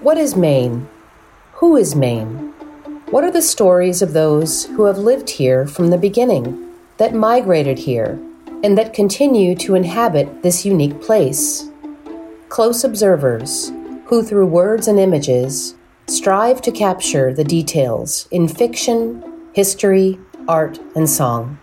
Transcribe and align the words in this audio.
What 0.00 0.16
is 0.16 0.34
Maine? 0.34 0.88
Who 1.56 1.76
is 1.76 1.94
Maine? 1.94 2.54
What 3.10 3.22
are 3.22 3.30
the 3.30 3.42
stories 3.42 4.00
of 4.00 4.14
those 4.14 4.64
who 4.64 4.84
have 4.84 4.96
lived 4.96 5.28
here 5.28 5.66
from 5.66 5.90
the 5.90 5.98
beginning, 5.98 6.72
that 6.96 7.12
migrated 7.12 7.80
here, 7.80 8.18
and 8.64 8.78
that 8.78 8.94
continue 8.94 9.54
to 9.56 9.74
inhabit 9.74 10.42
this 10.42 10.64
unique 10.64 11.02
place? 11.02 11.68
Close 12.48 12.82
observers, 12.82 13.72
who 14.06 14.22
through 14.22 14.46
words 14.46 14.88
and 14.88 14.98
images 14.98 15.74
strive 16.06 16.62
to 16.62 16.72
capture 16.72 17.34
the 17.34 17.44
details 17.44 18.26
in 18.30 18.48
fiction, 18.48 19.22
history, 19.52 20.18
art, 20.48 20.78
and 20.96 21.10
song. 21.10 21.58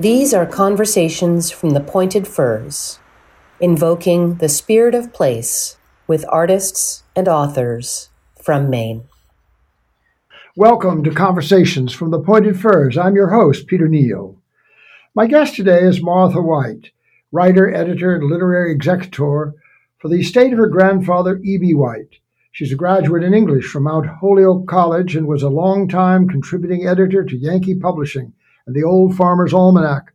These 0.00 0.32
are 0.32 0.46
conversations 0.46 1.50
from 1.50 1.70
the 1.70 1.80
pointed 1.80 2.26
firs, 2.26 3.00
invoking 3.60 4.36
the 4.36 4.48
spirit 4.48 4.94
of 4.94 5.12
place 5.12 5.76
with 6.06 6.24
artists 6.28 7.02
and 7.16 7.26
authors 7.26 8.10
from 8.40 8.70
Maine. 8.70 9.04
Welcome 10.54 11.02
to 11.04 11.10
Conversations 11.10 11.92
from 11.92 12.10
the 12.10 12.20
Pointed 12.20 12.60
Firs. 12.60 12.96
I'm 12.96 13.16
your 13.16 13.30
host, 13.30 13.66
Peter 13.66 13.88
Neo. 13.88 14.36
My 15.14 15.26
guest 15.26 15.56
today 15.56 15.80
is 15.80 16.02
Martha 16.02 16.40
White, 16.40 16.90
writer, 17.32 17.74
editor, 17.74 18.14
and 18.14 18.30
literary 18.30 18.72
executor 18.72 19.54
for 19.98 20.08
the 20.08 20.20
estate 20.20 20.52
of 20.52 20.58
her 20.58 20.68
grandfather, 20.68 21.40
E.B. 21.42 21.74
White. 21.74 22.20
She's 22.52 22.72
a 22.72 22.76
graduate 22.76 23.24
in 23.24 23.34
English 23.34 23.66
from 23.66 23.82
Mount 23.82 24.06
Holyoke 24.06 24.66
College 24.66 25.16
and 25.16 25.26
was 25.26 25.42
a 25.42 25.48
long-time 25.48 26.28
contributing 26.28 26.86
editor 26.86 27.24
to 27.24 27.36
Yankee 27.36 27.74
Publishing 27.74 28.32
and 28.66 28.74
the 28.74 28.84
Old 28.84 29.16
Farmer's 29.16 29.52
Almanac. 29.52 30.12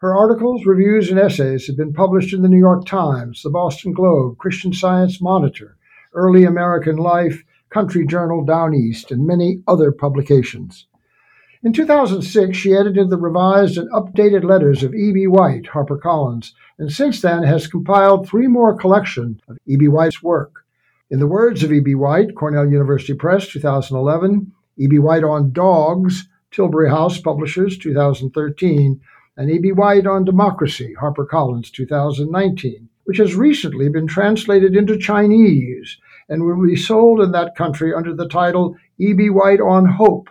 Her 0.00 0.16
articles, 0.16 0.64
reviews, 0.64 1.10
and 1.10 1.20
essays 1.20 1.66
have 1.66 1.76
been 1.76 1.92
published 1.92 2.32
in 2.32 2.40
the 2.40 2.48
New 2.48 2.58
York 2.58 2.86
Times, 2.86 3.42
the 3.42 3.50
Boston 3.50 3.92
Globe, 3.92 4.38
Christian 4.38 4.72
Science 4.72 5.20
Monitor, 5.20 5.76
Early 6.14 6.44
American 6.44 6.96
Life, 6.96 7.44
Country 7.68 8.06
Journal 8.06 8.42
Down 8.42 8.72
East, 8.72 9.10
and 9.10 9.26
many 9.26 9.62
other 9.68 9.92
publications. 9.92 10.86
In 11.62 11.74
2006, 11.74 12.56
she 12.56 12.72
edited 12.72 13.10
the 13.10 13.18
revised 13.18 13.76
and 13.76 13.92
updated 13.92 14.42
letters 14.42 14.82
of 14.82 14.94
E.B. 14.94 15.26
White, 15.26 15.64
HarperCollins, 15.64 16.52
and 16.78 16.90
since 16.90 17.20
then 17.20 17.42
has 17.42 17.66
compiled 17.66 18.26
three 18.26 18.46
more 18.46 18.74
collections 18.74 19.38
of 19.48 19.58
E.B. 19.66 19.88
White's 19.88 20.22
work. 20.22 20.64
In 21.10 21.18
the 21.18 21.26
words 21.26 21.62
of 21.62 21.74
E.B. 21.74 21.94
White, 21.94 22.34
Cornell 22.36 22.70
University 22.70 23.12
Press, 23.12 23.48
2011, 23.48 24.50
E.B. 24.78 24.98
White 24.98 25.24
on 25.24 25.52
Dogs, 25.52 26.26
Tilbury 26.50 26.88
House 26.88 27.20
Publishers, 27.20 27.76
2013, 27.76 28.98
and 29.40 29.50
E.B. 29.50 29.72
White 29.72 30.06
on 30.06 30.26
Democracy, 30.26 30.94
HarperCollins, 31.00 31.72
2019, 31.72 32.90
which 33.04 33.16
has 33.16 33.34
recently 33.34 33.88
been 33.88 34.06
translated 34.06 34.76
into 34.76 34.98
Chinese 34.98 35.96
and 36.28 36.44
will 36.44 36.62
be 36.62 36.76
sold 36.76 37.22
in 37.22 37.32
that 37.32 37.56
country 37.56 37.94
under 37.94 38.14
the 38.14 38.28
title 38.28 38.76
E.B. 38.98 39.30
White 39.30 39.62
on 39.62 39.86
Hope, 39.86 40.28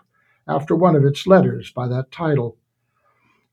after 0.47 0.75
one 0.75 0.95
of 0.95 1.03
its 1.03 1.25
letters 1.25 1.71
by 1.71 1.87
that 1.87 2.11
title. 2.11 2.55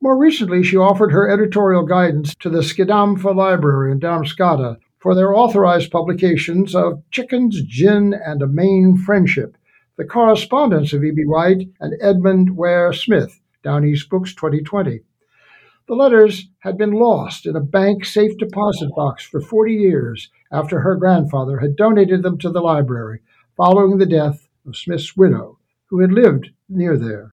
More 0.03 0.19
recently, 0.19 0.63
she 0.63 0.77
offered 0.77 1.11
her 1.11 1.27
editorial 1.27 1.87
guidance 1.87 2.35
to 2.41 2.51
the 2.51 2.61
Skidompha 2.61 3.35
Library 3.35 3.93
in 3.93 3.99
Damariscotta 3.99 4.77
for 4.99 5.15
their 5.15 5.35
authorized 5.35 5.91
publications 5.91 6.75
of 6.75 7.03
Chickens, 7.11 7.63
Gin, 7.63 8.13
and 8.13 8.43
a 8.43 8.47
Maine 8.47 8.99
Friendship, 8.99 9.57
the 9.97 10.05
correspondence 10.05 10.93
of 10.93 11.03
E.B. 11.03 11.23
White 11.25 11.67
and 11.81 11.95
Edmund 12.03 12.59
Ware 12.59 12.93
Smith, 12.93 13.41
Down 13.65 13.87
East 13.87 14.11
Books 14.11 14.35
2020. 14.35 15.01
The 15.89 15.95
letters 15.95 16.49
had 16.61 16.77
been 16.77 16.93
lost 16.93 17.47
in 17.47 17.55
a 17.55 17.61
bank 17.61 18.05
safe 18.05 18.37
deposit 18.39 18.91
box 18.97 19.25
for 19.25 19.41
40 19.41 19.73
years 19.73 20.31
after 20.51 20.81
her 20.81 20.97
grandfather 20.97 21.59
had 21.59 21.77
donated 21.77 22.23
them 22.23 22.39
to 22.39 22.51
the 22.51 22.61
library 22.61 23.21
following 23.57 23.99
the 23.99 24.07
death 24.07 24.49
of 24.67 24.77
Smith's 24.77 25.17
widow, 25.17 25.59
who 25.87 26.01
had 26.01 26.13
lived 26.13 26.51
near 26.69 26.97
there. 26.97 27.31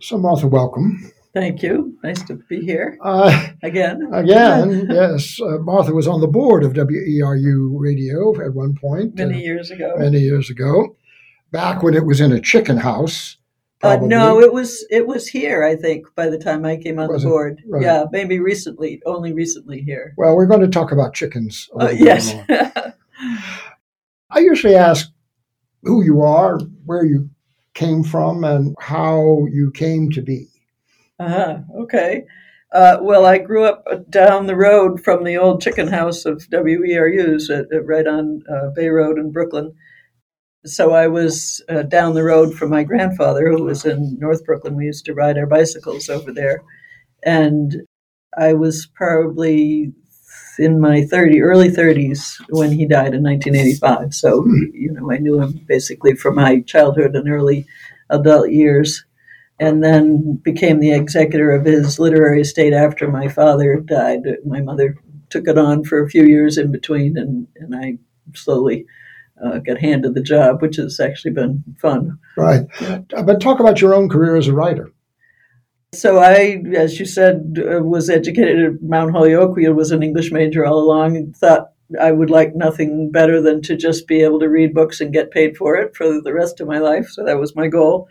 So, 0.00 0.18
Martha, 0.18 0.48
welcome. 0.48 1.12
Thank 1.32 1.62
you. 1.62 1.96
Nice 2.02 2.22
to 2.24 2.34
be 2.34 2.60
here 2.60 2.98
uh, 3.02 3.48
again. 3.62 4.08
Again, 4.12 4.86
yes. 4.90 5.40
Uh, 5.40 5.58
Martha 5.58 5.92
was 5.92 6.06
on 6.06 6.20
the 6.20 6.28
board 6.28 6.64
of 6.64 6.72
WERU 6.72 7.70
Radio 7.72 8.40
at 8.44 8.54
one 8.54 8.74
point. 8.74 9.14
Many 9.14 9.36
uh, 9.36 9.38
years 9.38 9.70
ago. 9.70 9.94
Many 9.98 10.18
years 10.18 10.50
ago 10.50 10.96
back 11.54 11.84
when 11.84 11.94
it 11.94 12.04
was 12.04 12.20
in 12.20 12.32
a 12.32 12.40
chicken 12.40 12.76
house. 12.76 13.36
Uh, 13.84 13.96
no, 14.02 14.40
it 14.40 14.52
was 14.52 14.84
it 14.90 15.06
was 15.06 15.28
here. 15.28 15.62
I 15.62 15.76
think 15.76 16.06
by 16.14 16.28
the 16.28 16.38
time 16.38 16.64
I 16.64 16.76
came 16.76 16.98
on 16.98 17.08
was 17.08 17.22
the 17.22 17.28
board, 17.28 17.62
right. 17.66 17.82
yeah, 17.82 18.04
maybe 18.10 18.40
recently, 18.40 19.02
only 19.04 19.32
recently 19.32 19.82
here. 19.82 20.14
Well, 20.16 20.34
we're 20.34 20.46
going 20.46 20.62
to 20.62 20.68
talk 20.68 20.92
about 20.92 21.14
chickens. 21.14 21.68
Uh, 21.78 21.92
yes. 21.94 22.34
I 24.30 24.38
usually 24.38 24.74
ask 24.74 25.10
who 25.82 26.02
you 26.02 26.22
are, 26.22 26.58
where 26.84 27.04
you 27.04 27.30
came 27.74 28.02
from, 28.02 28.42
and 28.44 28.74
how 28.80 29.46
you 29.50 29.70
came 29.70 30.10
to 30.10 30.22
be. 30.22 30.48
Uh-huh. 31.20 31.58
Okay. 31.82 32.24
Uh, 32.72 32.98
well, 33.00 33.24
I 33.24 33.38
grew 33.38 33.64
up 33.64 33.84
down 34.10 34.46
the 34.46 34.56
road 34.56 35.04
from 35.04 35.22
the 35.22 35.36
old 35.36 35.60
chicken 35.62 35.86
house 35.86 36.24
of 36.24 36.48
WERU's, 36.50 37.48
at, 37.48 37.72
at 37.72 37.86
right 37.86 38.06
on 38.06 38.42
uh, 38.50 38.70
Bay 38.74 38.88
Road 38.88 39.18
in 39.18 39.30
Brooklin 39.30 39.74
so 40.64 40.92
I 40.92 41.08
was 41.08 41.62
uh, 41.68 41.82
down 41.82 42.14
the 42.14 42.24
road 42.24 42.54
from 42.54 42.70
my 42.70 42.84
grandfather, 42.84 43.50
who 43.50 43.64
was 43.64 43.84
in 43.84 44.18
North 44.18 44.44
Brooklin. 44.44 44.76
We 44.76 44.86
used 44.86 45.04
to 45.06 45.14
ride 45.14 45.38
our 45.38 45.46
bicycles 45.46 46.08
over 46.08 46.32
there, 46.32 46.62
and 47.24 47.82
I 48.38 48.54
was 48.54 48.86
probably 48.94 49.92
in 50.58 50.80
my 50.80 51.04
30 51.04 51.42
early 51.42 51.68
30s 51.68 52.36
when 52.50 52.70
he 52.70 52.86
died 52.86 53.12
in 53.12 53.24
1985 53.24 54.14
so 54.14 54.44
you 54.72 54.92
know 54.92 55.10
i 55.10 55.18
knew 55.18 55.40
him 55.40 55.60
basically 55.66 56.14
from 56.14 56.36
my 56.36 56.60
childhood 56.60 57.16
and 57.16 57.28
early 57.28 57.66
adult 58.10 58.50
years. 58.50 59.04
And 59.60 59.84
then 59.84 60.40
became 60.42 60.80
the 60.80 60.92
executor 60.92 61.52
of 61.52 61.64
his 61.64 61.98
literary 61.98 62.40
estate 62.40 62.72
after 62.72 63.08
my 63.08 63.28
father 63.28 63.76
died. 63.76 64.22
My 64.44 64.60
mother 64.60 64.96
took 65.30 65.46
it 65.46 65.56
on 65.56 65.84
for 65.84 66.02
a 66.02 66.10
few 66.10 66.24
years 66.24 66.58
in 66.58 66.72
between 66.72 67.16
and, 67.16 67.46
and 67.56 67.74
i 67.74 67.98
slowly 68.34 68.86
uh, 69.42 69.58
got 69.58 69.78
handed 69.78 70.14
the 70.14 70.22
job, 70.22 70.62
which 70.62 70.76
has 70.76 71.00
actually 71.00 71.32
been 71.32 71.62
fun. 71.80 72.18
Right. 72.36 72.66
Yeah. 72.80 73.00
But 73.24 73.40
talk 73.40 73.60
about 73.60 73.80
your 73.80 73.94
own 73.94 74.08
career 74.08 74.36
as 74.36 74.48
a 74.48 74.54
writer. 74.54 74.92
So 75.92 76.18
I, 76.18 76.62
as 76.76 76.98
you 76.98 77.06
said, 77.06 77.56
uh, 77.58 77.82
was 77.82 78.10
educated 78.10 78.64
at 78.64 78.82
Mount 78.82 79.12
Holyoke. 79.12 79.56
I 79.64 79.68
was 79.70 79.92
an 79.92 80.02
English 80.02 80.32
major 80.32 80.66
all 80.66 80.78
along 80.78 81.16
and 81.16 81.36
thought 81.36 81.68
I 82.00 82.12
would 82.12 82.30
like 82.30 82.56
nothing 82.56 83.12
better 83.12 83.40
than 83.40 83.62
to 83.62 83.76
just 83.76 84.08
be 84.08 84.22
able 84.22 84.40
to 84.40 84.48
read 84.48 84.74
books 84.74 85.00
and 85.00 85.12
get 85.12 85.30
paid 85.30 85.56
for 85.56 85.76
it 85.76 85.94
for 85.94 86.20
the 86.20 86.32
rest 86.32 86.60
of 86.60 86.66
my 86.66 86.78
life. 86.78 87.08
So 87.10 87.24
that 87.24 87.38
was 87.38 87.54
my 87.54 87.68
goal. 87.68 88.08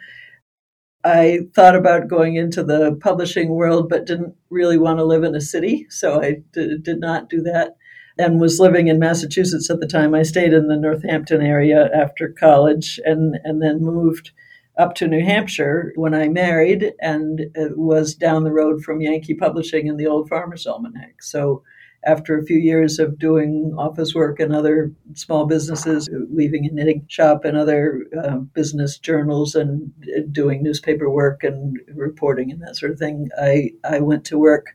I 1.04 1.42
thought 1.54 1.76
about 1.76 2.08
going 2.08 2.36
into 2.36 2.64
the 2.64 2.98
publishing 3.02 3.50
world, 3.50 3.90
but 3.90 4.06
didn't 4.06 4.36
really 4.50 4.78
want 4.78 5.00
to 5.00 5.04
live 5.04 5.24
in 5.24 5.36
a 5.36 5.42
city. 5.42 5.86
So 5.90 6.22
I 6.22 6.38
d- 6.54 6.78
did 6.82 7.00
not 7.02 7.30
do 7.30 7.42
that 7.42 7.76
and 8.18 8.40
was 8.40 8.60
living 8.60 8.88
in 8.88 9.00
Massachusetts 9.00 9.70
at 9.70 9.80
the 9.80 9.88
time. 9.88 10.14
I 10.14 10.24
stayed 10.24 10.54
in 10.54 10.68
the 10.68 10.78
Northampton 10.78 11.42
area 11.42 11.90
after 11.94 12.30
college 12.30 13.00
and, 13.06 13.38
and 13.44 13.62
then 13.62 13.82
moved 13.82 14.32
up 14.78 14.96
to 14.96 15.08
New 15.08 15.24
Hampshire 15.24 15.94
when 15.96 16.14
I 16.14 16.28
married 16.30 16.94
and 17.00 17.42
was 17.76 18.16
down 18.16 18.44
the 18.44 18.52
road 18.52 18.84
from 18.84 19.02
Yankee 19.02 19.36
Publishing 19.36 19.88
and 19.88 20.00
the 20.00 20.08
Old 20.08 20.30
Farmer's 20.30 20.66
Almanac. 20.66 21.22
So 21.22 21.64
after 22.06 22.38
a 22.38 22.46
few 22.46 22.58
years 22.58 23.00
of 23.00 23.18
doing 23.18 23.74
office 23.78 24.14
work 24.14 24.40
and 24.40 24.54
other 24.54 24.92
small 25.14 25.46
businesses, 25.46 26.10
weaving 26.30 26.66
a 26.66 26.74
knitting 26.74 27.06
shop 27.08 27.46
and 27.46 27.56
other 27.56 28.06
uh, 28.22 28.38
business 28.38 28.98
journals 28.98 29.56
and 29.56 29.92
doing 30.32 30.64
newspaper 30.64 31.10
work 31.10 31.44
and 31.44 31.78
reporting 31.96 32.52
and 32.52 32.62
that 32.62 32.76
sort 32.76 32.92
of 32.92 33.00
thing, 33.00 33.30
I, 33.40 33.72
I 33.84 34.00
went 34.00 34.26
to 34.26 34.38
work 34.38 34.68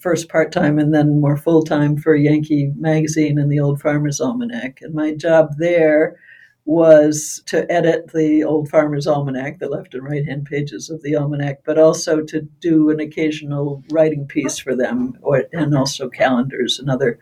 first 0.00 0.28
part 0.28 0.52
time 0.52 0.78
and 0.78 0.94
then 0.94 1.20
more 1.20 1.36
full 1.36 1.62
time 1.62 1.96
for 1.96 2.14
Yankee 2.14 2.72
Magazine 2.76 3.38
and 3.38 3.50
the 3.50 3.60
Old 3.60 3.80
Farmer's 3.80 4.20
Almanac. 4.20 4.78
And 4.82 4.94
my 4.94 5.14
job 5.14 5.50
there 5.58 6.16
was 6.64 7.42
to 7.46 7.70
edit 7.70 8.12
the 8.12 8.44
Old 8.44 8.68
Farmer's 8.68 9.06
Almanac, 9.06 9.58
the 9.58 9.68
left 9.68 9.94
and 9.94 10.04
right 10.04 10.24
hand 10.24 10.46
pages 10.46 10.90
of 10.90 11.02
the 11.02 11.16
almanac, 11.16 11.64
but 11.64 11.78
also 11.78 12.22
to 12.22 12.42
do 12.60 12.90
an 12.90 13.00
occasional 13.00 13.82
writing 13.90 14.26
piece 14.26 14.58
for 14.58 14.76
them, 14.76 15.18
or, 15.22 15.44
and 15.52 15.74
also 15.74 16.08
calendars 16.08 16.78
and 16.78 16.90
other 16.90 17.18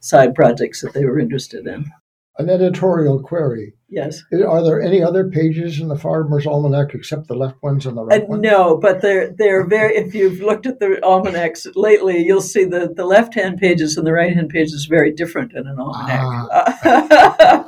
side 0.00 0.34
projects 0.34 0.82
that 0.82 0.92
they 0.92 1.04
were 1.04 1.18
interested 1.18 1.66
in 1.66 1.90
an 2.38 2.48
editorial 2.48 3.22
query. 3.22 3.74
Yes. 3.88 4.22
Are 4.32 4.62
there 4.62 4.80
any 4.80 5.02
other 5.02 5.28
pages 5.28 5.78
in 5.78 5.88
the 5.88 5.98
Farmer's 5.98 6.46
Almanac 6.46 6.94
except 6.94 7.28
the 7.28 7.34
left 7.34 7.62
ones 7.62 7.84
and 7.84 7.94
the 7.94 8.04
right 8.04 8.22
uh, 8.22 8.26
ones? 8.26 8.42
No, 8.42 8.78
but 8.78 9.02
they're 9.02 9.30
they're 9.32 9.66
very. 9.66 9.94
If 9.96 10.14
you've 10.14 10.40
looked 10.40 10.64
at 10.64 10.80
the 10.80 10.98
almanacs 11.04 11.66
lately, 11.74 12.22
you'll 12.22 12.40
see 12.40 12.64
the 12.64 12.90
the 12.96 13.04
left 13.04 13.34
hand 13.34 13.58
pages 13.58 13.98
and 13.98 14.06
the 14.06 14.14
right 14.14 14.32
hand 14.32 14.48
pages 14.48 14.86
very 14.86 15.12
different 15.12 15.52
in 15.52 15.66
an 15.66 15.78
almanac. 15.78 16.48
Ah. 16.50 17.66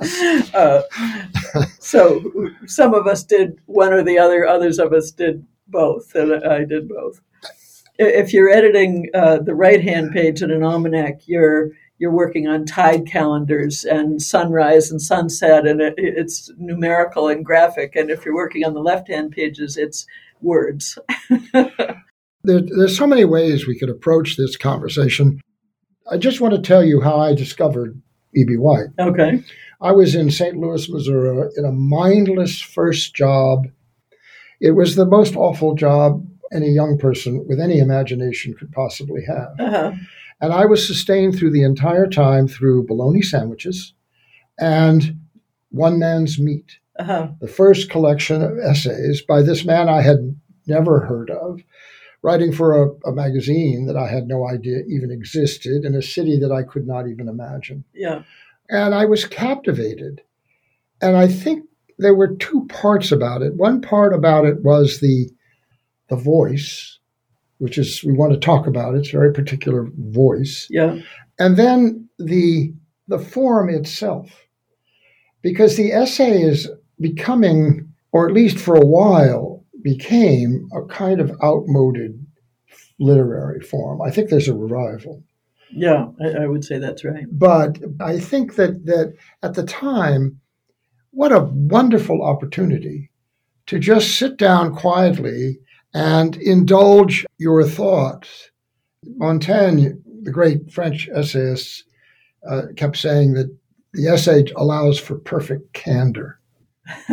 uh, 0.55 0.83
so 1.79 2.23
some 2.67 2.95
of 2.95 3.07
us 3.07 3.23
did 3.23 3.59
one 3.67 3.93
or 3.93 4.03
the 4.03 4.19
other. 4.19 4.47
Others 4.47 4.79
of 4.79 4.95
us 4.95 5.11
did 5.11 5.47
both, 5.69 6.15
and 6.15 6.43
I 6.43 6.65
did 6.65 6.89
both. 6.89 7.21
If 7.99 8.33
you're 8.33 8.49
editing 8.49 9.11
uh, 9.15 9.39
the 9.39 9.55
right 9.55 9.83
hand 9.83 10.13
page 10.13 10.41
in 10.41 10.51
an 10.51 10.63
almanac, 10.63 11.29
you're 11.29 11.73
you're 12.05 12.13
working 12.13 12.47
on 12.47 12.67
tide 12.67 13.07
calendars 13.07 13.83
and 13.83 14.21
sunrise 14.21 14.91
and 14.91 15.01
sunset, 15.01 15.67
and 15.67 15.81
it, 15.81 15.95
it's 15.97 16.53
numerical 16.59 17.29
and 17.29 17.43
graphic. 17.43 17.97
And 17.97 18.11
if 18.11 18.27
you're 18.27 18.35
working 18.35 18.63
on 18.63 18.75
the 18.75 18.83
left 18.83 19.09
hand 19.09 19.33
pages, 19.33 19.79
it's 19.79 20.07
words. 20.43 20.99
there, 21.55 21.73
there's 22.45 22.99
so 22.99 23.07
many 23.07 23.25
ways 23.25 23.67
we 23.67 23.79
could 23.79 23.89
approach 23.89 24.37
this 24.37 24.55
conversation. 24.59 25.41
I 26.13 26.19
just 26.19 26.43
want 26.43 26.55
to 26.55 26.61
tell 26.61 26.85
you 26.85 27.01
how 27.01 27.17
I 27.17 27.35
discovered 27.35 27.99
E.B. 28.37 28.59
White. 28.59 28.89
Okay. 29.01 29.43
I 29.81 29.93
was 29.93 30.15
in 30.15 30.31
St. 30.31 30.59
Louis, 30.59 30.87
Missouri, 30.91 31.49
in 31.57 31.65
a 31.65 31.73
mindless 31.73 32.61
first 32.61 33.15
job. 33.15 33.67
It 34.61 34.73
was 34.73 34.95
the 34.95 35.07
most 35.07 35.37
awful 35.37 35.75
job 35.75 36.23
any 36.53 36.69
young 36.69 36.99
person 36.99 37.47
with 37.49 37.59
any 37.59 37.79
imagination 37.79 38.53
could 38.53 38.73
possibly 38.73 39.23
have. 39.27 39.55
Uh-huh. 39.59 39.93
And 40.41 40.53
I 40.53 40.67
was 40.67 40.87
sustained 40.87 41.37
through 41.37 41.53
the 41.53 41.65
entire 41.65 42.07
time 42.07 42.49
through 42.49 42.87
bologna 42.87 43.23
sandwiches 43.23 43.95
and 44.59 45.19
one 45.71 45.99
man's 45.99 46.39
meat. 46.39 46.79
Uh-huh. 46.99 47.29
The 47.41 47.49
first 47.49 47.91
collection 47.91 48.43
of 48.43 48.59
essays 48.59 49.23
by 49.23 49.43
this 49.43 49.65
man 49.65 49.89
I 49.89 50.03
had 50.03 50.37
never 50.67 51.01
heard 51.01 51.31
of, 51.31 51.61
writing 52.23 52.53
for 52.53 52.83
a, 52.83 53.11
a, 53.11 53.13
magazine 53.13 53.87
that 53.87 53.97
I 53.97 54.07
had 54.07 54.27
no 54.27 54.49
idea 54.49 54.79
even 54.89 55.11
existed 55.11 55.85
in 55.85 55.95
a 55.95 56.03
city 56.03 56.39
that 56.39 56.53
I 56.53 56.63
could 56.63 56.87
not 56.87 57.09
even 57.09 57.29
imagine. 57.29 57.85
Yeah. 57.93 58.23
And 58.71 58.95
I 58.95 59.05
was 59.05 59.25
captivated. 59.25 60.23
And 61.03 61.17
I 61.17 61.27
think 61.27 61.65
there 61.99 62.15
were 62.15 62.35
two 62.37 62.67
parts 62.69 63.13
about 63.13 63.43
it. 63.43 63.55
One 63.55 63.81
part 63.81 64.15
about 64.15 64.45
it 64.45 64.63
was 64.63 65.01
the 65.01 65.31
the 66.09 66.17
voice, 66.17 66.99
which 67.59 67.79
is 67.79 68.03
we 68.05 68.13
want 68.13 68.33
to 68.33 68.39
talk 68.39 68.67
about. 68.67 68.95
It's 68.95 69.09
a 69.09 69.13
very 69.13 69.33
particular 69.33 69.89
voice. 69.97 70.67
Yeah. 70.71 70.99
And 71.39 71.57
then 71.57 72.09
the 72.19 72.73
the 73.09 73.19
form 73.19 73.69
itself. 73.69 74.31
Because 75.43 75.77
the 75.77 75.93
essay 75.93 76.41
is 76.41 76.71
becoming, 77.01 77.93
or 78.13 78.27
at 78.27 78.35
least 78.35 78.59
for 78.59 78.77
a 78.77 78.87
while, 78.87 79.63
became 79.83 80.67
a 80.75 80.83
kind 80.87 81.21
of 81.21 81.31
outmoded 81.43 82.25
literary 82.99 83.61
form. 83.61 84.01
I 84.01 84.11
think 84.11 84.31
there's 84.31 84.49
a 84.49 84.55
revival. 84.55 85.23
Yeah, 85.71 86.07
I, 86.21 86.45
I, 86.45 86.47
would 86.47 86.65
say 86.65 86.79
that's 86.79 87.05
right. 87.05 87.27
But 87.31 87.79
I 88.01 88.19
think 88.19 88.55
that 88.57 88.87
that 88.87 89.15
at 89.43 89.55
the 89.55 89.65
time, 89.65 90.41
what 91.11 91.33
a 91.33 91.41
wonderful 91.41 92.23
opportunity 92.23 93.11
to 93.67 93.79
just 93.79 94.19
sit 94.19 94.37
down 94.37 94.75
quietly 94.75 95.59
and 95.95 96.37
indulge 96.37 97.25
your 97.39 97.65
thoughts. 97.65 98.51
Montaigne, 99.05 99.91
the 100.23 100.33
great 100.33 100.73
French 100.73 101.09
essayist, 101.15 101.85
uh, 102.49 102.63
kept 102.77 102.97
saying 102.97 103.35
that 103.35 103.57
the 103.93 104.09
essay 104.09 104.45
allows 104.57 104.99
for 104.99 105.17
perfect 105.17 105.73
candor. 105.73 106.41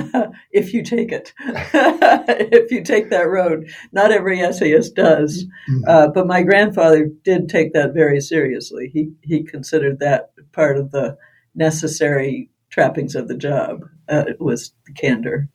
if 0.51 0.73
you 0.73 0.83
take 0.83 1.11
it, 1.11 1.31
if 1.39 2.71
you 2.71 2.83
take 2.83 3.09
that 3.09 3.29
road, 3.29 3.71
not 3.93 4.11
every 4.11 4.41
essayist 4.41 4.95
does, 4.95 5.45
mm-hmm. 5.69 5.83
uh, 5.87 6.07
but 6.07 6.27
my 6.27 6.43
grandfather 6.43 7.09
did 7.23 7.47
take 7.47 7.71
that 7.71 7.93
very 7.93 8.19
seriously. 8.19 8.89
He 8.91 9.11
he 9.21 9.43
considered 9.43 9.99
that 9.99 10.31
part 10.51 10.77
of 10.77 10.91
the 10.91 11.17
necessary 11.55 12.49
trappings 12.69 13.15
of 13.15 13.29
the 13.29 13.37
job 13.37 13.85
uh, 14.09 14.25
was 14.39 14.73
the 14.85 14.93
candor. 14.93 15.47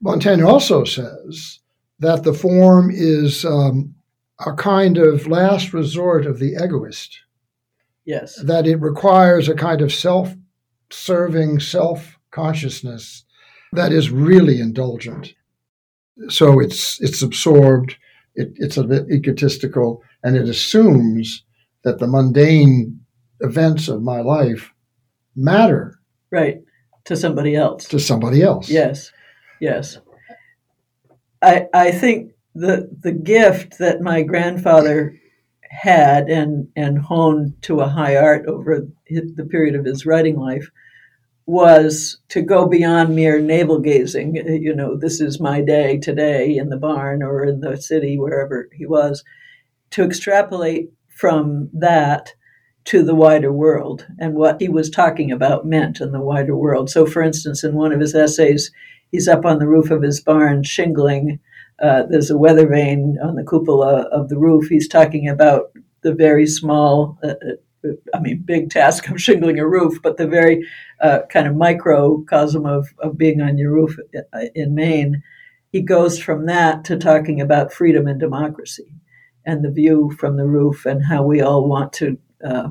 Montaigne 0.00 0.42
also 0.42 0.82
says 0.82 1.60
that 1.98 2.24
the 2.24 2.34
form 2.34 2.90
is 2.92 3.44
um, 3.44 3.94
a 4.44 4.52
kind 4.52 4.98
of 4.98 5.26
last 5.26 5.72
resort 5.72 6.26
of 6.26 6.38
the 6.38 6.54
egoist. 6.62 7.18
Yes. 8.04 8.40
That 8.42 8.66
it 8.66 8.76
requires 8.76 9.48
a 9.48 9.54
kind 9.54 9.80
of 9.80 9.92
self 9.92 10.34
serving 10.90 11.60
self 11.60 12.18
consciousness 12.30 13.24
that 13.72 13.92
is 13.92 14.10
really 14.10 14.60
indulgent. 14.60 15.34
So 16.28 16.60
it's 16.60 17.00
it's 17.00 17.22
absorbed, 17.22 17.96
it, 18.34 18.52
it's 18.56 18.76
a 18.76 18.84
bit 18.84 19.10
egotistical, 19.10 20.02
and 20.22 20.36
it 20.36 20.48
assumes 20.48 21.44
that 21.84 21.98
the 21.98 22.06
mundane 22.06 23.00
events 23.40 23.88
of 23.88 24.02
my 24.02 24.20
life 24.20 24.72
matter. 25.34 25.98
Right. 26.30 26.58
To 27.04 27.16
somebody 27.16 27.54
else. 27.54 27.86
To 27.88 27.98
somebody 27.98 28.42
else. 28.42 28.68
Yes. 28.68 29.12
Yes. 29.60 29.98
I, 31.42 31.66
I 31.72 31.90
think 31.90 32.32
the 32.54 32.88
the 33.02 33.12
gift 33.12 33.78
that 33.78 34.00
my 34.00 34.22
grandfather 34.22 35.18
had 35.62 36.28
and 36.28 36.68
and 36.76 36.98
honed 36.98 37.54
to 37.62 37.80
a 37.80 37.88
high 37.88 38.16
art 38.16 38.46
over 38.46 38.86
the 39.10 39.48
period 39.50 39.74
of 39.74 39.84
his 39.84 40.06
writing 40.06 40.38
life 40.38 40.70
was 41.46 42.18
to 42.28 42.42
go 42.42 42.66
beyond 42.66 43.14
mere 43.14 43.40
navel 43.40 43.78
gazing. 43.78 44.36
Uh, 44.38 44.52
you 44.52 44.74
know, 44.74 44.96
this 44.96 45.20
is 45.20 45.40
my 45.40 45.60
day 45.60 45.96
today 45.98 46.56
in 46.56 46.70
the 46.70 46.76
barn 46.76 47.22
or 47.22 47.44
in 47.44 47.60
the 47.60 47.76
city, 47.76 48.18
wherever 48.18 48.68
he 48.72 48.84
was, 48.84 49.22
to 49.90 50.02
extrapolate 50.02 50.90
from 51.08 51.70
that 51.72 52.34
to 52.86 53.02
the 53.02 53.14
wider 53.14 53.52
world 53.52 54.06
and 54.18 54.34
what 54.34 54.60
he 54.60 54.68
was 54.68 54.88
talking 54.88 55.30
about 55.32 55.66
meant 55.66 56.00
in 56.00 56.12
the 56.12 56.20
wider 56.20 56.56
world. 56.56 56.88
So, 56.88 57.04
for 57.04 57.20
instance, 57.20 57.64
in 57.64 57.74
one 57.74 57.92
of 57.92 58.00
his 58.00 58.14
essays, 58.14 58.70
he's 59.10 59.28
up 59.28 59.44
on 59.44 59.58
the 59.58 59.66
roof 59.66 59.90
of 59.90 60.02
his 60.02 60.20
barn 60.20 60.62
shingling. 60.62 61.40
Uh, 61.82 62.04
there's 62.08 62.30
a 62.30 62.38
weather 62.38 62.66
vane 62.66 63.18
on 63.22 63.34
the 63.34 63.44
cupola 63.44 64.02
of 64.12 64.28
the 64.28 64.38
roof. 64.38 64.68
He's 64.68 64.88
talking 64.88 65.28
about 65.28 65.72
the 66.02 66.14
very 66.14 66.46
small, 66.46 67.18
uh, 67.24 67.34
uh, 67.84 67.90
I 68.14 68.20
mean, 68.20 68.42
big 68.44 68.70
task 68.70 69.08
of 69.10 69.20
shingling 69.20 69.58
a 69.58 69.66
roof, 69.66 70.00
but 70.00 70.16
the 70.16 70.28
very 70.28 70.64
uh, 71.00 71.20
kind 71.28 71.48
of 71.48 71.56
microcosm 71.56 72.66
of, 72.66 72.88
of 73.00 73.18
being 73.18 73.40
on 73.40 73.58
your 73.58 73.72
roof 73.72 73.96
uh, 74.16 74.40
in 74.54 74.76
Maine. 74.76 75.22
He 75.72 75.82
goes 75.82 76.20
from 76.20 76.46
that 76.46 76.84
to 76.84 76.96
talking 76.96 77.40
about 77.40 77.72
freedom 77.72 78.06
and 78.06 78.20
democracy 78.20 78.92
and 79.44 79.64
the 79.64 79.70
view 79.70 80.12
from 80.18 80.36
the 80.36 80.46
roof 80.46 80.86
and 80.86 81.04
how 81.04 81.24
we 81.24 81.40
all 81.40 81.68
want 81.68 81.92
to 81.94 82.16
uh, 82.44 82.70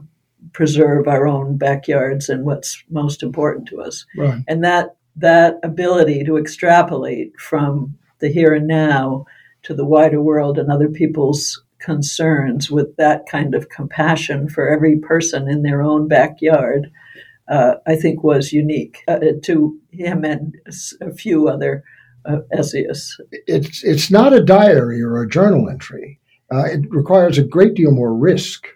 preserve 0.53 1.07
our 1.07 1.27
own 1.27 1.57
backyards 1.57 2.29
and 2.29 2.45
what's 2.45 2.83
most 2.89 3.23
important 3.23 3.67
to 3.69 3.81
us. 3.81 4.05
Right. 4.17 4.43
And 4.47 4.63
that 4.63 4.95
that 5.17 5.59
ability 5.63 6.23
to 6.25 6.37
extrapolate 6.37 7.39
from 7.39 7.97
the 8.19 8.29
here 8.29 8.53
and 8.53 8.67
now 8.67 9.25
to 9.63 9.73
the 9.73 9.85
wider 9.85 10.21
world 10.21 10.57
and 10.57 10.69
other 10.69 10.89
people's 10.89 11.63
concerns 11.79 12.69
with 12.69 12.95
that 12.97 13.25
kind 13.27 13.55
of 13.55 13.69
compassion 13.69 14.49
for 14.49 14.67
every 14.67 14.97
person 14.97 15.47
in 15.47 15.61
their 15.61 15.81
own 15.81 16.07
backyard, 16.07 16.91
uh, 17.47 17.75
I 17.87 17.95
think 17.95 18.23
was 18.23 18.51
unique 18.51 19.03
uh, 19.07 19.19
to 19.43 19.79
him 19.91 20.25
and 20.25 20.55
a 21.01 21.13
few 21.13 21.47
other 21.47 21.83
uh, 22.25 22.39
essayists. 22.51 23.19
It's, 23.31 23.83
it's 23.83 24.09
not 24.09 24.33
a 24.33 24.43
diary 24.43 25.01
or 25.01 25.21
a 25.21 25.29
journal 25.29 25.69
entry. 25.69 26.19
Uh, 26.51 26.65
it 26.65 26.81
requires 26.89 27.37
a 27.37 27.43
great 27.43 27.75
deal 27.75 27.91
more 27.91 28.13
risk. 28.13 28.67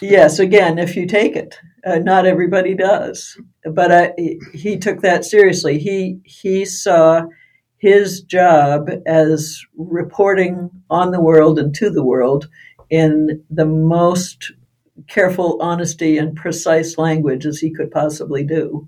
Yes, 0.00 0.38
again, 0.38 0.78
if 0.78 0.96
you 0.96 1.06
take 1.06 1.36
it. 1.36 1.58
Uh, 1.84 1.98
not 1.98 2.26
everybody 2.26 2.74
does, 2.74 3.38
but 3.64 4.14
he 4.52 4.78
took 4.78 5.00
that 5.00 5.24
seriously. 5.24 5.78
He 5.78 6.20
he 6.24 6.64
saw 6.64 7.22
his 7.78 8.20
job 8.20 8.90
as 9.06 9.62
reporting 9.76 10.70
on 10.90 11.10
the 11.10 11.20
world 11.20 11.58
and 11.58 11.74
to 11.74 11.90
the 11.90 12.04
world 12.04 12.48
in 12.90 13.42
the 13.48 13.64
most 13.64 14.52
careful 15.08 15.58
honesty 15.62 16.18
and 16.18 16.36
precise 16.36 16.98
language 16.98 17.46
as 17.46 17.58
he 17.58 17.72
could 17.72 17.90
possibly 17.90 18.44
do 18.44 18.86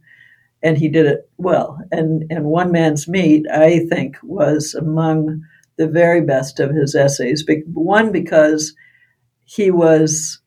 and 0.62 0.76
he 0.76 0.88
did 0.88 1.06
it 1.06 1.28
well 1.38 1.78
and 1.90 2.24
and 2.30 2.44
one 2.44 2.70
man's 2.70 3.08
meat 3.08 3.46
i 3.50 3.78
think 3.88 4.16
was 4.22 4.74
among 4.74 5.42
the 5.78 5.88
very 5.88 6.20
best 6.20 6.60
of 6.60 6.74
his 6.74 6.94
essays 6.94 7.44
one 7.72 8.12
because 8.12 8.74
he 9.46 9.70
was 9.70 10.41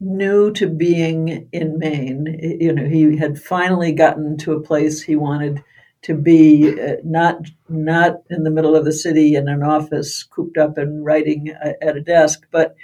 new 0.00 0.52
to 0.52 0.68
being 0.68 1.48
in 1.52 1.78
Maine. 1.78 2.38
You 2.60 2.72
know, 2.72 2.86
he 2.86 3.16
had 3.16 3.40
finally 3.40 3.92
gotten 3.92 4.36
to 4.38 4.52
a 4.52 4.62
place 4.62 5.02
he 5.02 5.16
wanted 5.16 5.62
to 6.02 6.14
be, 6.14 6.78
uh, 6.80 6.96
not 7.02 7.38
not 7.68 8.16
in 8.28 8.42
the 8.42 8.50
middle 8.50 8.76
of 8.76 8.84
the 8.84 8.92
city 8.92 9.34
in 9.34 9.48
an 9.48 9.62
office, 9.62 10.22
cooped 10.22 10.58
up 10.58 10.76
and 10.76 11.04
writing 11.04 11.48
at 11.80 11.96
a 11.96 12.02
desk, 12.02 12.46
but 12.50 12.74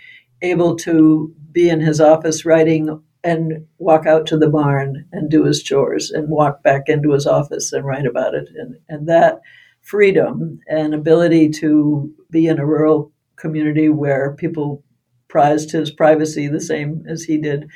able 0.42 0.76
to 0.76 1.34
be 1.52 1.68
in 1.68 1.80
his 1.80 2.00
office 2.00 2.46
writing 2.46 3.02
and 3.22 3.66
walk 3.78 4.06
out 4.06 4.26
to 4.26 4.38
the 4.38 4.48
barn 4.48 5.06
and 5.12 5.30
do 5.30 5.44
his 5.44 5.62
chores 5.62 6.10
and 6.10 6.30
walk 6.30 6.62
back 6.62 6.88
into 6.88 7.12
his 7.12 7.26
office 7.26 7.72
and 7.72 7.84
write 7.84 8.06
about 8.06 8.34
it. 8.34 8.48
And, 8.54 8.76
and 8.88 9.08
that 9.08 9.40
freedom 9.82 10.60
and 10.68 10.94
ability 10.94 11.50
to 11.50 12.12
be 12.30 12.46
in 12.46 12.58
a 12.58 12.66
rural 12.66 13.12
community 13.36 13.88
where 13.88 14.34
people 14.34 14.82
prized 15.30 15.70
his 15.70 15.90
privacy 15.90 16.48
the 16.48 16.60
same 16.60 17.04
as 17.08 17.22
he 17.22 17.38
did, 17.38 17.68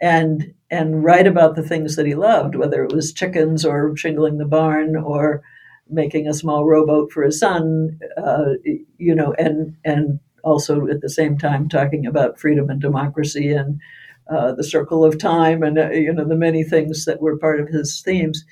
and 0.00 0.54
and 0.70 1.02
write 1.02 1.26
about 1.26 1.56
the 1.56 1.62
things 1.62 1.96
that 1.96 2.06
he 2.06 2.14
loved, 2.14 2.54
whether 2.54 2.84
it 2.84 2.92
was 2.92 3.12
chickens 3.12 3.64
or 3.64 3.96
shingling 3.96 4.38
the 4.38 4.44
barn 4.44 4.94
or 4.94 5.42
making 5.88 6.28
a 6.28 6.34
small 6.34 6.66
rowboat 6.66 7.10
for 7.10 7.22
his 7.22 7.40
son, 7.40 7.98
uh, 8.16 8.52
you 8.98 9.14
know, 9.14 9.34
and 9.38 9.74
and 9.84 10.20
also 10.44 10.86
at 10.86 11.00
the 11.00 11.08
same 11.08 11.36
time 11.36 11.68
talking 11.68 12.06
about 12.06 12.38
freedom 12.38 12.70
and 12.70 12.80
democracy 12.80 13.50
and 13.50 13.80
uh, 14.30 14.52
the 14.52 14.64
circle 14.64 15.04
of 15.04 15.18
time, 15.18 15.62
and 15.62 15.78
uh, 15.78 15.90
you 15.90 16.12
know 16.12 16.28
the 16.28 16.36
many 16.36 16.62
things 16.62 17.06
that 17.06 17.20
were 17.20 17.38
part 17.38 17.60
of 17.60 17.68
his 17.68 18.02
themes. 18.02 18.44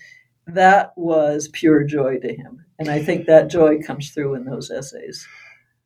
That 0.49 0.93
was 0.97 1.49
pure 1.49 1.85
joy 1.85 2.19
to 2.21 2.35
him, 2.35 2.65
and 2.79 2.89
I 2.89 3.03
think 3.03 3.27
that 3.27 3.51
joy 3.51 3.83
comes 3.83 4.11
through 4.11 4.35
in 4.35 4.45
those 4.45 4.71
essays. 4.71 5.27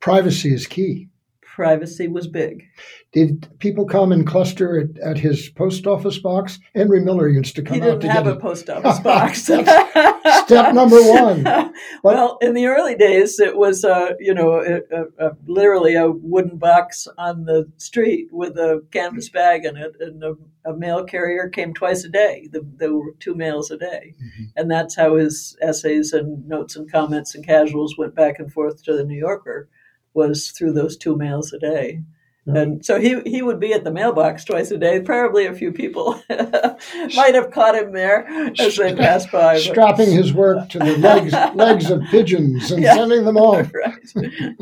Privacy 0.00 0.54
is 0.54 0.66
key 0.66 1.08
privacy 1.54 2.06
was 2.06 2.26
big. 2.28 2.64
Did 3.12 3.48
people 3.58 3.84
come 3.84 4.12
and 4.12 4.26
cluster 4.26 4.80
at, 4.80 4.98
at 5.00 5.18
his 5.18 5.48
post 5.50 5.86
office 5.86 6.18
box? 6.18 6.60
Henry 6.74 7.00
Miller 7.00 7.28
used 7.28 7.56
to 7.56 7.62
come 7.62 7.80
he 7.80 7.82
out 7.82 8.00
didn't 8.00 8.14
have 8.14 8.26
a 8.28 8.32
it. 8.32 8.40
post 8.40 8.70
office 8.70 9.00
box. 9.00 9.42
step 9.42 10.74
number 10.74 11.00
one. 11.02 11.44
But, 12.02 12.14
well, 12.14 12.38
in 12.40 12.54
the 12.54 12.66
early 12.66 12.94
days, 12.94 13.40
it 13.40 13.56
was 13.56 13.84
uh, 13.84 14.12
you 14.18 14.32
know 14.32 14.54
a, 14.60 14.76
a, 14.96 15.28
a, 15.28 15.36
literally 15.46 15.94
a 15.94 16.10
wooden 16.10 16.56
box 16.56 17.06
on 17.18 17.44
the 17.44 17.70
street 17.76 18.28
with 18.30 18.56
a 18.56 18.82
canvas 18.90 19.28
bag 19.28 19.64
in 19.64 19.76
it, 19.76 19.96
and 20.00 20.22
a, 20.64 20.72
mail 20.72 21.04
carrier 21.04 21.48
came 21.48 21.74
twice 21.74 22.04
a 22.04 22.08
day. 22.08 22.48
The, 22.52 22.66
there 22.76 22.92
were 22.92 23.14
two 23.18 23.34
mails 23.34 23.70
a 23.70 23.76
day, 23.76 24.14
mm-hmm. 24.16 24.44
and 24.56 24.70
that's 24.70 24.94
how 24.94 25.16
his 25.16 25.56
essays 25.60 26.12
and 26.12 26.46
notes 26.46 26.76
and 26.76 26.90
comments 26.90 27.34
and 27.34 27.44
casuals 27.44 27.98
went 27.98 28.14
back 28.14 28.38
and 28.38 28.52
forth 28.52 28.82
to 28.84 28.96
the 28.96 29.04
New 29.04 29.18
Yorker 29.18 29.68
was 30.14 30.50
through 30.50 30.72
those 30.72 30.96
two 30.96 31.16
mails 31.16 31.52
a 31.52 31.58
day. 31.58 32.02
And 32.46 32.84
so 32.84 32.98
he, 32.98 33.20
he 33.26 33.42
would 33.42 33.60
be 33.60 33.72
at 33.72 33.84
the 33.84 33.92
mailbox 33.92 34.44
twice 34.44 34.70
a 34.70 34.78
day. 34.78 35.00
Probably 35.00 35.46
a 35.46 35.54
few 35.54 35.72
people 35.72 36.20
might 36.28 37.34
have 37.34 37.50
caught 37.50 37.74
him 37.74 37.92
there 37.92 38.26
as 38.58 38.76
they 38.76 38.94
passed 38.94 39.30
by. 39.30 39.54
But. 39.54 39.62
Strapping 39.62 40.10
his 40.10 40.32
work 40.32 40.68
to 40.70 40.78
the 40.78 40.96
legs 40.98 41.32
legs 41.54 41.90
of 41.90 42.02
pigeons 42.10 42.70
and 42.70 42.82
yeah. 42.82 42.94
sending 42.94 43.24
them 43.24 43.36
off. 43.36 43.70
Right. 43.80 44.54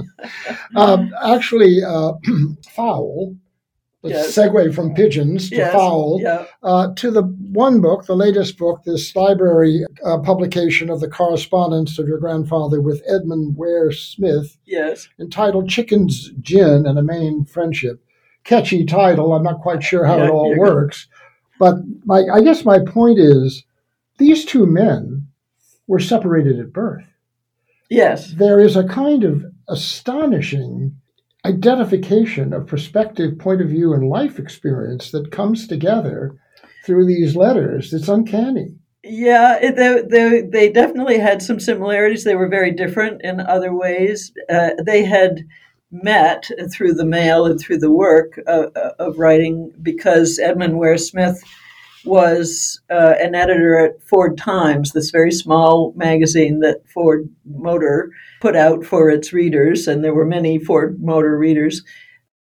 um, 0.77 1.13
actually, 1.25 1.83
uh, 1.83 2.13
Fowl 2.71 3.35
yes. 4.03 4.35
segue 4.35 4.75
from 4.75 4.95
pigeons 4.95 5.51
to 5.51 5.57
yes. 5.57 5.73
fowl 5.73 6.19
yeah. 6.23 6.45
uh, 6.63 6.95
to 6.95 7.11
the 7.11 7.23
one 7.23 7.81
book, 7.81 8.07
the 8.07 8.15
latest 8.15 8.57
book, 8.59 8.83
this 8.85 9.15
library 9.17 9.85
uh, 10.05 10.19
publication 10.19 10.89
of 10.91 11.01
the 11.01 11.09
correspondence 11.09 11.99
of 11.99 12.07
your 12.07 12.19
grandfather 12.19 12.81
with 12.81 13.03
Edmund 13.09 13.57
Ware 13.57 13.91
Smith, 13.91 14.57
yes, 14.65 15.09
entitled 15.19 15.69
"Chickens, 15.69 16.31
Gin, 16.41 16.87
and 16.87 16.99
a 16.99 17.03
Maine 17.03 17.45
Friendship." 17.45 18.03
Catchy 18.45 18.85
title. 18.85 19.33
I'm 19.33 19.43
not 19.43 19.61
quite 19.61 19.83
sure 19.83 20.07
how 20.07 20.17
yeah, 20.17 20.27
it 20.27 20.31
all 20.31 20.57
works, 20.57 21.09
but 21.59 21.75
my, 22.05 22.23
I 22.33 22.41
guess 22.41 22.65
my 22.65 22.79
point 22.79 23.19
is, 23.19 23.65
these 24.19 24.45
two 24.45 24.65
men 24.65 25.27
were 25.87 26.01
separated 26.01 26.59
at 26.59 26.73
birth. 26.73 27.05
Yes, 27.91 28.33
there 28.33 28.61
is 28.61 28.77
a 28.77 28.87
kind 28.87 29.25
of 29.25 29.45
astonishing 29.69 30.97
identification 31.45 32.53
of 32.53 32.67
perspective, 32.67 33.39
point 33.39 33.61
of 33.61 33.69
view, 33.69 33.93
and 33.93 34.09
life 34.09 34.39
experience 34.39 35.11
that 35.13 35.33
comes 35.33 35.67
together 35.67 36.37
through 36.85 37.07
these 37.07 37.37
letters. 37.37 37.93
It's 37.93 38.09
uncanny. 38.09 38.75
Yeah, 39.05 39.59
they, 39.61 40.03
they, 40.09 40.43
they 40.43 40.73
definitely 40.73 41.19
had 41.19 41.41
some 41.41 41.61
similarities. 41.61 42.25
They 42.25 42.35
were 42.35 42.49
very 42.49 42.73
different 42.73 43.23
in 43.23 43.41
other 43.41 43.75
ways. 43.75 44.33
Uh, 44.51 44.71
they 44.85 45.05
had 45.05 45.45
met 45.91 46.51
through 46.73 46.95
the 46.95 47.07
mail 47.07 47.47
and 47.47 47.59
through 47.59 47.79
the 47.79 47.93
work 47.93 48.39
uh, 48.47 48.67
of 48.99 49.19
writing 49.19 49.73
because 49.81 50.39
Edmund 50.39 50.79
Ware 50.79 50.99
Smith 50.99 51.43
was 52.05 52.81
uh, 52.91 53.15
an 53.21 53.35
editor 53.35 53.79
at 53.79 54.03
Ford 54.03 54.39
Times, 54.39 54.93
this 54.93 55.11
very 55.11 55.33
small 55.33 55.93
magazine 55.97 56.61
that 56.61 56.89
Ford 56.89 57.29
Motor 57.45 58.11
put 58.41 58.57
out 58.57 58.85
for 58.85 59.11
its 59.11 59.33
readers, 59.33 59.89
and 59.89 60.05
there 60.05 60.15
were 60.15 60.27
many 60.27 60.59
Ford 60.59 61.03
Motor 61.03 61.37
readers. 61.37 61.83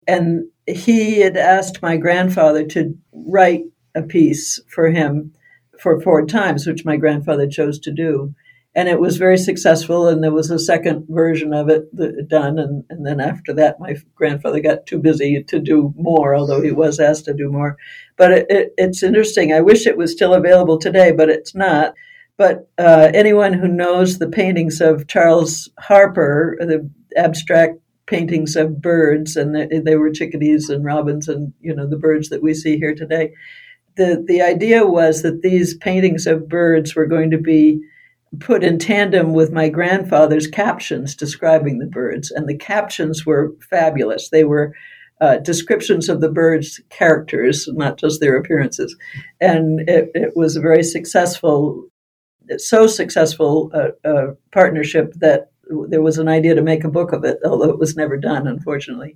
And 0.08 0.46
he 0.68 1.22
had 1.22 1.38
asked 1.38 1.82
my 1.82 1.98
grandfather 1.98 2.66
to 2.68 2.98
write 3.12 3.64
a 3.96 4.02
piece 4.02 4.60
for 4.70 4.90
him 4.90 5.34
for 5.80 6.00
Ford 6.02 6.30
Times, 6.30 6.66
which 6.66 6.86
my 6.86 6.98
grandfather 6.98 7.48
chose 7.48 7.80
to 7.80 7.92
do. 7.92 8.34
And 8.76 8.90
it 8.90 9.00
was 9.00 9.18
very 9.18 9.38
successful, 9.38 10.08
and 10.08 10.24
there 10.24 10.32
was 10.32 10.50
a 10.50 10.58
second 10.58 11.06
version 11.08 11.54
of 11.54 11.70
it 11.70 11.96
done. 12.28 12.58
And, 12.58 12.84
and 12.90 13.06
then 13.06 13.20
after 13.20 13.54
that, 13.54 13.80
my 13.80 13.96
grandfather 14.16 14.60
got 14.60 14.88
too 14.88 14.98
busy 14.98 15.44
to 15.44 15.60
do 15.60 15.94
more, 15.96 16.36
although 16.36 16.62
he 16.62 16.72
was 16.72 17.00
asked 17.00 17.26
to 17.26 17.36
do 17.36 17.52
more. 17.52 17.78
But 18.18 18.32
it, 18.32 18.46
it, 18.50 18.74
it's 18.78 19.04
interesting. 19.04 19.54
I 19.54 19.62
wish 19.62 19.86
it 19.86 19.98
was 19.98 20.12
still 20.12 20.34
available 20.34 20.80
today, 20.80 21.12
but 21.12 21.30
it's 21.30 21.54
not. 21.54 21.94
But 22.36 22.68
uh, 22.80 23.12
anyone 23.14 23.54
who 23.54 23.68
knows 23.68 24.18
the 24.18 24.30
paintings 24.30 24.82
of 24.82 25.08
Charles 25.08 25.70
Harper, 25.78 26.58
the 26.60 26.90
abstract 27.16 27.78
paintings 28.08 28.56
of 28.56 28.82
birds, 28.82 29.36
and 29.36 29.56
they, 29.56 29.68
they 29.80 29.96
were 29.96 30.12
chickadees 30.12 30.70
and 30.70 30.84
robins, 30.84 31.28
and 31.28 31.54
you 31.62 31.76
know 31.76 31.88
the 31.88 31.98
birds 31.98 32.30
that 32.30 32.42
we 32.42 32.54
see 32.54 32.78
here 32.78 32.96
today. 32.96 33.34
The 33.98 34.24
the 34.28 34.42
idea 34.42 34.86
was 34.88 35.22
that 35.22 35.44
these 35.44 35.78
paintings 35.78 36.26
of 36.26 36.50
birds 36.50 36.96
were 36.96 37.06
going 37.06 37.30
to 37.32 37.38
be 37.38 37.82
put 38.40 38.64
in 38.64 38.80
tandem 38.80 39.34
with 39.34 39.52
my 39.52 39.70
grandfather's 39.70 40.48
captions 40.48 41.16
describing 41.16 41.80
the 41.80 41.86
birds, 41.86 42.32
and 42.32 42.48
the 42.48 42.58
captions 42.58 43.26
were 43.26 43.54
fabulous. 43.70 44.30
They 44.30 44.44
were 44.44 44.74
uh, 45.22 45.38
descriptions 45.38 46.10
of 46.10 46.22
the 46.22 46.32
birds' 46.32 46.82
characters, 46.90 47.68
not 47.72 47.98
just 47.98 48.20
their 48.20 48.36
appearances. 48.36 48.96
And 49.40 49.88
it, 49.90 50.10
it 50.14 50.36
was 50.36 50.56
a 50.56 50.62
very 50.62 50.84
successful, 50.84 51.88
so 52.58 52.88
successful 52.88 53.72
uh, 53.74 54.08
uh, 54.08 54.34
partnership 54.52 55.14
that 55.18 55.52
there 55.88 56.02
was 56.02 56.18
an 56.18 56.28
idea 56.28 56.56
to 56.56 56.62
make 56.62 56.84
a 56.84 56.90
book 56.90 57.14
of 57.14 57.24
it, 57.24 57.38
although 57.46 57.70
it 57.70 57.80
was 57.80 57.96
never 57.96 58.18
done, 58.18 58.48
unfortunately. 58.48 59.16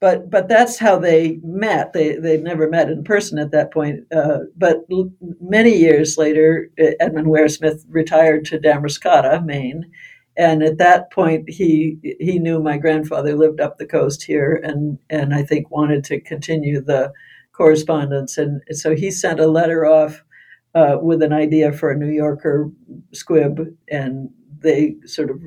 But 0.00 0.30
but 0.30 0.48
that's 0.48 0.78
how 0.78 0.98
they 0.98 1.38
met. 1.42 1.92
They 1.92 2.16
they 2.16 2.38
never 2.38 2.68
met 2.68 2.90
in 2.90 3.04
person 3.04 3.38
at 3.38 3.50
that 3.50 3.70
point. 3.72 4.00
Uh, 4.10 4.40
but 4.56 4.78
l- 4.90 5.12
many 5.40 5.76
years 5.76 6.16
later, 6.16 6.70
Edmund 6.78 7.28
Ware 7.28 7.48
Smith 7.48 7.84
retired 7.88 8.46
to 8.46 8.58
Damariscotta, 8.58 9.44
Maine, 9.44 9.90
and 10.36 10.62
at 10.62 10.78
that 10.78 11.10
point 11.10 11.48
he 11.48 11.98
he 12.18 12.38
knew 12.38 12.60
my 12.60 12.78
grandfather 12.78 13.36
lived 13.36 13.60
up 13.60 13.76
the 13.76 13.86
coast 13.86 14.22
here 14.22 14.60
and 14.64 14.98
and 15.10 15.34
I 15.34 15.42
think 15.42 15.70
wanted 15.70 16.02
to 16.04 16.20
continue 16.20 16.80
the 16.80 17.12
correspondence 17.52 18.38
and 18.38 18.62
so 18.70 18.94
he 18.94 19.10
sent 19.10 19.38
a 19.40 19.46
letter 19.46 19.84
off 19.84 20.24
uh, 20.74 20.96
with 21.00 21.22
an 21.22 21.32
idea 21.32 21.72
for 21.72 21.90
a 21.90 21.96
New 21.96 22.10
Yorker 22.10 22.70
squib 23.12 23.76
and 23.90 24.30
they 24.60 24.94
sort 25.04 25.30
of 25.30 25.42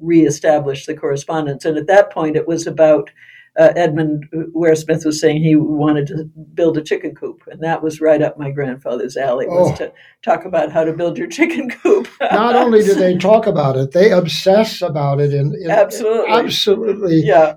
reestablished 0.00 0.86
the 0.86 0.94
correspondence 0.96 1.64
and 1.64 1.76
at 1.76 1.88
that 1.88 2.10
point 2.10 2.36
it 2.36 2.46
was 2.46 2.66
about 2.66 3.10
uh, 3.58 3.72
Edmund 3.74 4.26
Ware 4.52 4.76
Smith 4.76 5.04
was 5.04 5.20
saying 5.20 5.42
he 5.42 5.56
wanted 5.56 6.06
to 6.06 6.24
build 6.54 6.78
a 6.78 6.82
chicken 6.82 7.14
coop, 7.14 7.42
and 7.48 7.60
that 7.62 7.82
was 7.82 8.00
right 8.00 8.22
up 8.22 8.38
my 8.38 8.50
grandfather's 8.50 9.16
alley. 9.16 9.46
Was 9.46 9.72
oh. 9.72 9.76
to 9.84 9.92
talk 10.22 10.44
about 10.44 10.70
how 10.70 10.84
to 10.84 10.92
build 10.92 11.18
your 11.18 11.26
chicken 11.26 11.68
coop. 11.68 12.08
Not 12.20 12.54
only 12.54 12.84
do 12.84 12.94
they 12.94 13.16
talk 13.16 13.46
about 13.46 13.76
it, 13.76 13.90
they 13.90 14.12
obsess 14.12 14.80
about 14.80 15.20
it 15.20 15.34
in, 15.34 15.54
in 15.60 15.70
absolutely, 15.70 16.32
absolutely, 16.32 17.16
yeah. 17.24 17.56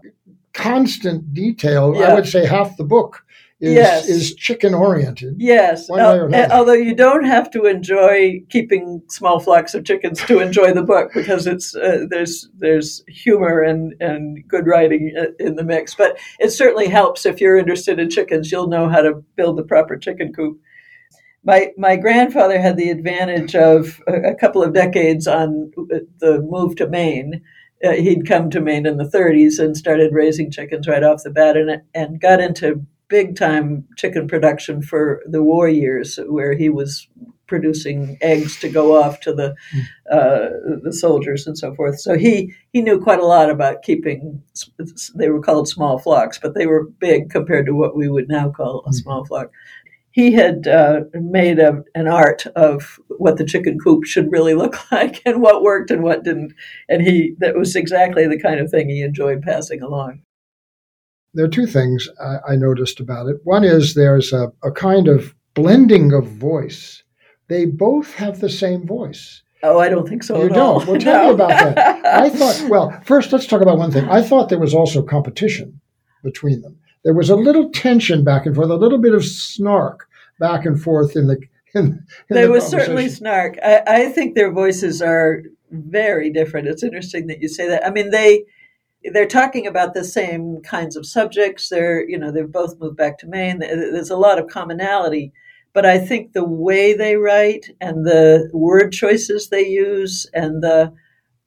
constant 0.54 1.34
detail. 1.34 1.96
Yeah. 1.96 2.08
I 2.08 2.16
would 2.16 2.28
say 2.28 2.48
half 2.48 2.76
the 2.78 2.84
book 2.84 3.24
is, 3.62 3.76
yes. 3.76 4.10
is 4.10 4.36
chicken 4.36 4.74
oriented. 4.74 5.36
Yes. 5.38 5.88
Uh, 5.90 6.28
although 6.52 6.74
you 6.74 6.96
don't 6.96 7.26
have 7.26 7.52
to 7.52 7.66
enjoy 7.66 8.42
keeping 8.50 9.04
small 9.08 9.40
flocks 9.40 9.76
of 9.76 9.86
chickens 9.86 10.20
to 10.26 10.40
enjoy 10.40 10.74
the 10.74 10.82
book 10.82 11.12
because 11.14 11.46
it's 11.46 11.76
uh, 11.76 12.06
there's 12.10 12.50
there's 12.58 13.04
humor 13.08 13.62
and, 13.62 13.94
and 14.02 14.40
good 14.48 14.66
writing 14.66 15.14
uh, 15.18 15.28
in 15.40 15.56
the 15.56 15.64
mix. 15.64 15.94
But 15.94 16.18
it 16.40 16.50
certainly 16.50 16.88
helps 16.88 17.26
if 17.26 17.40
you're 17.40 17.58
interested 17.58 18.00
in 18.00 18.10
chickens. 18.10 18.52
You'll 18.52 18.68
know 18.68 18.90
how 18.90 19.02
to 19.02 19.24
build 19.36 19.58
the 19.58 19.64
proper 19.64 19.96
chicken 19.96 20.34
coop. 20.34 20.60
My 21.44 21.70
my 21.78 21.98
grandfather 21.98 22.60
had 22.60 22.78
the 22.78 22.90
advantage 22.90 23.56
of 23.56 24.02
a, 24.08 24.32
a 24.32 24.36
couple 24.36 24.64
of 24.64 24.74
decades 24.74 25.28
on 25.28 25.72
uh, 25.78 26.00
the 26.20 26.42
move 26.42 26.76
to 26.78 26.90
Maine. 26.90 27.44
Uh, 27.84 27.94
he'd 27.94 28.28
come 28.28 28.50
to 28.50 28.62
Maine 28.62 28.86
in 28.86 28.98
the 28.98 29.04
30s 29.10 29.58
and 29.58 29.76
started 29.76 30.14
raising 30.14 30.52
chickens 30.52 30.88
right 30.88 31.02
off 31.02 31.24
the 31.24 31.32
bat 31.32 31.58
and, 31.58 31.82
and 31.96 32.22
got 32.22 32.40
into 32.40 32.86
big 33.12 33.36
time 33.36 33.86
chicken 33.98 34.28
production 34.28 34.82
for 34.82 35.22
the 35.28 35.44
war 35.44 35.68
years, 35.70 36.18
where 36.28 36.54
he 36.54 36.70
was 36.70 37.08
producing 37.46 38.18
eggs 38.22 38.58
to 38.62 38.70
go 38.70 38.96
off 39.04 39.20
to 39.20 39.34
the 39.34 39.50
uh, 40.10 40.50
the 40.84 40.94
soldiers 40.98 41.46
and 41.46 41.58
so 41.58 41.76
forth. 41.76 42.00
So 42.00 42.18
he 42.18 42.54
he 42.72 42.82
knew 42.82 43.00
quite 43.00 43.20
a 43.20 43.26
lot 43.26 43.52
about 43.52 43.84
keeping. 43.84 44.42
They 45.14 45.30
were 45.30 45.42
called 45.42 45.68
small 45.68 46.00
flocks, 46.00 46.40
but 46.40 46.56
they 46.56 46.66
were 46.66 46.86
big 46.86 47.30
compared 47.30 47.66
to 47.68 47.76
what 47.76 47.96
we 47.96 48.10
would 48.10 48.30
now 48.30 48.50
call 48.50 48.80
a 48.80 48.90
hmm. 48.90 48.94
small 48.94 49.26
flock. 49.26 49.52
He 50.14 50.34
had 50.34 50.68
uh, 50.68 51.02
made 51.14 51.58
a, 51.60 51.84
an 51.96 52.08
art 52.08 52.46
of 52.56 53.00
what 53.08 53.38
the 53.38 53.46
chicken 53.46 53.78
coop 53.80 54.04
should 54.06 54.30
really 54.32 54.56
look 54.56 54.76
like 54.92 55.22
and 55.26 55.42
what 55.42 55.62
worked 55.62 55.92
and 55.92 56.04
what 56.04 56.24
didn't, 56.24 56.54
and 56.88 57.02
he 57.02 57.36
that 57.40 57.58
was 57.58 57.76
exactly 57.76 58.28
the 58.28 58.40
kind 58.40 58.62
of 58.62 58.72
thing 58.72 58.90
he 58.90 59.02
enjoyed 59.02 59.42
passing 59.42 59.82
along 59.82 60.22
there 61.34 61.46
are 61.46 61.50
two 61.50 61.68
things 61.68 62.08
I, 62.20 62.54
I 62.54 62.56
noticed 62.56 63.00
about 63.00 63.28
it. 63.28 63.38
One 63.44 63.64
is 63.64 63.94
there's 63.94 64.34
a, 64.34 64.52
a 64.64 64.72
kind 64.72 65.08
of 65.08 65.34
blending 65.54 66.14
of 66.14 66.28
voice. 66.28 67.04
They 67.48 67.66
both 67.66 68.14
have 68.16 68.40
the 68.40 68.50
same 68.50 68.86
voice. 68.86 69.44
Oh, 69.64 69.80
I 69.80 69.90
don't 69.90 70.08
think 70.08 70.24
so. 70.24 70.42
You 70.42 70.50
don't. 70.50 70.58
All. 70.60 70.86
Well, 70.86 71.00
tell 71.00 71.24
no. 71.24 71.28
me 71.28 71.34
about 71.36 71.76
that. 71.76 72.06
I 72.06 72.30
thought. 72.38 72.70
Well, 72.70 73.00
first, 73.06 73.32
let's 73.32 73.46
talk 73.46 73.62
about 73.62 73.78
one 73.78 73.92
thing. 73.92 74.06
I 74.06 74.22
thought 74.22 74.50
there 74.50 74.60
was 74.60 74.74
also 74.74 75.04
competition 75.04 75.80
between 76.24 76.62
them. 76.62 76.80
there 77.04 77.14
was 77.14 77.30
a 77.30 77.36
little 77.36 77.70
tension 77.72 78.24
back 78.24 78.46
and 78.46 78.56
forth, 78.56 78.70
a 78.70 78.76
little 78.76 79.00
bit 79.00 79.14
of 79.14 79.26
snark 79.26 80.08
back 80.40 80.66
and 80.66 80.82
forth 80.82 81.16
in 81.16 81.28
the. 81.28 81.38
In, 81.74 81.86
in 81.86 82.06
there 82.30 82.48
the 82.48 82.52
was 82.52 82.68
certainly 82.68 83.08
snark. 83.08 83.58
I, 83.64 83.82
I 83.88 84.10
think 84.10 84.36
their 84.36 84.52
voices 84.52 85.02
are 85.02 85.44
very 85.70 86.30
different. 86.30 86.68
It's 86.68 86.84
interesting 86.84 87.28
that 87.28 87.40
you 87.40 87.48
say 87.48 87.68
that. 87.70 87.86
I 87.86 87.92
mean, 87.92 88.10
they 88.10 88.44
they're 89.06 89.28
talking 89.28 89.66
about 89.66 89.94
the 89.94 90.04
same 90.04 90.62
kinds 90.62 90.96
of 90.96 91.06
subjects. 91.06 91.70
They're 91.70 92.08
you 92.08 92.18
know 92.18 92.32
they've 92.32 92.52
both 92.52 92.80
moved 92.80 92.98
back 92.98 93.18
to 93.20 93.28
Maine. 93.28 93.60
There's 93.60 94.10
a 94.10 94.18
lot 94.18 94.40
of 94.40 94.48
commonality, 94.48 95.32
but 95.74 95.86
I 95.86 95.98
think 95.98 96.34
the 96.34 96.46
way 96.46 96.94
they 96.94 97.16
write 97.16 97.70
and 97.80 98.06
the 98.06 98.50
word 98.54 98.92
choices 98.92 99.50
they 99.50 99.68
use 99.68 100.26
and 100.34 100.62
the 100.64 100.94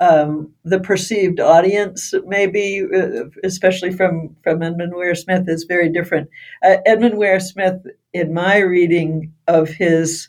um, 0.01 0.53
the 0.65 0.81
perceived 0.81 1.41
audience, 1.41 2.13
maybe, 2.27 2.83
uh, 2.95 3.25
especially 3.45 3.93
from 3.93 4.37
from 4.43 4.63
Edmund 4.63 4.95
Ware 4.95 5.15
Smith, 5.15 5.45
is 5.49 5.65
very 5.65 5.89
different. 5.89 6.29
Uh, 6.65 6.79
Edmund 6.85 7.17
Ware 7.17 7.41
Smith, 7.41 7.81
in 8.13 8.35
my 8.35 8.59
reading 8.59 9.33
of 9.47 9.69
his 9.69 10.29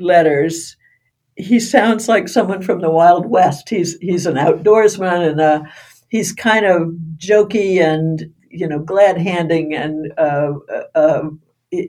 letters, 0.00 0.76
he 1.36 1.60
sounds 1.60 2.08
like 2.08 2.28
someone 2.28 2.62
from 2.62 2.80
the 2.80 2.90
Wild 2.90 3.26
West. 3.26 3.68
He's 3.68 3.98
he's 3.98 4.26
an 4.26 4.34
outdoorsman 4.34 5.30
and 5.30 5.40
uh, 5.40 5.62
he's 6.12 6.30
kind 6.30 6.66
of 6.66 6.92
jokey 7.16 7.80
and 7.80 8.30
you 8.50 8.68
know 8.68 8.78
glad 8.78 9.16
handing 9.16 9.74
and 9.74 10.12
uh, 10.18 10.52
uh, 10.70 10.82
uh, 10.94 11.22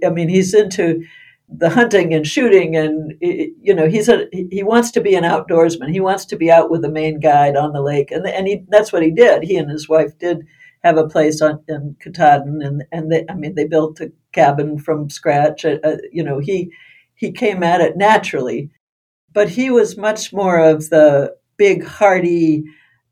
I 0.06 0.10
mean 0.10 0.30
he's 0.30 0.54
into 0.54 1.04
the 1.50 1.70
hunting 1.70 2.14
and 2.14 2.26
shooting 2.26 2.76
and 2.76 3.14
you 3.20 3.76
know 3.76 3.88
he's 3.88 4.08
a 4.08 4.28
he 4.32 4.64
wants 4.64 4.92
to 4.92 5.02
be 5.02 5.14
an 5.14 5.26
outdoorsman. 5.26 5.92
He 5.92 6.00
wants 6.00 6.26
to 6.28 6.38
be 6.38 6.50
out 6.50 6.72
with 6.72 6.82
the 6.82 6.90
Maine 6.90 7.20
guide 7.20 7.58
on 7.58 7.74
the 7.74 7.82
lake. 7.82 8.12
And 8.12 8.26
and 8.26 8.48
he 8.48 8.64
that's 8.70 8.94
what 8.94 9.04
he 9.04 9.12
did. 9.12 9.44
He 9.44 9.58
and 9.58 9.70
his 9.70 9.90
wife 9.90 10.18
did 10.18 10.48
have 10.84 10.98
a 10.98 11.08
place 11.08 11.42
on 11.42 11.62
in 11.68 11.96
Katahdin 12.00 12.62
and 12.64 12.84
and 12.94 13.12
they 13.12 13.26
I 13.30 13.36
mean 13.36 13.56
they 13.56 13.68
built 13.68 14.00
a 14.00 14.12
cabin 14.32 14.80
from 14.80 15.10
scratch. 15.10 15.66
Uh, 15.66 15.80
uh, 15.84 15.98
you 16.14 16.24
know 16.24 16.40
he 16.40 16.72
he 17.14 17.32
came 17.32 17.62
at 17.62 17.82
it 17.82 17.98
naturally. 17.98 18.72
But 19.34 19.50
he 19.50 19.70
was 19.70 19.98
much 19.98 20.32
more 20.32 20.60
of 20.60 20.90
the 20.90 21.36
big 21.58 21.84
hearty 21.84 22.64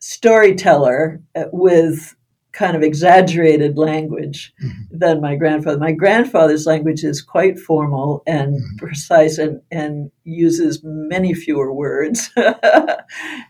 storyteller 0.01 1.21
uh, 1.35 1.45
with 1.53 2.15
kind 2.51 2.75
of 2.75 2.83
exaggerated 2.83 3.77
language 3.77 4.53
mm-hmm. 4.61 4.97
than 4.97 5.21
my 5.21 5.35
grandfather. 5.35 5.77
My 5.79 5.93
grandfather's 5.93 6.65
language 6.65 7.03
is 7.03 7.21
quite 7.21 7.57
formal 7.57 8.23
and 8.27 8.55
mm-hmm. 8.55 8.75
precise 8.77 9.37
and, 9.37 9.61
and 9.71 10.11
uses 10.23 10.81
many 10.83 11.33
fewer 11.33 11.73
words. 11.73 12.29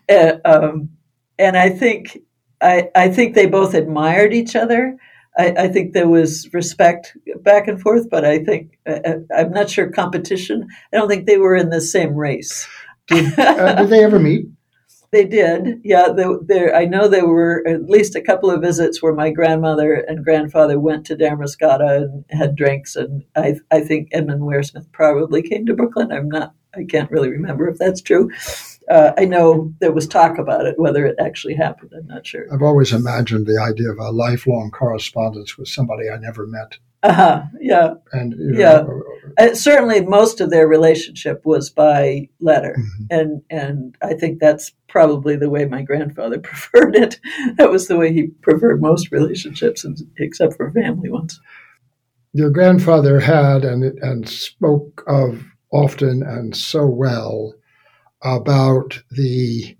and, 0.08 0.40
um, 0.44 0.90
and 1.38 1.56
I 1.56 1.70
think 1.70 2.18
I, 2.60 2.90
I 2.94 3.08
think 3.08 3.34
they 3.34 3.46
both 3.46 3.74
admired 3.74 4.32
each 4.32 4.54
other. 4.54 4.96
I, 5.36 5.54
I, 5.58 5.68
think 5.68 5.94
there 5.94 6.08
was 6.08 6.48
respect 6.52 7.16
back 7.40 7.66
and 7.66 7.80
forth, 7.80 8.08
but 8.08 8.24
I 8.24 8.38
think 8.44 8.78
uh, 8.86 8.98
uh 9.04 9.14
I'm 9.34 9.50
not 9.50 9.70
sure 9.70 9.90
competition. 9.90 10.68
I 10.92 10.96
don't 10.96 11.08
think 11.08 11.26
they 11.26 11.38
were 11.38 11.56
in 11.56 11.70
the 11.70 11.80
same 11.80 12.14
race. 12.14 12.68
Did, 13.08 13.36
uh, 13.38 13.76
did 13.76 13.88
they 13.88 14.04
ever 14.04 14.20
meet? 14.20 14.46
They 15.12 15.26
did, 15.26 15.82
yeah. 15.84 16.08
There, 16.10 16.74
I 16.74 16.86
know 16.86 17.06
there 17.06 17.28
were 17.28 17.62
at 17.68 17.84
least 17.84 18.16
a 18.16 18.22
couple 18.22 18.50
of 18.50 18.62
visits 18.62 19.02
where 19.02 19.12
my 19.12 19.30
grandmother 19.30 19.92
and 19.92 20.24
grandfather 20.24 20.80
went 20.80 21.04
to 21.06 21.16
Damariscotta 21.16 22.04
and 22.04 22.24
had 22.30 22.56
drinks, 22.56 22.96
and 22.96 23.22
I, 23.36 23.56
I 23.70 23.80
think 23.80 24.08
Edmund 24.12 24.46
Ware 24.46 24.62
Smith 24.62 24.90
probably 24.90 25.42
came 25.42 25.66
to 25.66 25.74
Brooklin. 25.74 26.12
I'm 26.12 26.30
not, 26.30 26.54
I 26.74 26.84
can't 26.84 27.10
really 27.10 27.28
remember 27.28 27.68
if 27.68 27.76
that's 27.76 28.00
true. 28.00 28.30
Uh, 28.90 29.12
I 29.18 29.26
know 29.26 29.74
there 29.80 29.92
was 29.92 30.08
talk 30.08 30.38
about 30.38 30.64
it, 30.64 30.78
whether 30.78 31.04
it 31.04 31.16
actually 31.20 31.54
happened. 31.54 31.92
I'm 31.94 32.06
not 32.06 32.26
sure. 32.26 32.46
I've 32.50 32.62
always 32.62 32.92
imagined 32.92 33.46
the 33.46 33.60
idea 33.60 33.90
of 33.90 33.98
a 33.98 34.10
lifelong 34.10 34.70
correspondence 34.70 35.58
with 35.58 35.68
somebody 35.68 36.08
I 36.08 36.16
never 36.16 36.46
met. 36.46 36.78
Uh-huh, 37.02 37.42
yeah. 37.60 37.94
And 38.12 38.32
you 38.32 38.52
know, 38.52 38.58
yeah. 38.58 38.84
Uh, 39.38 39.54
certainly 39.54 40.04
most 40.04 40.40
of 40.40 40.50
their 40.50 40.68
relationship 40.68 41.44
was 41.44 41.70
by 41.70 42.28
letter. 42.40 42.76
Mm-hmm. 42.78 43.04
And 43.10 43.42
and 43.50 43.96
I 44.02 44.14
think 44.14 44.38
that's 44.38 44.72
probably 44.88 45.36
the 45.36 45.50
way 45.50 45.64
my 45.64 45.82
grandfather 45.82 46.38
preferred 46.42 46.94
it. 46.94 47.18
That 47.56 47.70
was 47.70 47.88
the 47.88 47.96
way 47.96 48.12
he 48.12 48.28
preferred 48.42 48.80
most 48.80 49.10
relationships 49.10 49.84
except 50.18 50.56
for 50.56 50.70
family 50.70 51.10
ones. 51.10 51.40
Your 52.32 52.50
grandfather 52.50 53.20
had 53.20 53.64
and 53.64 53.82
and 54.00 54.28
spoke 54.28 55.02
of 55.06 55.44
often 55.72 56.22
and 56.22 56.54
so 56.54 56.86
well 56.86 57.54
about 58.22 59.02
the 59.10 59.76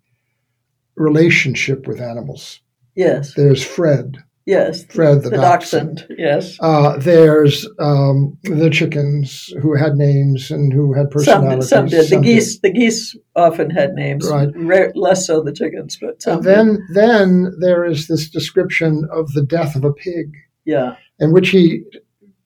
relationship 0.96 1.86
with 1.86 2.00
animals. 2.00 2.60
Yes. 2.94 3.34
There's 3.34 3.64
Fred 3.64 4.22
Yes, 4.44 4.84
Fred 4.86 5.22
the, 5.22 5.30
the 5.30 5.36
dachshund. 5.36 5.98
dachshund. 5.98 6.16
Yes. 6.18 6.56
Uh, 6.60 6.96
there's 6.98 7.66
um, 7.78 8.36
the 8.42 8.70
chickens 8.70 9.52
who 9.60 9.76
had 9.76 9.94
names 9.94 10.50
and 10.50 10.72
who 10.72 10.92
had 10.92 11.10
personalities. 11.10 11.68
Some, 11.68 11.88
some 11.88 11.98
did. 11.98 12.08
Some 12.08 12.22
the 12.22 12.26
geese. 12.26 12.56
Did. 12.56 12.62
The 12.62 12.80
geese 12.80 13.16
often 13.36 13.70
had 13.70 13.94
names. 13.94 14.28
Right. 14.28 14.48
Rare, 14.56 14.92
less 14.96 15.26
so 15.26 15.42
the 15.42 15.52
chickens, 15.52 15.96
but 16.00 16.24
and 16.26 16.42
then 16.42 16.74
did. 16.74 16.80
then 16.94 17.56
there 17.60 17.84
is 17.84 18.08
this 18.08 18.28
description 18.28 19.08
of 19.12 19.32
the 19.32 19.42
death 19.42 19.76
of 19.76 19.84
a 19.84 19.92
pig. 19.92 20.32
Yeah. 20.64 20.96
In 21.20 21.32
which 21.32 21.50
he, 21.50 21.84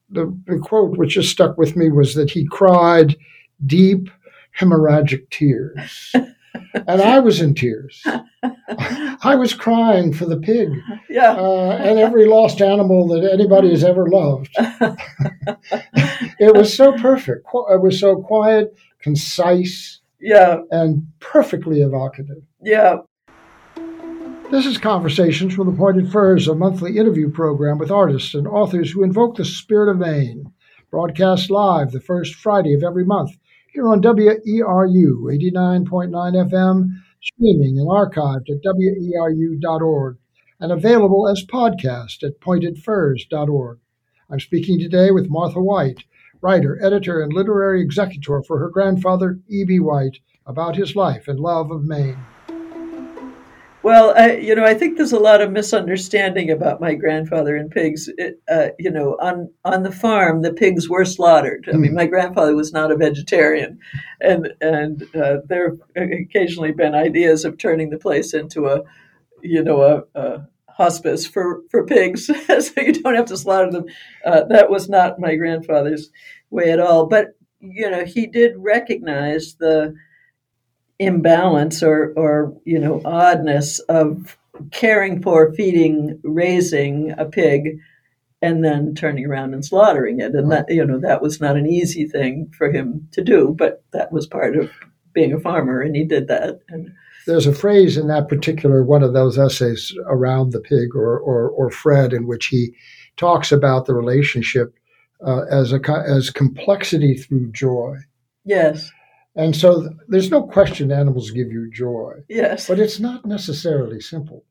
the, 0.09 0.35
the 0.45 0.59
quote 0.59 0.97
which 0.97 1.15
just 1.15 1.31
stuck 1.31 1.57
with 1.57 1.75
me 1.75 1.89
was 1.89 2.13
that 2.13 2.29
he 2.29 2.45
cried 2.45 3.15
deep 3.65 4.09
hemorrhagic 4.59 5.29
tears. 5.31 6.13
and 6.73 7.01
I 7.01 7.19
was 7.19 7.41
in 7.41 7.55
tears. 7.55 8.03
I 9.23 9.35
was 9.35 9.53
crying 9.53 10.13
for 10.13 10.25
the 10.25 10.37
pig, 10.37 10.69
yeah, 11.09 11.31
uh, 11.31 11.77
and 11.81 11.99
every 11.99 12.25
lost 12.25 12.61
animal 12.61 13.07
that 13.09 13.29
anybody 13.31 13.69
has 13.69 13.83
ever 13.83 14.07
loved. 14.07 14.49
it 16.39 16.55
was 16.55 16.75
so 16.75 16.93
perfect. 16.93 17.45
It 17.53 17.81
was 17.81 17.99
so 17.99 18.21
quiet, 18.21 18.77
concise, 18.99 20.01
yeah, 20.19 20.59
and 20.71 21.07
perfectly 21.19 21.81
evocative. 21.81 22.43
Yeah. 22.61 22.97
This 24.49 24.65
is 24.65 24.77
Conversations 24.77 25.53
from 25.53 25.69
the 25.69 25.77
Pointed 25.77 26.09
Firs, 26.09 26.47
a 26.47 26.55
monthly 26.55 26.97
interview 26.97 27.29
program 27.29 27.77
with 27.77 27.91
artists 27.91 28.33
and 28.33 28.47
authors 28.47 28.91
who 28.91 29.03
invoke 29.03 29.35
the 29.35 29.43
spirit 29.43 29.91
of 29.91 29.97
Maine. 29.97 30.53
Broadcast 30.89 31.51
live 31.51 31.91
the 31.91 31.99
first 31.99 32.33
Friday 32.33 32.73
of 32.73 32.81
every 32.81 33.03
month 33.03 33.31
here 33.77 33.89
on 33.89 34.01
WERU 34.01 35.29
89.9 35.29 36.09
FM, 36.49 36.87
streaming 37.21 37.77
and 37.77 37.87
archived 37.87 38.49
at 38.49 38.63
weru.org, 38.65 40.17
and 40.59 40.71
available 40.71 41.27
as 41.27 41.45
podcast 41.45 42.23
at 42.23 42.39
pointedfirs.org. 42.41 43.77
I'm 44.31 44.39
speaking 44.39 44.79
today 44.79 45.11
with 45.11 45.29
Martha 45.29 45.61
White, 45.61 46.05
writer, 46.41 46.83
editor, 46.83 47.21
and 47.21 47.31
literary 47.31 47.83
executor 47.83 48.41
for 48.41 48.57
her 48.57 48.69
grandfather, 48.71 49.41
E.B. 49.47 49.79
White, 49.79 50.17
about 50.47 50.75
his 50.75 50.95
life 50.95 51.27
and 51.27 51.39
love 51.39 51.69
of 51.69 51.83
Maine. 51.83 52.17
Well, 53.87 54.13
I, 54.17 54.33
you 54.33 54.53
know, 54.53 54.65
I 54.65 54.73
think 54.73 54.97
there's 54.97 55.13
a 55.13 55.17
lot 55.17 55.39
of 55.39 55.53
misunderstanding 55.53 56.51
about 56.51 56.81
my 56.81 56.93
grandfather 56.93 57.55
and 57.55 57.71
pigs. 57.71 58.09
It, 58.17 58.41
uh, 58.49 58.71
you 58.77 58.91
know, 58.91 59.15
on 59.21 59.49
on 59.63 59.83
the 59.83 59.93
farm, 59.93 60.41
the 60.41 60.51
pigs 60.51 60.89
were 60.89 61.05
slaughtered. 61.05 61.69
I 61.71 61.77
mean, 61.77 61.91
hmm. 61.91 61.95
my 61.95 62.05
grandfather 62.05 62.53
was 62.53 62.73
not 62.73 62.91
a 62.91 62.97
vegetarian, 62.97 63.79
and 64.19 64.49
and 64.59 65.03
uh, 65.15 65.37
there 65.47 65.69
have 65.69 66.09
occasionally 66.11 66.73
been 66.73 66.95
ideas 66.95 67.45
of 67.45 67.57
turning 67.57 67.89
the 67.89 67.97
place 67.97 68.33
into 68.33 68.65
a, 68.65 68.81
you 69.41 69.63
know, 69.63 69.81
a, 69.81 70.19
a 70.19 70.47
hospice 70.67 71.25
for 71.25 71.61
for 71.71 71.85
pigs, 71.85 72.25
so 72.47 72.81
you 72.81 72.91
don't 72.91 73.15
have 73.15 73.27
to 73.27 73.37
slaughter 73.37 73.71
them. 73.71 73.85
Uh, 74.25 74.43
that 74.49 74.69
was 74.69 74.89
not 74.89 75.17
my 75.17 75.35
grandfather's 75.35 76.09
way 76.49 76.71
at 76.71 76.81
all. 76.81 77.05
But 77.05 77.37
you 77.61 77.89
know, 77.89 78.03
he 78.03 78.27
did 78.27 78.51
recognize 78.57 79.55
the 79.55 79.95
imbalance 80.99 81.83
or 81.83 82.13
or 82.15 82.55
you 82.65 82.79
know 82.79 83.01
oddness 83.05 83.79
of 83.81 84.37
caring 84.71 85.21
for, 85.21 85.53
feeding, 85.53 86.19
raising 86.23 87.11
a 87.17 87.25
pig, 87.25 87.79
and 88.41 88.63
then 88.63 88.95
turning 88.95 89.25
around 89.25 89.53
and 89.53 89.65
slaughtering 89.65 90.19
it. 90.19 90.33
And 90.33 90.51
that 90.51 90.65
you 90.69 90.85
know 90.85 90.99
that 90.99 91.21
was 91.21 91.39
not 91.39 91.57
an 91.57 91.67
easy 91.67 92.07
thing 92.07 92.51
for 92.57 92.71
him 92.71 93.07
to 93.11 93.23
do, 93.23 93.55
but 93.57 93.83
that 93.93 94.11
was 94.11 94.27
part 94.27 94.55
of 94.55 94.71
being 95.13 95.33
a 95.33 95.39
farmer, 95.39 95.81
and 95.81 95.95
he 95.95 96.03
did 96.03 96.27
that. 96.27 96.59
And 96.69 96.91
there's 97.25 97.47
a 97.47 97.53
phrase 97.53 97.97
in 97.97 98.07
that 98.07 98.29
particular 98.29 98.83
one 98.83 99.03
of 99.03 99.13
those 99.13 99.37
essays 99.37 99.93
around 100.05 100.51
the 100.51 100.61
pig 100.61 100.95
or 100.95 101.19
or, 101.19 101.49
or 101.49 101.69
Fred 101.69 102.13
in 102.13 102.27
which 102.27 102.47
he 102.47 102.73
talks 103.17 103.51
about 103.51 103.85
the 103.85 103.95
relationship 103.95 104.73
uh, 105.25 105.41
as 105.49 105.73
a 105.73 105.79
as 106.07 106.29
complexity 106.29 107.15
through 107.15 107.51
joy. 107.51 107.97
Yes. 108.45 108.91
And 109.37 109.55
so 109.55 109.87
there's 110.07 110.31
no 110.31 110.43
question 110.43 110.91
animals 110.91 111.31
give 111.31 111.51
you 111.51 111.69
joy. 111.71 112.15
Yes. 112.27 112.67
But 112.67 112.79
it's 112.79 112.99
not 112.99 113.25
necessarily 113.25 114.01
simple. 114.01 114.43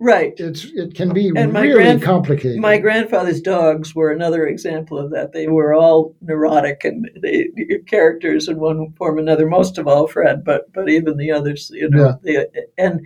Right. 0.00 0.34
It's 0.36 0.64
it 0.74 0.94
can 0.94 1.12
be 1.12 1.32
and 1.34 1.52
really 1.52 1.98
complicated. 1.98 2.60
My 2.60 2.78
grandfather's 2.78 3.40
dogs 3.40 3.96
were 3.96 4.12
another 4.12 4.46
example 4.46 4.96
of 4.96 5.10
that. 5.10 5.32
They 5.32 5.48
were 5.48 5.74
all 5.74 6.14
neurotic 6.20 6.84
and 6.84 7.10
they, 7.20 7.48
characters 7.88 8.46
in 8.46 8.60
one 8.60 8.92
form 8.92 9.16
or 9.16 9.18
another. 9.18 9.48
Most 9.48 9.76
of 9.76 9.88
all, 9.88 10.06
Fred, 10.06 10.44
but 10.44 10.72
but 10.72 10.88
even 10.88 11.16
the 11.16 11.32
others, 11.32 11.70
you 11.74 11.90
know. 11.90 12.16
Yeah. 12.22 12.44
They, 12.52 12.62
and 12.76 13.00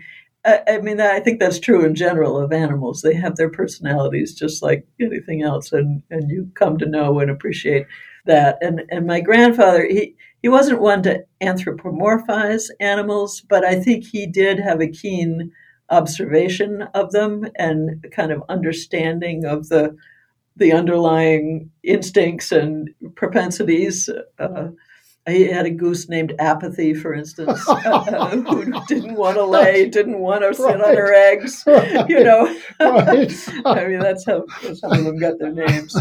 I, 0.44 0.60
I 0.68 0.78
mean, 0.78 1.00
I 1.00 1.20
think 1.20 1.40
that's 1.40 1.58
true 1.58 1.82
in 1.84 1.94
general 1.94 2.38
of 2.38 2.52
animals. 2.52 3.00
They 3.00 3.14
have 3.14 3.36
their 3.36 3.50
personalities 3.50 4.34
just 4.34 4.62
like 4.62 4.86
anything 5.00 5.42
else, 5.42 5.72
and, 5.72 6.02
and 6.10 6.30
you 6.30 6.50
come 6.54 6.76
to 6.78 6.84
know 6.86 7.20
and 7.20 7.30
appreciate 7.30 7.86
that. 8.26 8.58
And 8.60 8.82
and 8.90 9.06
my 9.06 9.20
grandfather, 9.20 9.86
he 9.86 10.14
he 10.42 10.48
wasn't 10.48 10.80
one 10.80 11.02
to 11.04 11.24
anthropomorphize 11.40 12.68
animals, 12.80 13.40
but 13.48 13.64
I 13.64 13.80
think 13.80 14.04
he 14.04 14.26
did 14.26 14.58
have 14.58 14.80
a 14.80 14.88
keen 14.88 15.52
observation 15.88 16.82
of 16.94 17.12
them 17.12 17.46
and 17.56 18.04
kind 18.12 18.32
of 18.32 18.42
understanding 18.48 19.44
of 19.44 19.68
the 19.68 19.96
the 20.56 20.72
underlying 20.72 21.70
instincts 21.82 22.52
and 22.52 22.90
propensities. 23.14 24.10
Uh, 24.38 24.68
he 25.28 25.46
had 25.46 25.66
a 25.66 25.70
goose 25.70 26.08
named 26.08 26.34
Apathy, 26.40 26.94
for 26.94 27.14
instance, 27.14 27.64
uh, 27.68 28.36
who 28.48 28.72
didn't 28.86 29.14
want 29.14 29.36
to 29.36 29.44
lay, 29.44 29.88
didn't 29.88 30.18
want 30.18 30.42
to 30.42 30.52
sit 30.52 30.64
right. 30.64 30.80
on 30.80 30.96
her 30.96 31.14
eggs. 31.14 31.62
Right. 31.64 32.08
You 32.08 32.24
know, 32.24 32.44
right. 32.80 33.32
I 33.64 33.86
mean, 33.86 34.00
that's 34.00 34.26
how 34.26 34.44
some 34.74 34.92
of 34.92 35.04
them 35.04 35.18
got 35.18 35.38
their 35.38 35.52
names. 35.52 35.92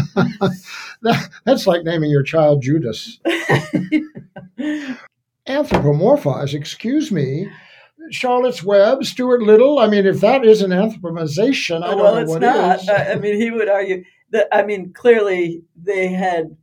that, 1.02 1.30
that's 1.44 1.68
like 1.68 1.84
naming 1.84 2.10
your 2.10 2.24
child 2.24 2.62
Judas. 2.62 3.20
Anthropomorphize, 5.46 6.54
excuse 6.54 7.12
me. 7.12 7.48
Charlotte's 8.10 8.64
Web, 8.64 9.04
Stuart 9.04 9.42
Little. 9.42 9.78
I 9.78 9.86
mean, 9.86 10.04
if 10.04 10.20
that 10.20 10.44
isn't 10.44 10.70
anthropomization, 10.70 11.84
I 11.84 11.90
don't 11.90 11.98
know. 11.98 12.02
well, 12.02 12.24
know 12.24 12.24
what 12.24 12.40
not. 12.40 12.82
is. 12.82 12.88
I 12.88 13.14
mean, 13.14 13.40
he 13.40 13.52
would 13.52 13.68
argue 13.68 14.02
that. 14.30 14.48
I 14.50 14.64
mean, 14.64 14.92
clearly 14.92 15.62
they 15.80 16.08
had 16.08 16.56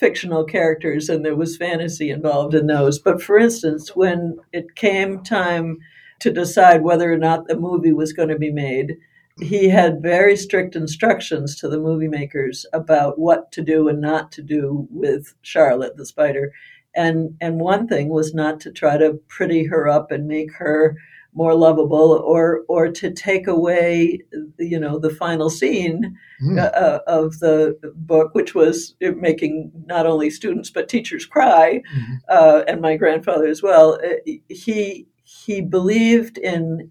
fictional 0.00 0.44
characters 0.44 1.10
and 1.10 1.24
there 1.24 1.36
was 1.36 1.58
fantasy 1.58 2.10
involved 2.10 2.54
in 2.54 2.66
those. 2.66 2.98
But 2.98 3.22
for 3.22 3.38
instance, 3.38 3.94
when 3.94 4.38
it 4.52 4.74
came 4.74 5.22
time 5.22 5.78
to 6.20 6.32
decide 6.32 6.82
whether 6.82 7.12
or 7.12 7.18
not 7.18 7.46
the 7.46 7.56
movie 7.56 7.92
was 7.92 8.14
going 8.14 8.30
to 8.30 8.38
be 8.38 8.50
made, 8.50 8.96
he 9.40 9.68
had 9.68 10.02
very 10.02 10.36
strict 10.36 10.74
instructions 10.74 11.56
to 11.56 11.68
the 11.68 11.78
movie 11.78 12.08
makers 12.08 12.66
about 12.72 13.18
what 13.18 13.52
to 13.52 13.62
do 13.62 13.88
and 13.88 14.00
not 14.00 14.32
to 14.32 14.42
do 14.42 14.88
with 14.90 15.34
Charlotte 15.42 15.96
the 15.96 16.06
spider. 16.06 16.52
And 16.96 17.36
and 17.40 17.60
one 17.60 17.86
thing 17.86 18.08
was 18.08 18.34
not 18.34 18.58
to 18.60 18.72
try 18.72 18.96
to 18.96 19.20
pretty 19.28 19.66
her 19.66 19.88
up 19.88 20.10
and 20.10 20.26
make 20.26 20.52
her 20.54 20.96
more 21.34 21.54
lovable 21.54 22.12
or 22.24 22.62
or 22.68 22.88
to 22.88 23.10
take 23.10 23.46
away 23.46 24.20
you 24.58 24.78
know 24.78 24.98
the 24.98 25.10
final 25.10 25.48
scene 25.48 26.16
mm. 26.42 26.58
uh, 26.58 27.00
of 27.06 27.38
the 27.38 27.78
book 27.94 28.34
which 28.34 28.54
was 28.54 28.96
making 29.16 29.70
not 29.86 30.06
only 30.06 30.28
students 30.30 30.70
but 30.70 30.88
teachers 30.88 31.24
cry 31.24 31.80
mm-hmm. 31.94 32.14
uh, 32.28 32.62
and 32.66 32.80
my 32.80 32.96
grandfather 32.96 33.46
as 33.46 33.62
well 33.62 33.98
uh, 34.04 34.32
he 34.48 35.06
he 35.22 35.60
believed 35.60 36.36
in 36.38 36.90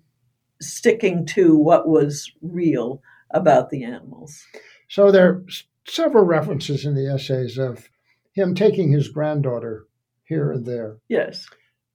sticking 0.62 1.25
to 1.25 1.58
what 1.58 1.88
was 1.88 2.32
real 2.41 3.02
about 3.32 3.69
the 3.69 3.84
animals 3.84 4.45
so 4.88 5.12
there 5.12 5.28
are 5.28 5.45
several 5.86 6.23
references 6.23 6.86
in 6.86 6.95
the 6.95 7.12
essays 7.12 7.58
of 7.58 7.89
him 8.32 8.56
taking 8.56 8.91
his 8.91 9.10
granddaughter 9.10 9.86
here 10.23 10.52
and 10.52 10.65
there 10.65 10.97
yes 11.10 11.45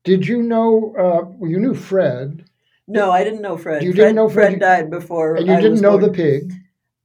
did 0.04 0.26
you 0.26 0.42
know? 0.42 0.94
Uh, 0.98 1.24
well, 1.38 1.50
you 1.50 1.58
knew 1.58 1.74
Fred. 1.74 2.44
No, 2.86 3.10
I 3.10 3.24
didn't 3.24 3.40
know 3.42 3.56
Fred. 3.56 3.82
You 3.82 3.92
Fred, 3.92 3.96
didn't 4.02 4.16
know 4.16 4.28
Fred. 4.28 4.48
Fred 4.52 4.60
died 4.60 4.90
before. 4.90 5.36
And 5.36 5.46
you 5.46 5.54
I 5.54 5.60
didn't 5.60 5.80
know 5.80 5.98
born. 5.98 6.02
the 6.02 6.10
pig. 6.10 6.52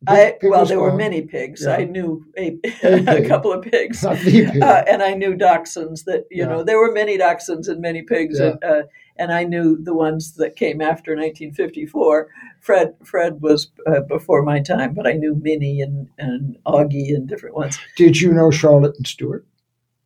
I 0.07 0.37
pig 0.39 0.49
well, 0.51 0.65
there 0.65 0.79
were 0.79 0.95
many 0.95 1.21
pigs. 1.23 1.63
Yeah. 1.65 1.75
I 1.75 1.83
knew 1.83 2.25
a, 2.37 2.57
A 2.83 3.17
a 3.25 3.27
couple 3.27 3.51
of 3.51 3.63
pigs, 3.63 4.01
Not 4.03 4.17
the 4.19 4.31
pig. 4.45 4.61
uh, 4.61 4.83
and 4.87 5.01
I 5.03 5.13
knew 5.13 5.35
dachshunds. 5.35 6.05
That 6.05 6.25
you 6.31 6.43
Yeah. 6.43 6.45
know, 6.49 6.63
there 6.63 6.79
were 6.79 6.91
many 6.93 7.17
dachshunds 7.17 7.67
and 7.67 7.81
many 7.81 8.01
pigs, 8.03 8.39
Yeah. 8.39 8.51
and, 8.51 8.63
uh, 8.63 8.83
and 9.17 9.33
I 9.33 9.43
knew 9.43 9.77
the 9.81 9.93
ones 9.93 10.35
that 10.35 10.55
came 10.55 10.79
after 10.81 11.15
1954. 11.15 12.29
Fred 12.61 12.93
Fred 13.03 13.41
was 13.41 13.71
uh, 13.87 14.01
before 14.01 14.41
my 14.43 14.59
time, 14.61 14.93
but 14.93 15.05
I 15.07 15.13
knew 15.13 15.35
Minnie 15.35 15.81
and 15.81 16.07
and 16.17 16.57
Augie 16.65 17.13
and 17.15 17.27
different 17.27 17.55
ones. 17.55 17.77
Did 17.97 18.19
you 18.21 18.33
know 18.33 18.51
Charlotte 18.51 18.95
and 18.97 19.07
Stuart? 19.07 19.45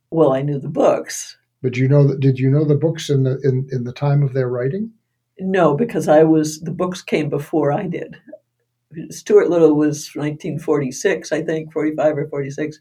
Well, 0.09 0.33
I 0.33 0.41
knew 0.43 0.59
the 0.59 0.69
books. 0.69 1.37
But 1.63 1.77
you 1.77 1.87
know 1.87 2.05
that? 2.07 2.19
Did 2.19 2.37
you 2.37 2.51
know 2.51 2.65
the 2.65 2.75
books 2.75 3.09
in 3.09 3.23
the 3.23 3.39
in, 3.43 3.67
in 3.71 3.85
the 3.85 3.93
time 3.93 4.21
of 4.21 4.33
their 4.33 4.49
writing? 4.49 4.91
No, 5.39 5.75
because 5.75 6.07
I 6.07 6.23
was 6.23 6.59
the 6.59 6.71
books 6.71 7.01
came 7.01 7.29
before 7.29 7.71
I 7.71 7.87
did. 7.87 8.17
Stuart 9.09 9.49
Little 9.49 9.73
was 9.75 10.11
1946, 10.13 11.31
I 11.31 11.41
think, 11.41 11.73
45 11.73 12.17
or 12.17 12.27
46. 12.27 12.79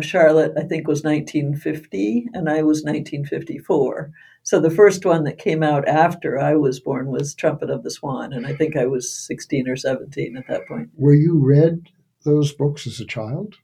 Charlotte, 0.00 0.52
I 0.58 0.64
think, 0.64 0.88
was 0.88 1.04
1950, 1.04 2.28
and 2.34 2.50
I 2.50 2.62
was 2.62 2.82
1954. 2.82 4.10
So 4.42 4.60
the 4.60 4.68
first 4.68 5.06
one 5.06 5.24
that 5.24 5.38
came 5.38 5.62
out 5.62 5.88
after 5.88 6.38
I 6.38 6.56
was 6.56 6.80
born 6.80 7.06
was 7.06 7.34
Trumpet 7.34 7.70
of 7.70 7.84
the 7.84 7.90
Swan, 7.90 8.32
and 8.32 8.46
I 8.46 8.54
think 8.54 8.76
I 8.76 8.86
was 8.86 9.10
16 9.10 9.68
or 9.68 9.76
17 9.76 10.36
at 10.36 10.48
that 10.48 10.66
point. 10.66 10.90
Were 10.96 11.14
you 11.14 11.38
read 11.38 11.88
those 12.24 12.52
books 12.52 12.86
as 12.86 13.00
a 13.00 13.06
child? 13.06 13.54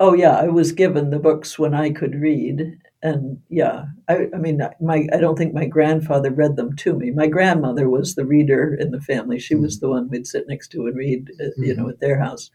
Oh 0.00 0.14
yeah, 0.14 0.36
I 0.36 0.48
was 0.48 0.72
given 0.72 1.10
the 1.10 1.18
books 1.18 1.58
when 1.58 1.74
I 1.74 1.90
could 1.90 2.14
read, 2.14 2.78
and 3.04 3.42
yeah, 3.50 3.84
I, 4.08 4.28
I 4.34 4.38
mean, 4.38 4.60
my 4.80 5.06
I 5.12 5.18
don't 5.18 5.36
think 5.36 5.52
my 5.52 5.66
grandfather 5.66 6.30
read 6.30 6.56
them 6.56 6.74
to 6.76 6.94
me. 6.94 7.10
My 7.10 7.26
grandmother 7.26 7.88
was 7.90 8.14
the 8.14 8.24
reader 8.24 8.74
in 8.74 8.92
the 8.92 9.00
family; 9.00 9.38
she 9.38 9.54
was 9.54 9.78
the 9.78 9.90
one 9.90 10.08
we'd 10.08 10.26
sit 10.26 10.46
next 10.48 10.68
to 10.68 10.86
and 10.86 10.96
read, 10.96 11.30
uh, 11.38 11.48
you 11.58 11.76
know, 11.76 11.90
at 11.90 12.00
their 12.00 12.18
house. 12.18 12.50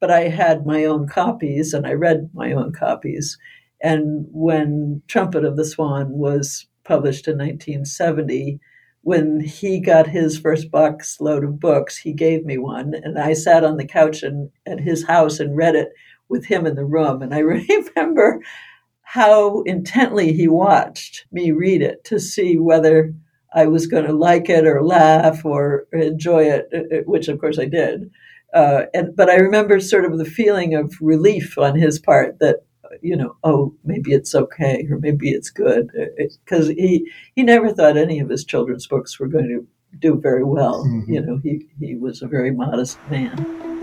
But 0.00 0.10
I 0.10 0.28
had 0.28 0.66
my 0.66 0.84
own 0.84 1.08
copies, 1.08 1.72
and 1.72 1.86
I 1.86 1.94
read 1.94 2.28
my 2.34 2.52
own 2.52 2.72
copies. 2.72 3.38
And 3.82 4.26
when 4.30 5.02
Trumpet 5.08 5.44
of 5.46 5.56
the 5.56 5.64
Swan 5.64 6.10
was 6.10 6.66
published 6.84 7.26
in 7.26 7.38
1970, 7.38 8.60
when 9.00 9.40
he 9.40 9.80
got 9.80 10.06
his 10.08 10.38
first 10.38 10.70
box 10.70 11.20
load 11.20 11.42
of 11.42 11.58
books, 11.58 11.96
he 11.96 12.12
gave 12.12 12.44
me 12.44 12.58
one, 12.58 12.92
and 13.02 13.18
I 13.18 13.32
sat 13.32 13.64
on 13.64 13.78
the 13.78 13.86
couch 13.86 14.22
in, 14.22 14.50
at 14.66 14.80
his 14.80 15.06
house 15.06 15.40
and 15.40 15.56
read 15.56 15.74
it 15.74 15.88
with 16.28 16.44
him 16.44 16.66
in 16.66 16.74
the 16.74 16.84
room. 16.84 17.22
And 17.22 17.34
I 17.34 17.38
remember 17.96 18.42
how 19.12 19.62
intently 19.62 20.34
he 20.34 20.46
watched 20.48 21.24
me 21.32 21.50
read 21.50 21.80
it 21.80 22.04
to 22.04 22.20
see 22.20 22.58
whether 22.58 23.14
I 23.54 23.66
was 23.66 23.86
going 23.86 24.04
to 24.04 24.12
like 24.12 24.50
it 24.50 24.66
or 24.66 24.82
laugh 24.82 25.46
or 25.46 25.86
enjoy 25.94 26.44
it, 26.44 26.68
uh, 26.74 26.96
which 27.06 27.28
of 27.28 27.40
course 27.40 27.58
I 27.58 27.64
did. 27.64 28.10
Uh, 28.52 28.82
and 28.92 29.16
but 29.16 29.30
I 29.30 29.36
remember 29.36 29.80
sort 29.80 30.04
of 30.04 30.18
the 30.18 30.26
feeling 30.26 30.74
of 30.74 30.94
relief 31.00 31.56
on 31.56 31.74
his 31.74 31.98
part 31.98 32.38
that 32.40 32.56
you 33.00 33.16
know, 33.16 33.36
oh, 33.44 33.74
maybe 33.84 34.12
it's 34.12 34.34
okay 34.34 34.86
or 34.90 34.98
maybe 34.98 35.30
it's 35.30 35.50
good, 35.50 35.90
because 36.44 36.68
he 36.68 37.10
he 37.34 37.42
never 37.42 37.70
thought 37.72 37.96
any 37.96 38.18
of 38.20 38.28
his 38.28 38.44
children's 38.44 38.86
books 38.86 39.18
were 39.18 39.28
going 39.28 39.48
to 39.48 39.66
do 39.98 40.20
very 40.20 40.44
well. 40.44 40.84
Mhm. 40.84 41.08
You 41.08 41.20
know, 41.22 41.36
he 41.42 41.66
he 41.80 41.94
was 41.94 42.20
a 42.20 42.28
very 42.28 42.50
modest 42.50 42.98
man. 43.10 43.77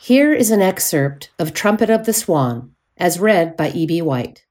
Here 0.00 0.32
is 0.32 0.52
an 0.52 0.62
excerpt 0.62 1.30
of 1.40 1.52
Trumpet 1.52 1.90
of 1.90 2.06
the 2.06 2.12
Swan, 2.12 2.70
as 2.96 3.18
read 3.18 3.56
by 3.56 3.70
E.B. 3.70 4.00
White. 4.00 4.46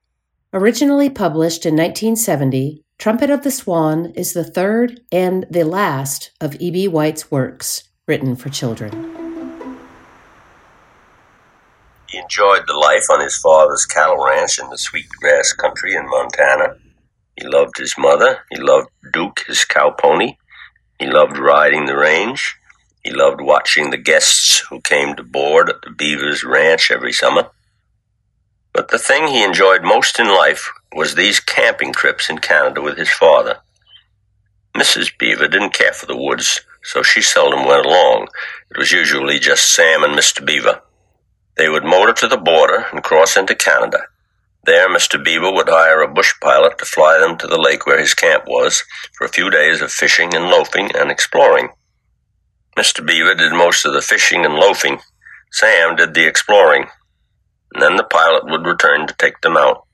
Originally 0.52 1.10
published 1.10 1.66
in 1.66 1.74
1970, 1.74 2.84
Trumpet 2.98 3.30
of 3.30 3.44
the 3.44 3.52
Swan 3.52 4.08
is 4.08 4.34
the 4.34 4.44
third 4.44 5.00
and 5.10 5.46
the 5.50 5.64
last 5.64 6.32
of 6.42 6.58
E.B. 6.60 6.90
White's 6.90 7.32
works 7.32 7.88
written 8.08 8.36
for 8.36 8.50
children. 8.50 8.92
He 12.10 12.18
enjoyed 12.18 12.68
the 12.68 12.78
life 12.78 13.10
on 13.10 13.22
his 13.22 13.38
father's 13.38 13.86
cattle 13.86 14.22
ranch 14.22 14.60
in 14.60 14.70
the 14.70 14.78
sweet 14.78 15.08
grass 15.22 15.54
country 15.54 15.96
in 15.96 16.10
Montana. 16.10 16.76
He 17.38 17.48
loved 17.48 17.78
his 17.78 17.96
mother. 17.98 18.40
He 18.52 18.60
loved 18.60 18.90
Duke, 19.14 19.46
his 19.48 19.64
cow 19.64 19.92
pony. 19.92 20.36
He 21.00 21.08
loved 21.08 21.38
riding 21.38 21.86
the 21.86 21.96
range. 21.96 22.58
He 23.08 23.14
loved 23.14 23.40
watching 23.40 23.90
the 23.90 23.96
guests 23.96 24.60
who 24.70 24.82
came 24.82 25.16
to 25.16 25.24
board 25.24 25.70
at 25.70 25.82
the 25.82 25.92
Beavers 25.92 26.44
Ranch 26.44 26.92
every 26.92 27.14
summer. 27.14 27.50
But 28.74 28.90
the 28.90 29.00
thing 29.00 29.28
he 29.28 29.46
enjoyed 29.46 29.82
most 29.82 30.20
in 30.20 30.28
life 30.28 30.70
was 30.94 31.16
these 31.16 31.40
camping 31.40 31.94
trips 31.94 32.30
in 32.30 32.40
Canada 32.40 32.82
with 32.82 32.98
his 32.98 33.10
father. 33.10 33.60
Mrs. 34.76 35.18
Beaver 35.18 35.48
didn't 35.48 35.72
care 35.72 35.94
for 35.94 36.06
the 36.06 36.18
woods, 36.18 36.60
so 36.84 37.02
she 37.02 37.22
seldom 37.22 37.66
went 37.66 37.86
along. 37.86 38.28
It 38.70 38.78
was 38.78 38.92
usually 38.92 39.40
just 39.40 39.72
Sam 39.74 40.04
and 40.04 40.14
Mr. 40.14 40.46
Beaver. 40.46 40.82
They 41.56 41.70
would 41.70 41.86
motor 41.86 42.12
to 42.12 42.28
the 42.28 42.36
border 42.36 42.88
and 42.92 43.02
cross 43.02 43.38
into 43.38 43.56
Canada. 43.56 44.00
There, 44.66 44.90
Mr. 44.90 45.24
Beaver 45.24 45.50
would 45.50 45.70
hire 45.70 46.02
a 46.02 46.14
bush 46.14 46.34
pilot 46.42 46.78
to 46.80 46.86
fly 46.86 47.20
them 47.20 47.38
to 47.38 47.48
the 47.48 47.58
lake 47.58 47.86
where 47.86 48.02
his 48.02 48.14
camp 48.14 48.44
was 48.48 48.84
for 49.14 49.24
a 49.24 49.30
few 49.30 49.50
days 49.50 49.82
of 49.82 49.94
fishing 49.94 50.36
and 50.36 50.50
loafing 50.50 50.94
and 50.94 51.10
exploring. 51.10 51.70
Mr. 52.78 53.04
Beaver 53.04 53.34
did 53.34 53.54
most 53.54 53.86
of 53.86 53.94
the 53.94 54.02
fishing 54.02 54.46
and 54.46 54.54
loafing. 54.54 55.00
Sam 55.52 55.96
did 55.96 56.14
the 56.14 56.28
exploring. 56.28 56.86
And 57.74 57.82
then 57.82 57.96
the 57.96 58.04
pilot 58.04 58.46
would 58.46 58.68
return 58.68 59.08
to 59.08 59.16
take 59.18 59.42
them 59.42 59.58
out. 59.58 59.88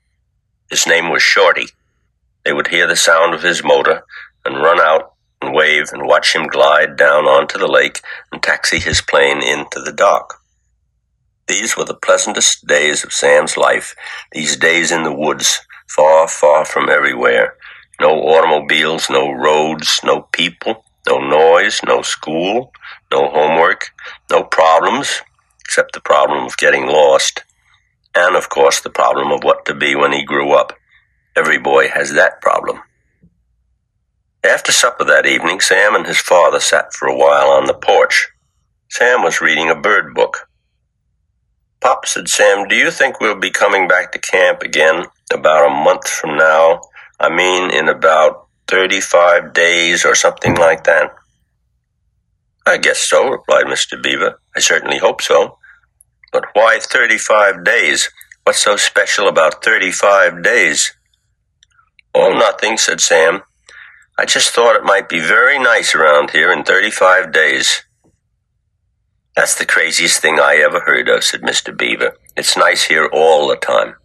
His 0.68 0.86
name 0.86 1.08
was 1.08 1.22
Shorty. 1.22 1.68
They 2.44 2.52
would 2.52 2.68
hear 2.68 2.86
the 2.86 2.94
sound 2.94 3.32
of 3.32 3.42
his 3.42 3.64
motor 3.64 4.02
and 4.44 4.56
run 4.56 4.80
out 4.80 5.14
and 5.40 5.54
wave 5.54 5.86
and 5.92 6.06
watch 6.06 6.34
him 6.34 6.46
glide 6.46 6.96
down 6.96 7.24
onto 7.24 7.58
the 7.58 7.66
lake 7.66 8.02
and 8.30 8.42
taxi 8.42 8.78
his 8.78 9.00
plane 9.00 9.42
into 9.42 9.80
the 9.80 9.92
dock. 9.92 10.34
These 11.46 11.78
were 11.78 11.86
the 11.86 11.94
pleasantest 11.94 12.66
days 12.66 13.02
of 13.02 13.14
Sam's 13.14 13.56
life, 13.56 13.96
these 14.32 14.56
days 14.58 14.92
in 14.92 15.04
the 15.04 15.12
woods, 15.12 15.60
far, 15.88 16.28
far 16.28 16.66
from 16.66 16.90
everywhere, 16.90 17.56
No 17.98 18.10
automobiles, 18.10 19.08
no 19.08 19.30
roads, 19.30 20.00
no 20.04 20.22
people, 20.32 20.84
no 21.06 21.18
noise, 21.18 21.80
no 21.86 22.02
school, 22.02 22.72
no 23.10 23.28
homework, 23.28 23.90
no 24.30 24.42
problems, 24.42 25.22
except 25.60 25.92
the 25.92 26.00
problem 26.00 26.44
of 26.44 26.56
getting 26.56 26.86
lost. 26.86 27.44
And 28.14 28.36
of 28.36 28.48
course, 28.48 28.80
the 28.80 28.90
problem 28.90 29.32
of 29.32 29.42
what 29.42 29.64
to 29.66 29.74
be 29.74 29.94
when 29.94 30.12
he 30.12 30.24
grew 30.24 30.52
up. 30.52 30.72
Every 31.36 31.58
boy 31.58 31.88
has 31.88 32.12
that 32.12 32.40
problem. 32.40 32.80
After 34.44 34.72
supper 34.72 35.04
that 35.04 35.26
evening, 35.26 35.60
Sam 35.60 35.94
and 35.94 36.06
his 36.06 36.18
father 36.18 36.60
sat 36.60 36.92
for 36.92 37.08
a 37.08 37.16
while 37.16 37.48
on 37.48 37.64
the 37.66 37.74
porch. 37.74 38.28
Sam 38.90 39.22
was 39.22 39.40
reading 39.40 39.70
a 39.70 39.74
bird 39.74 40.14
book. 40.14 40.48
Pop, 41.80 42.06
said 42.06 42.28
Sam, 42.28 42.68
do 42.68 42.76
you 42.76 42.90
think 42.90 43.20
we'll 43.20 43.40
be 43.40 43.50
coming 43.50 43.88
back 43.88 44.12
to 44.12 44.18
camp 44.18 44.62
again 44.62 45.06
about 45.32 45.66
a 45.66 45.74
month 45.74 46.08
from 46.08 46.36
now? 46.36 46.80
I 47.18 47.34
mean, 47.34 47.70
in 47.70 47.88
about 47.88 48.43
35 48.68 49.52
days 49.52 50.04
or 50.04 50.14
something 50.14 50.54
like 50.54 50.84
that. 50.84 51.14
I 52.66 52.78
guess 52.78 52.98
so, 52.98 53.28
replied 53.28 53.66
Mr. 53.66 54.02
Beaver. 54.02 54.40
I 54.56 54.60
certainly 54.60 54.98
hope 54.98 55.20
so. 55.20 55.58
But 56.32 56.46
why 56.54 56.78
35 56.80 57.64
days? 57.64 58.10
What's 58.44 58.58
so 58.58 58.76
special 58.76 59.28
about 59.28 59.62
35 59.62 60.42
days? 60.42 60.94
Oh, 62.14 62.32
nothing, 62.32 62.78
said 62.78 63.00
Sam. 63.00 63.42
I 64.18 64.24
just 64.24 64.50
thought 64.50 64.76
it 64.76 64.84
might 64.84 65.08
be 65.08 65.20
very 65.20 65.58
nice 65.58 65.94
around 65.94 66.30
here 66.30 66.52
in 66.52 66.62
35 66.62 67.32
days. 67.32 67.82
That's 69.34 69.56
the 69.56 69.66
craziest 69.66 70.22
thing 70.22 70.38
I 70.38 70.56
ever 70.56 70.80
heard 70.80 71.08
of, 71.08 71.24
said 71.24 71.42
Mr. 71.42 71.76
Beaver. 71.76 72.16
It's 72.36 72.56
nice 72.56 72.84
here 72.84 73.08
all 73.12 73.48
the 73.48 73.56
time. 73.56 73.96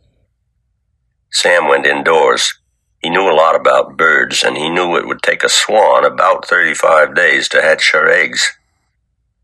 Sam 1.31 1.67
went 1.67 1.85
indoors. 1.85 2.58
He 3.01 3.09
knew 3.09 3.29
a 3.29 3.33
lot 3.33 3.55
about 3.55 3.95
birds, 3.95 4.43
and 4.43 4.57
he 4.57 4.69
knew 4.69 4.95
it 4.95 5.07
would 5.07 5.21
take 5.21 5.43
a 5.43 5.49
swan 5.49 6.05
about 6.05 6.45
35 6.45 7.15
days 7.15 7.47
to 7.49 7.61
hatch 7.61 7.91
her 7.91 8.09
eggs. 8.09 8.57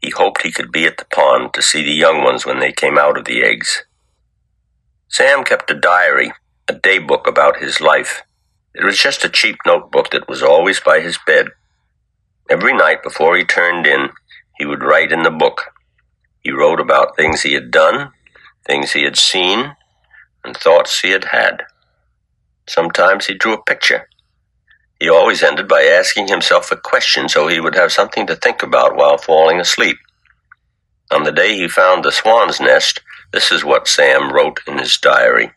He 0.02 0.10
hoped 0.10 0.42
he 0.42 0.52
could 0.52 0.72
be 0.72 0.86
at 0.86 0.98
the 0.98 1.06
pond 1.06 1.54
to 1.54 1.62
see 1.62 1.84
the 1.84 1.92
young 1.92 2.24
ones 2.24 2.46
when 2.46 2.60
they 2.60 2.74
came 2.74 2.98
out 2.98 3.18
of 3.18 3.26
the 3.26 3.44
eggs. 3.44 3.86
Sam 5.08 5.46
kept 5.46 5.72
a 5.72 5.80
diary, 5.80 6.34
a 6.68 6.74
day 6.74 7.00
book 7.00 7.28
about 7.28 7.60
his 7.60 7.80
life. 7.80 8.24
It 8.74 8.84
was 8.84 9.00
just 9.00 9.24
a 9.24 9.30
cheap 9.30 9.56
notebook 9.66 10.10
that 10.12 10.28
was 10.28 10.44
always 10.44 10.82
by 10.82 11.00
his 11.00 11.18
bed. 11.26 11.48
Every 12.50 12.74
night 12.74 13.04
before 13.04 13.38
he 13.38 13.46
turned 13.46 13.88
in, 13.88 14.10
he 14.58 14.66
would 14.66 14.84
write 14.84 15.14
in 15.14 15.24
the 15.24 15.32
book. 15.32 15.74
He 16.44 16.52
wrote 16.52 16.82
about 16.82 17.16
things 17.16 17.42
he 17.42 17.54
had 17.54 17.72
done, 17.72 18.12
things 18.68 18.92
he 18.92 19.04
had 19.04 19.18
seen, 19.18 19.76
and 20.44 20.58
thoughts 20.58 21.00
he 21.00 21.12
had 21.12 21.26
had. 21.26 21.64
Sometimes 22.68 23.28
he 23.28 23.34
drew 23.36 23.54
a 23.54 23.64
picture. 23.64 24.08
He 25.00 25.10
always 25.10 25.44
ended 25.44 25.68
by 25.68 25.84
asking 25.84 26.28
himself 26.28 26.72
a 26.72 26.78
question 26.78 27.30
so 27.30 27.48
he 27.48 27.60
would 27.60 27.76
have 27.76 27.92
something 27.92 28.26
to 28.28 28.36
think 28.36 28.64
about 28.64 28.96
while 28.96 29.18
falling 29.18 29.60
asleep. 29.60 29.98
On 31.12 31.24
the 31.24 31.32
day 31.32 31.56
he 31.56 31.68
found 31.68 32.04
the 32.04 32.12
swan's 32.12 32.60
nest, 32.60 33.02
this 33.32 33.52
is 33.52 33.64
what 33.64 33.88
Sam 33.88 34.32
wrote 34.32 34.62
in 34.68 34.80
his 34.80 34.98
diary. 34.98 35.52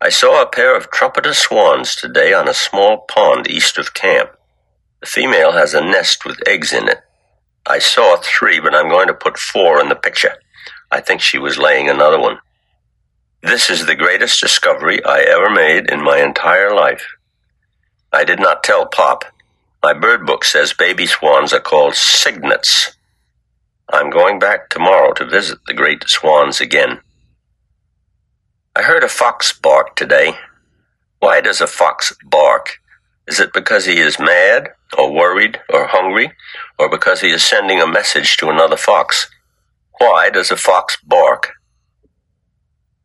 I 0.00 0.08
saw 0.10 0.42
a 0.42 0.50
pair 0.50 0.76
of 0.76 0.90
trumpeter 0.90 1.34
swans 1.34 1.96
today 1.96 2.32
on 2.32 2.48
a 2.48 2.54
small 2.54 2.98
pond 3.08 3.50
east 3.50 3.78
of 3.78 3.94
camp. 3.94 4.30
The 5.00 5.06
female 5.06 5.52
has 5.52 5.74
a 5.74 5.80
nest 5.80 6.24
with 6.24 6.46
eggs 6.46 6.72
in 6.72 6.88
it. 6.88 7.00
I 7.66 7.78
saw 7.78 8.16
three, 8.16 8.60
but 8.60 8.74
I'm 8.74 8.88
going 8.88 9.08
to 9.08 9.14
put 9.14 9.38
four 9.38 9.80
in 9.80 9.88
the 9.88 9.94
picture. 9.94 10.34
I 10.90 11.00
think 11.00 11.20
she 11.20 11.38
was 11.38 11.58
laying 11.58 11.88
another 11.88 12.18
one. 12.18 12.38
This 13.42 13.70
is 13.70 13.86
the 13.86 13.94
greatest 13.96 14.38
discovery 14.38 15.02
I 15.02 15.20
ever 15.20 15.48
made 15.48 15.88
in 15.90 16.04
my 16.04 16.18
entire 16.18 16.74
life. 16.74 17.16
I 18.12 18.22
did 18.22 18.38
not 18.38 18.62
tell 18.62 18.84
Pop. 18.84 19.24
My 19.82 19.94
bird 19.94 20.26
book 20.26 20.44
says 20.44 20.74
baby 20.74 21.06
swans 21.06 21.54
are 21.54 21.60
called 21.60 21.94
cygnets. 21.94 22.96
I'm 23.90 24.10
going 24.10 24.38
back 24.38 24.68
tomorrow 24.68 25.14
to 25.14 25.24
visit 25.24 25.58
the 25.66 25.72
great 25.72 26.06
swans 26.06 26.60
again. 26.60 27.00
I 28.76 28.82
heard 28.82 29.04
a 29.04 29.08
fox 29.08 29.54
bark 29.54 29.96
today. 29.96 30.34
Why 31.20 31.40
does 31.40 31.62
a 31.62 31.66
fox 31.66 32.14
bark? 32.22 32.78
Is 33.26 33.40
it 33.40 33.54
because 33.54 33.86
he 33.86 33.98
is 33.98 34.18
mad, 34.18 34.68
or 34.98 35.10
worried, 35.14 35.58
or 35.72 35.86
hungry, 35.86 36.30
or 36.78 36.90
because 36.90 37.22
he 37.22 37.30
is 37.30 37.42
sending 37.42 37.80
a 37.80 37.86
message 37.86 38.36
to 38.36 38.50
another 38.50 38.76
fox? 38.76 39.30
Why 39.98 40.28
does 40.28 40.50
a 40.50 40.56
fox 40.58 40.98
bark? 41.02 41.54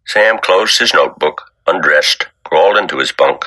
Sam 0.05 0.37
closed 0.39 0.79
his 0.79 0.93
notebook, 0.93 1.51
undressed, 1.67 2.27
crawled 2.43 2.77
into 2.77 2.99
his 2.99 3.11
bunk, 3.11 3.45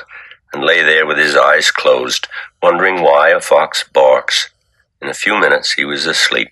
and 0.53 0.63
lay 0.63 0.83
there 0.83 1.05
with 1.05 1.17
his 1.17 1.35
eyes 1.35 1.71
closed, 1.71 2.27
wondering 2.61 3.01
why 3.01 3.29
a 3.29 3.39
fox 3.39 3.83
barks. 3.83 4.49
In 5.01 5.07
a 5.07 5.13
few 5.13 5.39
minutes 5.39 5.73
he 5.73 5.85
was 5.85 6.05
asleep. 6.05 6.49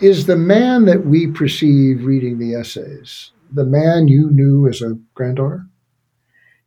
Is 0.00 0.26
the 0.26 0.36
man 0.36 0.84
that 0.84 1.06
we 1.06 1.26
perceive 1.26 2.04
reading 2.04 2.38
the 2.38 2.54
essays 2.54 3.32
the 3.50 3.64
man 3.64 4.08
you 4.08 4.30
knew 4.30 4.68
as 4.68 4.82
a 4.82 4.98
granddaughter? 5.14 5.66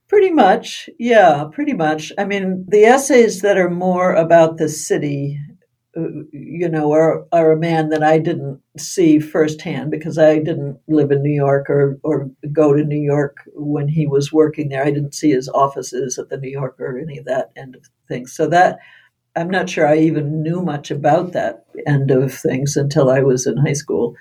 Pretty 0.08 0.32
much, 0.32 0.90
yeah, 1.00 1.46
pretty 1.52 1.74
much. 1.74 2.12
I 2.18 2.26
mean, 2.26 2.66
the 2.68 2.84
essays 2.84 3.42
that 3.42 3.58
are 3.58 3.70
more 3.70 4.14
about 4.14 4.58
the 4.58 4.68
city, 4.68 5.40
you 5.96 6.70
know, 6.70 6.94
are, 6.94 7.26
are 7.32 7.52
a 7.52 7.60
man 7.60 7.90
that 7.90 8.04
I 8.04 8.18
didn't 8.18 8.62
see 8.78 9.20
firsthand 9.20 9.92
because 9.92 10.18
I 10.18 10.36
didn't 10.40 10.80
live 10.88 11.12
in 11.12 11.22
New 11.22 11.34
York 11.34 11.70
or, 11.70 12.00
or 12.04 12.30
go 12.52 12.74
to 12.74 12.84
New 12.84 13.00
York 13.00 13.38
when 13.54 13.88
he 13.90 14.08
was 14.08 14.32
working 14.32 14.70
there. 14.70 14.84
I 14.84 14.92
didn't 14.92 15.16
see 15.16 15.32
his 15.32 15.50
offices 15.50 16.18
at 16.18 16.30
the 16.30 16.38
New 16.38 16.50
Yorker 16.50 16.96
or 16.96 17.00
any 17.00 17.18
of 17.18 17.26
that 17.26 17.52
end 17.58 17.76
of 17.76 17.84
things. 18.08 18.32
So 18.32 18.48
that, 18.48 18.80
I'm 19.36 19.50
not 19.50 19.70
sure 19.70 19.88
I 19.88 19.98
even 19.98 20.42
knew 20.42 20.62
much 20.62 20.92
about 20.92 21.34
that 21.34 21.66
end 21.88 22.12
of 22.12 22.34
things 22.34 22.78
until 22.78 23.10
I 23.10 23.22
was 23.22 23.46
in 23.46 23.58
high 23.58 23.74
school. 23.74 24.16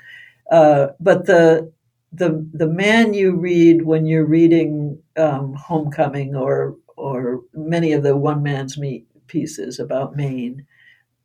Uh, 0.50 0.88
but 0.98 1.26
the 1.26 1.72
the 2.12 2.44
the 2.52 2.66
man 2.66 3.14
you 3.14 3.37
read 3.37 3.83
when 3.83 4.06
you're 4.06 4.26
reading 4.26 5.00
um, 5.16 5.54
Homecoming 5.54 6.35
or 6.35 6.76
or 6.96 7.40
many 7.54 7.92
of 7.92 8.02
the 8.02 8.16
one 8.16 8.42
man's 8.42 8.76
meat 8.76 9.06
pieces 9.26 9.78
about 9.78 10.16
Maine, 10.16 10.66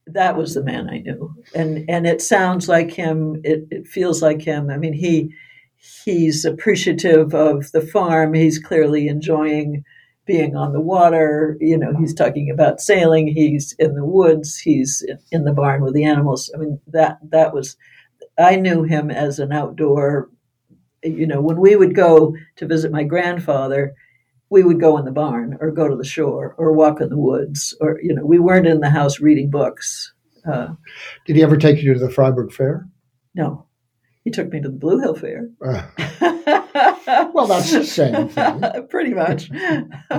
that 0.08 0.38
was 0.38 0.54
the 0.54 0.64
man 0.64 0.90
I 0.90 1.00
knew, 1.00 1.34
and 1.54 1.90
and 1.90 2.06
it 2.06 2.22
sounds 2.22 2.68
like 2.70 2.92
him. 2.92 3.42
It 3.44 3.68
it 3.72 3.88
feels 3.88 4.22
like 4.22 4.42
him. 4.42 4.70
I 4.70 4.78
mean, 4.78 4.94
he 4.94 5.34
he's 6.04 6.46
appreciative 6.46 7.34
of 7.34 7.72
the 7.72 7.82
farm. 7.82 8.34
He's 8.34 8.60
clearly 8.60 9.08
enjoying 9.08 9.84
being 10.26 10.56
on 10.56 10.74
the 10.74 10.82
water. 10.82 11.58
You 11.60 11.78
know, 11.78 11.94
he's 11.98 12.14
talking 12.14 12.50
about 12.52 12.82
sailing. 12.82 13.28
He's 13.28 13.76
in 13.80 13.96
the 13.96 14.06
woods. 14.06 14.58
He's 14.58 15.04
in 15.32 15.44
the 15.46 15.54
barn 15.54 15.82
with 15.82 15.94
the 15.94 16.06
animals. 16.06 16.52
I 16.54 16.60
mean, 16.60 16.80
that 16.88 17.18
that 17.30 17.54
was. 17.54 17.78
I 18.38 18.58
knew 18.58 18.84
him 18.84 19.10
as 19.10 19.40
an 19.40 19.54
outdoor 19.54 20.30
you 21.06 21.28
know, 21.28 21.42
when 21.42 21.60
we 21.60 21.76
would 21.76 21.96
go 21.96 22.36
to 22.56 22.68
visit 22.68 22.92
my 22.92 23.04
grandfather, 23.04 23.96
we 24.56 24.64
would 24.64 24.80
go 24.80 24.98
in 24.98 25.04
the 25.04 25.12
barn 25.12 25.58
or 25.60 25.70
go 25.70 25.90
to 25.90 25.98
the 25.98 26.06
shore 26.06 26.56
or 26.58 26.72
walk 26.72 27.02
in 27.02 27.10
the 27.10 27.18
woods 27.18 27.76
or, 27.82 28.00
you 28.02 28.16
know, 28.16 28.26
we 28.26 28.40
weren't 28.40 28.66
in 28.66 28.80
the 28.80 28.90
house 28.90 29.20
reading 29.20 29.50
books. 29.50 30.14
Uh, 30.50 30.70
Did 31.26 31.36
he 31.36 31.44
ever 31.44 31.58
take 31.58 31.84
you 31.84 31.94
to 31.94 32.00
the 32.00 32.08
Fryeburg 32.08 32.54
Fair? 32.54 32.88
No. 33.34 33.66
He 34.24 34.32
took 34.32 34.54
me 34.54 34.62
to 34.62 34.70
the 34.70 34.78
Blue 34.78 35.02
Hill 35.02 35.14
Fair. 35.14 35.50
Uh, 35.62 35.84
well, 37.34 37.48
that's 37.48 37.70
the 37.70 37.84
same 37.84 38.30
thing. 38.30 38.88
Pretty 38.90 39.14
much. 39.14 39.52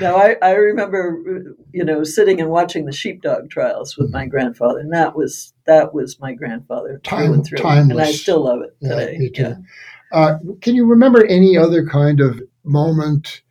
no, 0.00 0.16
I, 0.16 0.34
I 0.42 0.50
remember, 0.54 1.54
you 1.70 1.84
know, 1.84 2.02
sitting 2.02 2.40
and 2.40 2.50
watching 2.50 2.84
the 2.84 2.92
sheepdog 2.92 3.48
trials 3.48 3.96
with 3.96 4.08
mm-hmm. 4.08 4.16
my 4.16 4.26
grandfather, 4.26 4.80
and 4.80 4.92
that 4.92 5.14
was 5.14 5.54
that 5.66 5.94
was 5.94 6.18
my 6.18 6.34
grandfather 6.34 7.00
Time, 7.04 7.32
through 7.32 7.44
through, 7.44 7.58
timeless. 7.58 7.90
and 7.90 8.00
I 8.00 8.10
still 8.10 8.42
love 8.44 8.62
it 8.62 8.76
today. 8.82 9.12
Yeah, 9.12 9.18
me 9.18 9.30
too. 9.30 9.42
Yeah. 9.42 9.54
Uh, 10.12 10.38
can 10.60 10.74
you 10.74 10.84
remember 10.84 11.24
any 11.24 11.56
other 11.56 11.86
kind 11.86 12.20
of 12.20 12.40
moment, 12.66 13.42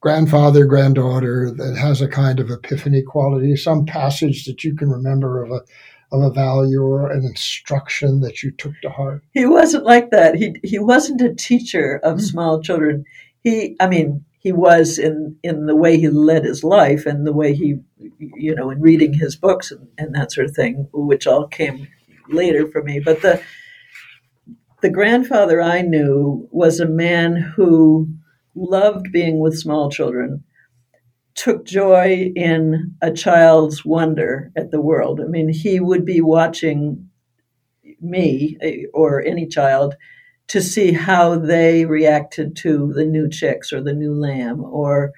grandfather, 0.00 0.64
granddaughter, 0.64 1.50
that 1.50 1.76
has 1.76 2.00
a 2.00 2.08
kind 2.08 2.40
of 2.40 2.50
epiphany 2.50 3.02
quality? 3.02 3.56
Some 3.56 3.84
passage 3.84 4.44
that 4.46 4.64
you 4.64 4.74
can 4.76 4.88
remember 4.88 5.42
of 5.42 5.50
a 5.50 5.60
of 6.12 6.22
a 6.22 6.30
value 6.30 6.80
or 6.80 7.10
an 7.10 7.24
instruction 7.24 8.20
that 8.20 8.42
you 8.42 8.52
took 8.52 8.72
to 8.82 8.90
heart? 8.90 9.22
He 9.32 9.46
wasn't 9.46 9.84
like 9.84 10.10
that. 10.10 10.36
He 10.36 10.56
he 10.62 10.78
wasn't 10.78 11.20
a 11.20 11.34
teacher 11.34 12.00
of 12.02 12.18
mm. 12.18 12.22
small 12.22 12.62
children. 12.62 13.04
He, 13.42 13.76
I 13.80 13.88
mean, 13.88 14.24
he 14.38 14.52
was 14.52 14.98
in 14.98 15.36
in 15.42 15.66
the 15.66 15.76
way 15.76 15.98
he 15.98 16.08
led 16.08 16.44
his 16.44 16.62
life 16.62 17.06
and 17.06 17.26
the 17.26 17.32
way 17.32 17.54
he, 17.54 17.78
you 18.18 18.54
know, 18.54 18.70
in 18.70 18.80
reading 18.80 19.14
his 19.14 19.36
books 19.36 19.70
and, 19.70 19.88
and 19.98 20.14
that 20.14 20.32
sort 20.32 20.48
of 20.48 20.54
thing, 20.54 20.88
which 20.92 21.26
all 21.26 21.48
came 21.48 21.88
later 22.28 22.66
for 22.66 22.82
me. 22.82 23.00
But 23.00 23.22
the 23.22 23.42
the 24.82 24.90
grandfather 24.90 25.62
I 25.62 25.80
knew 25.80 26.48
was 26.50 26.78
a 26.78 26.86
man 26.86 27.36
who 27.36 28.08
loved 28.54 29.12
being 29.12 29.38
with 29.40 29.58
small 29.58 29.90
children 29.90 30.44
took 31.34 31.64
joy 31.64 32.32
in 32.36 32.94
a 33.02 33.10
child's 33.10 33.84
wonder 33.84 34.52
at 34.56 34.70
the 34.70 34.80
world. 34.80 35.20
I 35.20 35.24
mean, 35.24 35.48
he 35.48 35.80
would 35.80 36.04
be 36.04 36.20
watching 36.20 37.08
me 38.00 38.56
eh, 38.62 38.84
or 38.92 39.22
any 39.22 39.46
child 39.46 39.96
to 40.48 40.60
see 40.60 40.92
how 40.92 41.36
they 41.36 41.86
reacted 41.86 42.54
to 42.56 42.92
the 42.94 43.04
new 43.04 43.28
chicks 43.28 43.72
or 43.72 43.82
the 43.82 43.94
new 43.94 44.14
lamb 44.14 44.62
or 44.62 45.12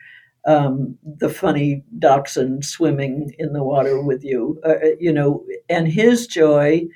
um, 0.47 0.97
the 1.05 1.29
funny 1.29 1.83
dachshund 1.99 2.65
swimming 2.65 3.35
in 3.39 3.53
the 3.53 3.65
water 3.65 4.01
with 4.01 4.25
you, 4.25 4.61
uh, 4.65 4.75
uh, 4.83 4.91
you 5.01 5.13
know, 5.13 5.45
and 5.69 5.89
his 5.89 6.29
joy 6.29 6.87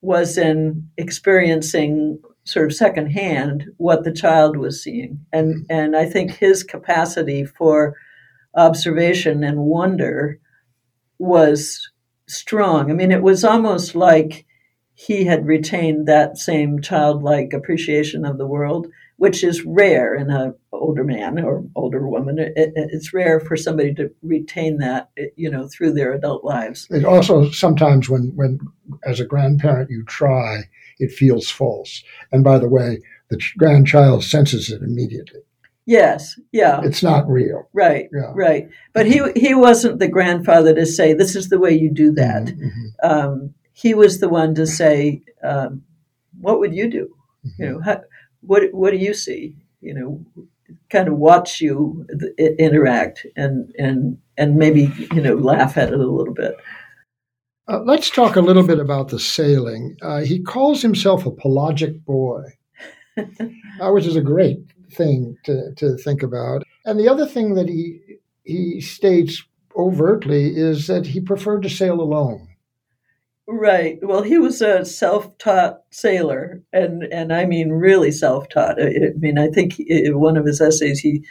was 0.00 0.38
in 0.38 0.88
experiencing 0.96 2.20
sort 2.44 2.66
of 2.66 2.74
secondhand 2.74 3.64
what 3.78 4.04
the 4.04 4.12
child 4.12 4.56
was 4.56 4.82
seeing, 4.82 5.24
and 5.32 5.54
mm-hmm. 5.54 5.72
and 5.72 5.96
I 5.96 6.06
think 6.06 6.32
his 6.32 6.62
capacity 6.62 7.44
for 7.44 7.96
observation 8.56 9.42
and 9.42 9.60
wonder 9.60 10.38
was 11.18 11.90
strong. 12.28 12.90
I 12.90 12.94
mean, 12.94 13.12
it 13.12 13.22
was 13.22 13.44
almost 13.44 13.94
like 13.94 14.46
he 14.94 15.24
had 15.24 15.46
retained 15.46 16.06
that 16.06 16.38
same 16.38 16.80
childlike 16.80 17.52
appreciation 17.52 18.24
of 18.24 18.38
the 18.38 18.46
world, 18.46 18.86
which 19.16 19.42
is 19.42 19.64
rare 19.64 20.14
in 20.14 20.30
an 20.30 20.54
older 20.72 21.02
man 21.02 21.42
or 21.42 21.64
older 21.74 22.06
woman. 22.06 22.38
It, 22.38 22.52
it, 22.56 22.72
it's 22.76 23.12
rare 23.12 23.40
for 23.40 23.56
somebody 23.56 23.92
to 23.94 24.10
retain 24.22 24.78
that, 24.78 25.10
you 25.36 25.50
know, 25.50 25.66
through 25.66 25.94
their 25.94 26.12
adult 26.12 26.44
lives. 26.44 26.86
It 26.90 27.04
also 27.04 27.50
sometimes 27.50 28.08
when, 28.08 28.32
when 28.36 28.60
as 29.04 29.18
a 29.18 29.24
grandparent 29.24 29.90
you 29.90 30.04
try, 30.04 30.68
it 30.98 31.12
feels 31.12 31.50
false. 31.50 32.02
And 32.32 32.44
by 32.44 32.58
the 32.58 32.68
way, 32.68 33.00
the 33.30 33.40
grandchild 33.56 34.24
senses 34.24 34.70
it 34.70 34.82
immediately. 34.82 35.40
Yes, 35.86 36.38
yeah. 36.50 36.80
It's 36.82 37.02
not 37.02 37.28
real. 37.28 37.68
Right, 37.74 38.08
yeah. 38.12 38.32
right. 38.34 38.68
But 38.94 39.06
he 39.06 39.20
he 39.36 39.54
wasn't 39.54 39.98
the 39.98 40.08
grandfather 40.08 40.74
to 40.74 40.86
say 40.86 41.12
this 41.12 41.36
is 41.36 41.50
the 41.50 41.58
way 41.58 41.72
you 41.72 41.90
do 41.90 42.12
that. 42.12 42.44
Mm-hmm. 42.44 42.66
mm-hmm. 42.66 43.10
Um, 43.10 43.54
he 43.72 43.92
was 43.92 44.20
the 44.20 44.28
one 44.28 44.54
to 44.54 44.66
say, 44.66 45.22
um, 45.42 45.82
"What 46.40 46.60
would 46.60 46.74
you 46.74 46.88
do? 46.88 47.14
Mm-hmm. 47.44 47.62
You 47.62 47.68
know, 47.70 47.80
how, 47.80 48.00
what 48.40 48.72
what 48.72 48.92
do 48.92 48.96
you 48.96 49.12
see? 49.12 49.56
You 49.82 49.94
know, 49.94 50.46
kind 50.88 51.08
of 51.08 51.18
watch 51.18 51.60
you 51.60 52.06
interact 52.38 53.26
and 53.36 53.74
and 53.78 54.18
and 54.38 54.56
maybe 54.56 54.90
you 55.12 55.20
know 55.20 55.34
laugh 55.34 55.76
at 55.76 55.92
it 55.92 56.00
a 56.00 56.06
little 56.06 56.34
bit." 56.34 56.54
Uh, 57.66 57.80
let's 57.84 58.10
talk 58.10 58.36
a 58.36 58.40
little 58.42 58.66
bit 58.66 58.78
about 58.78 59.08
the 59.08 59.18
sailing. 59.18 59.96
Uh, 60.02 60.20
he 60.20 60.42
calls 60.42 60.82
himself 60.82 61.24
a 61.24 61.30
pelagic 61.30 62.04
boy, 62.04 62.42
uh, 63.18 63.90
which 63.90 64.06
is 64.06 64.16
a 64.16 64.20
great 64.20 64.58
thing 64.92 65.36
to, 65.44 65.74
to 65.74 65.96
think 65.96 66.22
about. 66.22 66.62
And 66.84 67.00
the 67.00 67.08
other 67.08 67.26
thing 67.26 67.54
that 67.54 67.68
he 67.68 68.00
he 68.44 68.80
states 68.82 69.42
overtly 69.74 70.54
is 70.54 70.86
that 70.86 71.06
he 71.06 71.20
preferred 71.20 71.62
to 71.62 71.70
sail 71.70 72.00
alone. 72.00 72.46
Right. 73.46 73.98
Well, 74.02 74.22
he 74.22 74.38
was 74.38 74.60
a 74.60 74.84
self-taught 74.84 75.82
sailor, 75.90 76.62
and 76.72 77.04
and 77.04 77.32
I 77.32 77.46
mean 77.46 77.70
really 77.70 78.10
self-taught. 78.10 78.80
I, 78.80 78.86
I 78.86 79.10
mean, 79.18 79.38
I 79.38 79.48
think 79.48 79.80
in 79.80 80.18
one 80.18 80.36
of 80.36 80.44
his 80.44 80.60
essays 80.60 81.00
he 81.00 81.24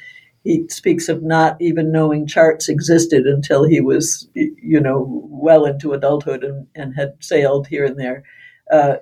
he 0.44 0.68
speaks 0.70 1.10
of 1.10 1.24
not 1.24 1.56
even 1.62 1.92
knowing 1.92 2.28
charts 2.28 2.70
existed 2.70 3.26
until 3.26 3.64
he 3.64 3.82
was, 3.82 4.28
you 4.34 4.80
know, 4.80 5.28
well 5.30 5.66
into 5.66 5.94
adulthood 5.94 6.44
and, 6.44 6.68
and 6.76 6.96
had 6.96 7.14
sailed 7.20 7.68
here 7.68 7.86
and 7.86 8.00
there. 8.00 8.24
Uh, 8.72 8.96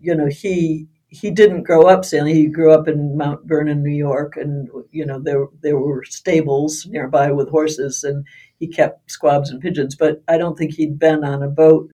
you 0.00 0.14
know, 0.14 0.26
he 0.26 0.86
he 1.08 1.30
didn't 1.30 1.64
grow 1.64 1.82
up 1.82 2.04
sailing. 2.04 2.34
He 2.34 2.46
grew 2.46 2.72
up 2.72 2.88
in 2.88 3.18
Mount 3.18 3.44
Vernon, 3.44 3.82
New 3.82 3.90
York, 3.90 4.36
and 4.36 4.68
you 4.90 5.04
know 5.04 5.18
there 5.20 5.46
there 5.62 5.78
were 5.78 6.04
stables 6.04 6.86
nearby 6.86 7.30
with 7.32 7.50
horses, 7.50 8.04
and 8.04 8.26
he 8.58 8.66
kept 8.66 9.10
squabs 9.10 9.50
and 9.50 9.60
pigeons. 9.60 9.94
But 9.94 10.22
I 10.28 10.38
don't 10.38 10.56
think 10.56 10.74
he'd 10.74 10.98
been 10.98 11.24
on 11.24 11.42
a 11.42 11.48
boat 11.48 11.90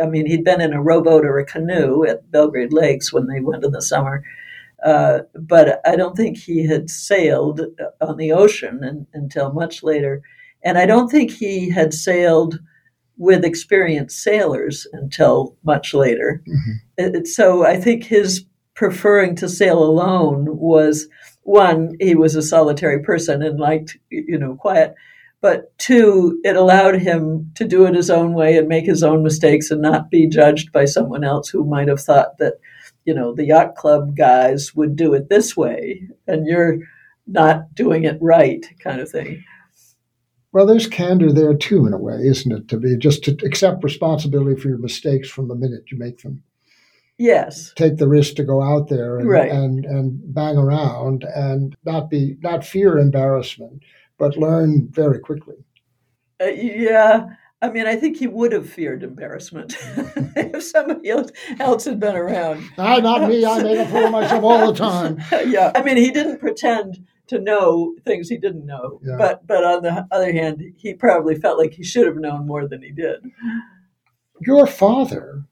I 0.00 0.06
mean, 0.06 0.26
he'd 0.26 0.44
been 0.44 0.60
in 0.60 0.72
a 0.72 0.82
rowboat 0.82 1.24
or 1.24 1.38
a 1.38 1.44
canoe 1.44 2.04
at 2.04 2.30
Belgrade 2.30 2.72
Lakes 2.72 3.12
when 3.12 3.26
they 3.26 3.40
went 3.40 3.64
in 3.64 3.72
the 3.72 3.82
summer, 3.82 4.22
uh, 4.84 5.20
but 5.34 5.80
I 5.86 5.96
don't 5.96 6.16
think 6.16 6.36
he 6.36 6.66
had 6.66 6.90
sailed 6.90 7.60
on 8.00 8.16
the 8.16 8.32
ocean 8.32 8.82
in, 8.82 9.06
until 9.12 9.52
much 9.52 9.82
later. 9.82 10.22
And 10.64 10.78
I 10.78 10.86
don't 10.86 11.08
think 11.08 11.30
he 11.30 11.70
had 11.70 11.94
sailed 11.94 12.58
with 13.16 13.44
experienced 13.44 14.22
sailors 14.22 14.86
until 14.92 15.56
much 15.62 15.92
later. 15.94 16.42
Mm-hmm. 16.48 17.16
It, 17.16 17.26
so 17.26 17.66
I 17.66 17.76
think 17.76 18.04
his 18.04 18.44
preferring 18.74 19.36
to 19.36 19.48
sail 19.48 19.82
alone 19.82 20.46
was 20.56 21.06
one, 21.42 21.96
he 22.00 22.14
was 22.14 22.34
a 22.34 22.42
solitary 22.42 23.02
person 23.02 23.42
and 23.42 23.58
liked, 23.58 23.98
you 24.10 24.38
know, 24.38 24.54
quiet 24.54 24.94
but 25.40 25.76
two, 25.78 26.38
it 26.44 26.56
allowed 26.56 26.96
him 26.96 27.50
to 27.54 27.64
do 27.66 27.86
it 27.86 27.94
his 27.94 28.10
own 28.10 28.34
way 28.34 28.58
and 28.58 28.68
make 28.68 28.84
his 28.84 29.02
own 29.02 29.22
mistakes 29.22 29.70
and 29.70 29.80
not 29.80 30.10
be 30.10 30.28
judged 30.28 30.70
by 30.70 30.84
someone 30.84 31.24
else 31.24 31.48
who 31.48 31.64
might 31.64 31.88
have 31.88 32.00
thought 32.00 32.36
that, 32.38 32.54
you 33.10 33.16
know, 33.16 33.34
the 33.34 33.44
yacht 33.44 33.74
club 33.74 34.16
guys 34.16 34.72
would 34.76 34.94
do 34.94 35.14
it 35.14 35.28
this 35.28 35.56
way 35.56 36.08
and 36.28 36.46
you're 36.46 36.78
not 37.26 37.74
doing 37.74 38.04
it 38.04 38.16
right, 38.20 38.64
kind 38.78 39.00
of 39.00 39.10
thing. 39.10 39.42
Well, 40.52 40.64
there's 40.64 40.86
candor 40.86 41.32
there 41.32 41.56
too, 41.56 41.88
in 41.88 41.92
a 41.92 41.98
way, 41.98 42.18
isn't 42.22 42.52
it? 42.52 42.68
To 42.68 42.76
be 42.76 42.96
just 42.96 43.24
to 43.24 43.36
accept 43.44 43.82
responsibility 43.82 44.60
for 44.60 44.68
your 44.68 44.78
mistakes 44.78 45.28
from 45.28 45.48
the 45.48 45.56
minute 45.56 45.90
you 45.90 45.98
make 45.98 46.20
them. 46.20 46.44
Yes. 47.18 47.72
Take 47.74 47.96
the 47.96 48.06
risk 48.06 48.36
to 48.36 48.44
go 48.44 48.62
out 48.62 48.86
there 48.86 49.18
and, 49.18 49.28
right. 49.28 49.50
and, 49.50 49.84
and 49.84 50.32
bang 50.32 50.56
around 50.56 51.24
and 51.24 51.76
not 51.84 52.10
be 52.10 52.36
not 52.42 52.64
fear 52.64 52.96
embarrassment 52.96 53.82
but 54.18 54.36
learn 54.36 54.86
very 54.92 55.18
quickly. 55.18 55.56
Uh, 56.40 56.44
yeah. 56.44 57.26
I 57.62 57.68
mean, 57.68 57.86
I 57.86 57.96
think 57.96 58.16
he 58.16 58.26
would 58.26 58.52
have 58.52 58.68
feared 58.68 59.02
embarrassment 59.02 59.76
if 60.36 60.62
somebody 60.62 61.10
else, 61.10 61.30
else 61.58 61.84
had 61.84 62.00
been 62.00 62.16
around. 62.16 62.64
Ah, 62.78 62.98
not 62.98 63.28
me. 63.28 63.44
I 63.44 63.62
make 63.62 63.78
a 63.78 63.86
fool 63.86 64.06
of 64.06 64.12
myself 64.12 64.42
all 64.42 64.72
the 64.72 64.78
time. 64.78 65.18
yeah. 65.50 65.70
I 65.74 65.82
mean, 65.82 65.98
he 65.98 66.10
didn't 66.10 66.38
pretend 66.38 67.06
to 67.26 67.38
know 67.38 67.94
things 68.04 68.28
he 68.28 68.38
didn't 68.38 68.64
know. 68.64 69.00
Yeah. 69.04 69.16
But 69.18 69.46
but 69.46 69.62
on 69.62 69.82
the 69.82 70.06
other 70.10 70.32
hand, 70.32 70.62
he 70.76 70.94
probably 70.94 71.34
felt 71.34 71.58
like 71.58 71.74
he 71.74 71.84
should 71.84 72.06
have 72.06 72.16
known 72.16 72.46
more 72.46 72.66
than 72.66 72.82
he 72.82 72.92
did. 72.92 73.30
Your 74.40 74.66
father 74.66 75.44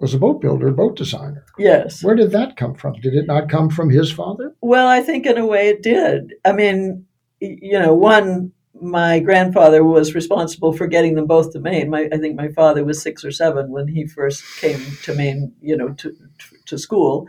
was 0.00 0.14
a 0.14 0.18
boat 0.18 0.40
builder, 0.40 0.72
boat 0.72 0.96
designer. 0.96 1.44
Yes. 1.58 2.02
Where 2.02 2.16
did 2.16 2.32
that 2.32 2.56
come 2.56 2.74
from? 2.74 2.94
Did 2.94 3.14
it 3.14 3.26
not 3.26 3.48
come 3.48 3.70
from 3.70 3.90
his 3.90 4.10
father? 4.10 4.54
Well, 4.60 4.88
I 4.88 5.00
think 5.00 5.26
in 5.26 5.38
a 5.38 5.46
way 5.46 5.68
it 5.68 5.82
did. 5.82 6.34
I 6.44 6.52
mean, 6.52 7.06
you 7.40 7.78
know, 7.78 7.94
one, 7.94 8.52
my 8.80 9.20
grandfather 9.20 9.84
was 9.84 10.14
responsible 10.14 10.72
for 10.72 10.86
getting 10.86 11.14
them 11.14 11.26
both 11.26 11.52
to 11.52 11.60
Maine. 11.60 11.90
My, 11.90 12.08
I 12.12 12.18
think 12.18 12.36
my 12.36 12.48
father 12.48 12.84
was 12.84 13.02
six 13.02 13.24
or 13.24 13.30
seven 13.30 13.70
when 13.70 13.88
he 13.88 14.06
first 14.06 14.44
came 14.60 14.80
to 15.02 15.14
Maine, 15.14 15.52
you 15.60 15.76
know, 15.76 15.90
to, 15.94 16.16
to 16.66 16.78
school, 16.78 17.26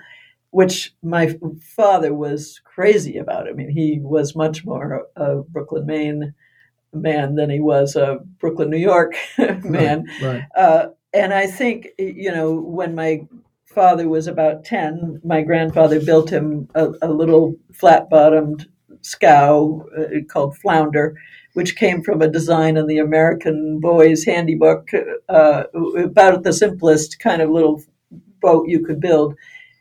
which 0.51 0.93
my 1.03 1.35
father 1.75 2.13
was 2.13 2.61
crazy 2.63 3.17
about. 3.17 3.47
I 3.47 3.51
mean, 3.51 3.69
he 3.69 3.99
was 4.01 4.35
much 4.35 4.65
more 4.65 5.07
a 5.15 5.37
Brooklin, 5.43 5.85
Maine 5.85 6.33
man 6.93 7.35
than 7.35 7.49
he 7.49 7.59
was 7.59 7.95
a 7.95 8.19
Brooklyn, 8.39 8.69
New 8.69 8.77
York 8.77 9.15
man. 9.63 10.05
Right, 10.21 10.23
right. 10.23 10.43
Uh, 10.55 10.87
and 11.13 11.33
I 11.33 11.47
think, 11.47 11.89
you 11.97 12.31
know, 12.31 12.53
when 12.53 12.95
my 12.95 13.21
father 13.65 14.07
was 14.07 14.27
about 14.27 14.65
10, 14.65 15.21
my 15.23 15.41
grandfather 15.41 15.99
built 15.99 16.29
him 16.29 16.69
a, 16.75 16.89
a 17.01 17.11
little 17.11 17.55
flat 17.73 18.09
bottomed 18.09 18.67
scow 19.01 19.85
uh, 19.97 20.21
called 20.29 20.57
Flounder, 20.57 21.15
which 21.53 21.75
came 21.75 22.01
from 22.01 22.21
a 22.21 22.29
design 22.29 22.77
in 22.77 22.87
the 22.87 22.97
American 22.97 23.79
Boys 23.79 24.25
Handybook, 24.25 24.93
uh, 25.29 25.63
about 25.97 26.43
the 26.43 26.53
simplest 26.53 27.19
kind 27.19 27.41
of 27.41 27.49
little 27.49 27.81
boat 28.41 28.67
you 28.67 28.83
could 28.83 28.99
build. 28.99 29.35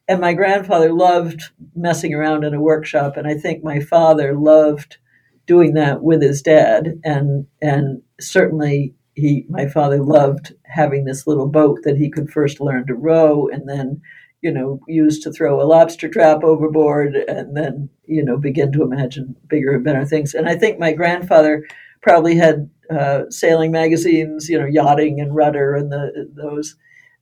And 0.09 0.21
my 0.21 0.33
grandfather 0.35 0.93
loved 0.93 1.51
messing 1.77 2.15
around 2.15 2.45
in 2.45 2.55
a 2.55 2.61
workshop, 2.61 3.17
and 3.17 3.29
I 3.29 3.35
think 3.35 3.63
my 3.63 3.79
father 3.79 4.35
loved 4.35 4.99
doing 5.47 5.75
that 5.75 6.03
with 6.03 6.23
his 6.23 6.43
dad. 6.43 7.01
And 7.05 7.47
and 7.63 8.03
certainly 8.21 8.95
he, 9.15 9.47
my 9.49 9.67
father, 9.69 10.03
loved 10.03 10.55
having 10.65 11.05
this 11.05 11.27
little 11.27 11.49
boat 11.49 11.81
that 11.85 11.97
he 11.97 12.11
could 12.11 12.31
first 12.31 12.61
learn 12.61 12.87
to 12.87 12.95
row, 12.95 13.49
and 13.49 13.69
then 13.69 14.01
you 14.43 14.51
know, 14.51 14.81
used 14.89 15.23
to 15.23 15.33
throw 15.33 15.61
a 15.61 15.65
lobster 15.65 16.09
trap 16.09 16.43
overboard 16.43 17.15
and 17.15 17.57
then, 17.57 17.89
you 18.07 18.25
know, 18.25 18.39
begin 18.39 18.73
to 18.73 18.83
imagine 18.83 19.37
bigger 19.49 19.75
and 19.75 19.85
better 19.85 20.05
things. 20.05 20.35
And 20.35 20.49
I 20.49 20.57
think 20.57 20.79
my 20.79 20.93
grandfather 20.93 21.67
probably 22.01 22.37
had 22.37 22.71
uh, 22.91 23.25
sailing 23.29 23.71
magazines, 23.71 24.49
you 24.49 24.59
know, 24.59 24.67
yachting 24.67 25.21
and 25.21 25.35
rudder 25.35 25.75
and 25.75 25.93
the, 25.93 26.31
those 26.35 26.77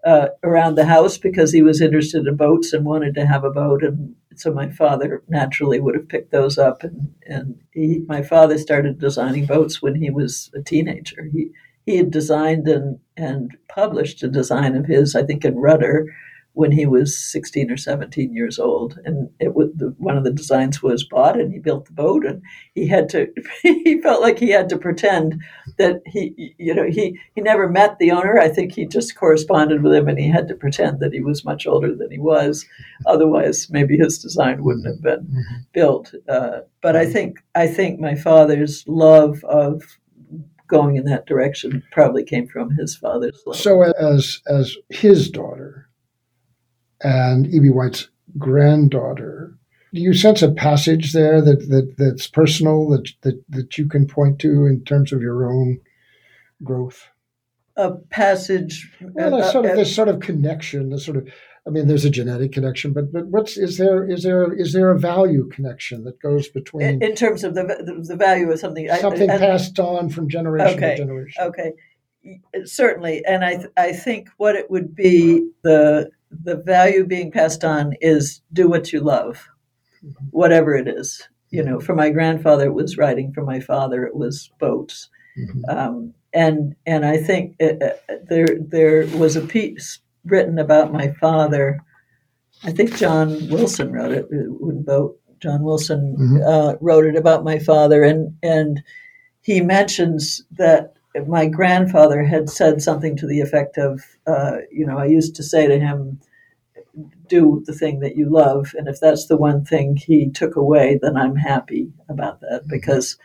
uh, 0.05 0.29
around 0.45 0.77
the 0.77 0.87
house 0.87 1.19
because 1.19 1.53
he 1.53 1.63
was 1.63 1.81
interested 1.81 2.27
in 2.27 2.37
boats 2.37 2.73
and 2.73 2.85
wanted 2.85 3.15
to 3.15 3.27
have 3.27 3.45
a 3.45 3.51
boat. 3.51 3.83
And 3.83 4.15
so 4.37 4.53
my 4.53 4.71
father 4.71 5.23
naturally 5.29 5.81
would 5.81 5.97
have 5.97 6.09
picked 6.09 6.31
those 6.31 6.57
up. 6.57 6.85
And, 6.85 7.13
and 7.27 7.61
he, 7.73 8.05
my 8.07 8.23
father 8.23 8.59
started 8.59 9.01
designing 9.01 9.47
boats 9.47 9.83
when 9.83 9.97
he 9.97 10.11
was 10.11 10.51
a 10.55 10.63
teenager. 10.63 11.29
He, 11.33 11.51
he 11.85 11.97
had 11.97 12.13
designed 12.13 12.69
and, 12.69 13.01
and 13.17 13.57
published 13.69 14.23
a 14.23 14.29
design 14.29 14.77
of 14.77 14.87
his, 14.87 15.17
I 15.17 15.25
think, 15.25 15.45
in 15.45 15.57
rudder 15.57 16.07
when 16.59 16.73
he 16.73 16.87
was 16.87 17.17
16 17.17 17.71
or 17.71 17.77
17 17.77 18.35
years 18.35 18.59
old. 18.59 18.99
And 19.05 19.31
it 19.39 19.55
was 19.55 19.69
the, 19.77 19.95
one 19.99 20.17
of 20.17 20.25
the 20.25 20.33
designs 20.33 20.83
was 20.83 21.05
bought 21.05 21.39
and 21.39 21.53
he 21.53 21.61
built 21.61 21.87
the 21.87 21.93
boat 21.93 22.27
and 22.27 22.43
he 22.75 22.89
had 22.89 23.09
to, 23.11 23.29
he 23.63 24.01
felt 24.03 24.23
like 24.23 24.41
he 24.41 24.51
had 24.51 24.69
to 24.71 24.77
pretend 24.77 25.41
that 25.77 26.03
he, 26.05 26.57
you 26.59 26.75
know, 26.75 26.89
he, 26.91 27.17
he 27.37 27.43
never 27.43 27.69
met 27.69 28.01
the 28.01 28.11
owner. 28.11 28.41
I 28.41 28.49
think 28.49 28.73
he 28.73 28.87
just 28.87 29.15
corresponded 29.15 29.85
with 29.85 29.95
him 29.95 30.09
and 30.09 30.19
he 30.19 30.29
had 30.29 30.49
to 30.49 30.57
pretend 30.57 30.99
that 30.99 31.13
he 31.13 31.21
was 31.21 31.45
much 31.45 31.65
older 31.65 31.95
than 31.95 32.11
he 32.11 32.19
was. 32.19 32.67
Otherwise, 33.07 33.69
maybe 33.71 33.97
his 33.97 34.19
design 34.19 34.65
wouldn't 34.65 34.89
have 34.89 35.01
been 35.01 35.27
mm-hmm. 35.27 35.57
built. 35.73 36.13
Uh, 36.29 36.63
but 36.83 36.97
I 36.97 37.07
think, 37.07 37.39
I 37.55 37.69
think 37.69 38.01
my 38.01 38.17
father's 38.17 38.83
love 38.89 39.45
of 39.45 39.85
going 40.67 40.97
in 40.97 41.05
that 41.05 41.27
direction 41.27 41.85
probably 41.93 42.25
came 42.25 42.49
from 42.49 42.71
his 42.73 42.97
father's 42.97 43.41
love. 43.47 43.57
So 43.57 43.83
as, 43.83 44.43
as 44.49 44.77
his 44.91 45.31
daughter, 45.31 45.88
and 47.03 47.47
E.B. 47.47 47.71
White's 47.71 48.09
granddaughter. 48.37 49.55
Do 49.95 50.01
you 50.01 50.13
sense 50.13 50.43
a 50.43 50.53
passage 50.53 51.13
there 51.13 51.41
that, 51.41 51.69
that 51.71 51.95
that's 51.97 52.27
personal 52.27 52.89
that, 52.91 53.11
that 53.23 53.43
that 53.49 53.79
you 53.79 53.89
can 53.89 54.07
point 54.07 54.39
to 54.41 54.67
in 54.67 54.85
terms 54.85 55.13
of 55.13 55.23
your 55.23 55.51
own 55.51 55.81
growth? 56.63 57.09
A 57.77 57.93
passage. 57.93 58.93
Well, 59.01 59.37
uh, 59.37 59.51
sort 59.51 59.65
of 59.65 59.71
uh, 59.73 59.75
this 59.77 59.95
sort 59.95 60.09
of 60.09 60.21
connection, 60.21 60.91
this 60.91 61.05
sort 61.05 61.17
of. 61.17 61.29
I 61.67 61.71
mean, 61.71 61.87
there's 61.87 62.05
a 62.05 62.11
genetic 62.11 62.53
connection, 62.53 62.93
but 62.93 63.13
but 63.13 63.27
what's 63.29 63.57
is 63.57 63.79
there 63.79 64.09
is 64.09 64.23
there 64.23 64.53
is 64.53 64.73
there 64.73 64.91
a 64.91 64.99
value 64.99 65.49
connection 65.49 66.05
that 66.05 66.21
goes 66.21 66.49
between 66.49 67.03
in 67.03 67.15
terms 67.15 67.45
of 67.45 67.55
the 67.55 68.03
the 68.07 68.17
value 68.17 68.51
of 68.51 68.59
something 68.59 68.89
something 69.01 69.31
I, 69.31 69.39
passed 69.39 69.79
on 69.79 70.11
from 70.11 70.29
generation 70.29 70.79
okay, 70.79 70.91
to 70.91 70.97
generation? 70.97 71.43
Okay, 71.45 71.73
certainly, 72.65 73.25
and 73.25 73.45
I 73.45 73.65
I 73.77 73.93
think 73.93 74.29
what 74.37 74.55
it 74.55 74.71
would 74.71 74.95
be 74.95 75.51
the 75.63 76.11
the 76.31 76.57
value 76.57 77.05
being 77.05 77.31
passed 77.31 77.65
on 77.65 77.95
is 78.01 78.43
do 78.53 78.69
what 78.69 78.93
you 78.93 79.01
love, 79.01 79.49
whatever 80.31 80.75
it 80.75 80.89
is. 80.89 81.29
You 81.51 81.63
know, 81.63 81.81
for 81.81 81.95
my 81.95 82.11
grandfather, 82.11 82.67
it 82.67 82.75
was 82.75 82.99
writing. 82.99 83.33
For 83.33 83.43
my 83.43 83.61
father, 83.61 84.05
it 84.07 84.15
was 84.15 84.51
boats. 84.59 85.09
Mm-hmm. 85.39 85.71
Um, 85.71 86.15
and 86.35 86.77
and 86.85 87.07
I 87.07 87.17
think 87.17 87.57
it, 87.59 87.83
uh, 87.83 88.15
there 88.29 88.49
there 88.61 89.07
was 89.17 89.37
a 89.37 89.41
piece 89.41 90.01
written 90.25 90.59
about 90.59 90.93
my 90.93 91.13
father. 91.13 91.81
I 92.65 92.73
think 92.73 92.97
John 92.97 93.49
Wilson 93.49 93.93
wrote 93.93 94.13
it. 94.13 94.27
Wooden 94.31 94.83
Boat. 94.83 95.19
John 95.41 95.63
Wilson 95.63 96.17
mm-hmm. 96.19 96.43
uh, 96.47 96.75
wrote 96.81 97.07
it 97.07 97.17
about 97.17 97.45
my 97.45 97.59
father, 97.59 98.03
and 98.03 98.37
and 98.43 98.83
he 99.41 99.61
mentions 99.61 100.43
that 100.51 100.98
my 101.27 101.47
grandfather 101.47 102.23
had 102.23 102.51
said 102.51 102.83
something 102.83 103.17
to 103.17 103.27
the 103.27 103.41
effect 103.41 103.79
of, 103.79 104.03
uh, 104.27 104.59
you 104.71 104.87
know, 104.87 104.99
I 104.99 105.07
used 105.07 105.35
to 105.37 105.43
say 105.43 105.67
to 105.67 105.79
him, 105.79 106.21
do 107.29 107.63
the 107.67 107.73
thing 107.73 108.01
that 108.01 108.17
you 108.17 108.29
love. 108.29 108.75
And 108.77 108.89
if 108.89 109.01
that's 109.01 109.27
the 109.27 109.37
one 109.37 109.65
thing 109.65 109.97
he 109.97 110.31
took 110.31 110.57
away, 110.57 110.99
then 111.01 111.17
I'm 111.17 111.37
happy 111.37 111.93
about 112.09 112.41
that 112.41 112.63
mm-hmm. 112.63 112.71
because 112.71 113.19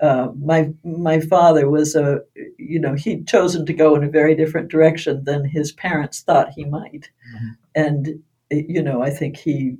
uh, 0.00 0.28
my 0.42 0.70
my 0.82 1.20
father 1.20 1.70
was 1.70 1.94
a, 1.94 2.20
you 2.58 2.80
know, 2.80 2.94
he'd 2.94 3.28
chosen 3.28 3.64
to 3.66 3.72
go 3.72 3.94
in 3.94 4.04
a 4.04 4.10
very 4.10 4.34
different 4.34 4.68
direction 4.68 5.24
than 5.24 5.44
his 5.44 5.72
parents 5.72 6.20
thought 6.20 6.50
he 6.50 6.64
might. 6.64 7.10
Mm-hmm. 7.34 7.48
And, 7.76 8.22
you 8.50 8.82
know, 8.82 9.02
I 9.02 9.10
think 9.10 9.36
he 9.36 9.76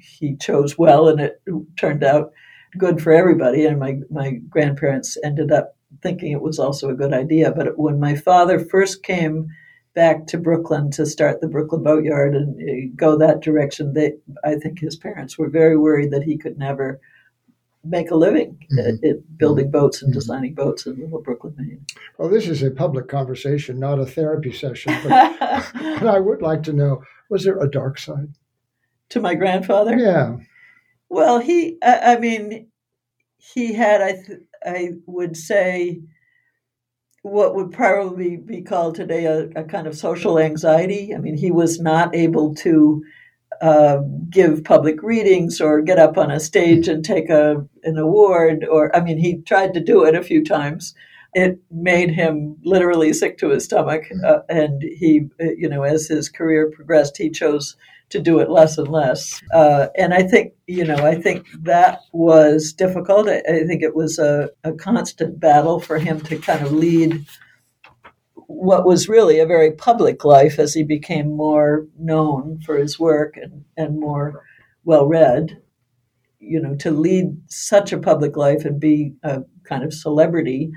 he 0.00 0.36
chose 0.36 0.76
well 0.76 1.08
and 1.08 1.20
it 1.20 1.40
turned 1.76 2.04
out 2.04 2.32
good 2.76 3.00
for 3.00 3.12
everybody. 3.12 3.64
And 3.64 3.78
my, 3.78 4.00
my 4.10 4.32
grandparents 4.50 5.16
ended 5.24 5.52
up 5.52 5.73
thinking 6.02 6.32
it 6.32 6.42
was 6.42 6.58
also 6.58 6.90
a 6.90 6.94
good 6.94 7.12
idea. 7.12 7.52
But 7.52 7.78
when 7.78 8.00
my 8.00 8.14
father 8.14 8.58
first 8.58 9.02
came 9.02 9.48
back 9.94 10.26
to 10.26 10.38
Brooklin 10.38 10.90
to 10.92 11.06
start 11.06 11.40
the 11.40 11.48
Brooklin 11.48 11.82
Boatyard 11.82 12.34
and 12.34 12.56
uh, 12.60 12.92
go 12.96 13.16
that 13.16 13.42
direction, 13.42 13.94
they, 13.94 14.14
I 14.44 14.56
think 14.56 14.78
his 14.78 14.96
parents 14.96 15.38
were 15.38 15.48
very 15.48 15.76
worried 15.76 16.10
that 16.10 16.24
he 16.24 16.36
could 16.36 16.58
never 16.58 17.00
make 17.84 18.10
a 18.10 18.16
living 18.16 18.58
mm-hmm. 18.72 19.04
at, 19.04 19.38
building 19.38 19.70
boats 19.70 20.02
and 20.02 20.10
mm-hmm. 20.10 20.18
designing 20.18 20.54
boats 20.54 20.86
in 20.86 20.98
Little 20.98 21.20
Brooklin, 21.20 21.54
Maine. 21.56 21.84
Well, 22.18 22.28
this 22.28 22.48
is 22.48 22.62
a 22.62 22.70
public 22.70 23.08
conversation, 23.08 23.78
not 23.78 23.98
a 23.98 24.06
therapy 24.06 24.52
session. 24.52 24.96
But, 25.02 25.38
but 25.74 26.06
I 26.06 26.18
would 26.18 26.42
like 26.42 26.62
to 26.64 26.72
know: 26.72 27.02
was 27.30 27.44
there 27.44 27.60
a 27.60 27.70
dark 27.70 27.98
side 27.98 28.34
to 29.10 29.20
my 29.20 29.34
grandfather? 29.34 29.96
Yeah. 29.96 30.36
Well, 31.08 31.38
he, 31.38 31.78
I, 31.82 32.14
I 32.14 32.18
mean, 32.18 32.68
he 33.36 33.74
had, 33.74 34.00
I, 34.00 34.12
th- 34.12 34.40
I 34.64 34.92
would 35.06 35.36
say, 35.36 36.00
what 37.22 37.54
would 37.54 37.72
probably 37.72 38.36
be 38.36 38.60
called 38.60 38.94
today 38.94 39.24
a, 39.24 39.48
a, 39.56 39.64
kind 39.64 39.86
of 39.86 39.96
social 39.96 40.38
anxiety. 40.38 41.14
I 41.14 41.18
mean, 41.18 41.38
he 41.38 41.50
was 41.50 41.80
not 41.80 42.14
able 42.14 42.54
to 42.56 43.02
uh, 43.62 43.98
give 44.28 44.62
public 44.62 45.02
readings 45.02 45.58
or 45.58 45.80
get 45.80 45.98
up 45.98 46.18
on 46.18 46.30
a 46.30 46.38
stage 46.38 46.86
and 46.86 47.02
take 47.02 47.30
a, 47.30 47.66
an 47.82 47.96
award, 47.96 48.66
or, 48.70 48.94
I 48.94 49.00
mean, 49.00 49.16
he 49.16 49.38
tried 49.40 49.72
to 49.72 49.80
do 49.80 50.04
it 50.04 50.14
a 50.14 50.22
few 50.22 50.44
times. 50.44 50.94
It 51.32 51.58
made 51.70 52.10
him 52.10 52.56
literally 52.62 53.14
sick 53.14 53.38
to 53.38 53.48
his 53.48 53.64
stomach. 53.64 54.04
Uh, 54.24 54.40
and 54.50 54.82
he, 54.82 55.22
you 55.40 55.68
know, 55.68 55.82
as 55.82 56.06
his 56.06 56.28
career 56.28 56.70
progressed, 56.70 57.16
he 57.16 57.30
chose 57.30 57.74
to 58.10 58.20
do 58.20 58.38
it 58.38 58.50
less 58.50 58.78
and 58.78 58.88
less. 58.88 59.42
Uh, 59.52 59.88
and 59.96 60.14
I 60.14 60.22
think, 60.22 60.52
you 60.66 60.84
know, 60.84 60.96
I 60.96 61.14
think 61.20 61.46
that 61.62 62.00
was 62.12 62.72
difficult. 62.72 63.28
I, 63.28 63.38
I 63.48 63.64
think 63.66 63.82
it 63.82 63.94
was 63.94 64.18
a, 64.18 64.50
a, 64.62 64.72
constant 64.72 65.40
battle 65.40 65.80
for 65.80 65.98
him 65.98 66.20
to 66.22 66.38
kind 66.38 66.64
of 66.64 66.72
lead 66.72 67.24
what 68.46 68.84
was 68.84 69.08
really 69.08 69.40
a 69.40 69.46
very 69.46 69.72
public 69.72 70.24
life 70.24 70.58
as 70.58 70.74
he 70.74 70.84
became 70.84 71.36
more 71.36 71.86
known 71.98 72.60
for 72.64 72.76
his 72.76 72.98
work 73.00 73.36
and, 73.36 73.64
and 73.76 73.98
more 73.98 74.44
well 74.84 75.06
read. 75.06 75.60
You 76.38 76.60
know, 76.60 76.74
to 76.76 76.90
lead 76.90 77.38
such 77.48 77.92
a 77.92 77.98
public 77.98 78.36
life 78.36 78.66
and 78.66 78.78
be 78.78 79.14
a 79.22 79.42
kind 79.64 79.82
of 79.82 79.94
celebrity 79.94 80.70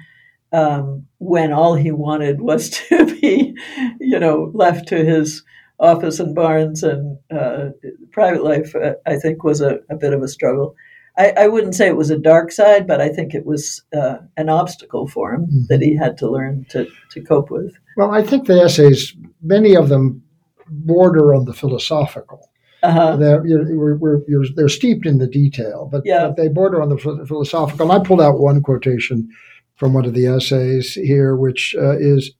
um, 0.53 1.05
when 1.17 1.51
all 1.51 1.75
he 1.75 1.91
wanted 1.91 2.41
was 2.41 2.69
to 2.89 3.05
be, 3.19 3.55
you 3.99 4.19
know, 4.19 4.51
left 4.53 4.87
to 4.89 5.03
his 5.03 5.43
office 5.79 6.19
and 6.19 6.33
barns 6.33 6.83
and 6.83 7.17
uh, 7.31 7.69
private 8.11 8.43
life, 8.43 8.75
uh, 8.75 8.93
I 9.05 9.15
think, 9.15 9.43
was 9.43 9.61
a, 9.61 9.79
a, 9.89 9.95
bit 9.95 10.13
of 10.13 10.23
a 10.23 10.27
struggle. 10.27 10.75
I, 11.17 11.33
I, 11.37 11.47
wouldn't 11.47 11.75
say 11.75 11.87
it 11.87 11.95
was 11.95 12.09
a 12.09 12.17
dark 12.17 12.51
side, 12.51 12.87
but 12.87 12.99
I 12.99 13.09
think 13.09 13.33
it 13.33 13.45
was 13.45 13.83
uh, 13.95 14.17
an 14.37 14.49
obstacle 14.49 15.07
for 15.07 15.33
him 15.33 15.45
mm-hmm. 15.45 15.65
that 15.69 15.81
he 15.81 15.95
had 15.95 16.17
to 16.19 16.29
learn 16.29 16.65
to, 16.69 16.87
to 17.11 17.21
cope 17.21 17.51
with. 17.51 17.73
Well, 17.95 18.11
I 18.11 18.23
think 18.23 18.47
the 18.47 18.59
essays, 18.59 19.15
many 19.41 19.75
of 19.75 19.89
them 19.89 20.23
border 20.69 21.33
on 21.33 21.45
the 21.45 21.53
philosophical. 21.53 22.49
Uh-huh. 22.83 23.15
They're, 23.15 23.45
you're, 23.45 23.97
we're, 23.97 24.21
you're, 24.27 24.45
they're 24.55 24.69
steeped 24.69 25.05
in 25.05 25.17
the 25.17 25.27
detail, 25.27 25.89
but, 25.91 26.03
yeah. 26.05 26.27
but 26.27 26.37
they 26.37 26.47
border 26.47 26.81
on 26.81 26.89
the 26.89 26.97
philosophical. 26.97 27.91
And 27.91 28.01
I 28.01 28.05
pulled 28.05 28.21
out 28.21 28.39
one 28.39 28.61
quotation 28.61 29.29
from 29.75 29.93
one 29.93 30.05
of 30.05 30.13
the 30.13 30.27
essays 30.27 30.93
here, 30.93 31.35
which 31.35 31.75
uh, 31.77 31.97
is 31.97 32.31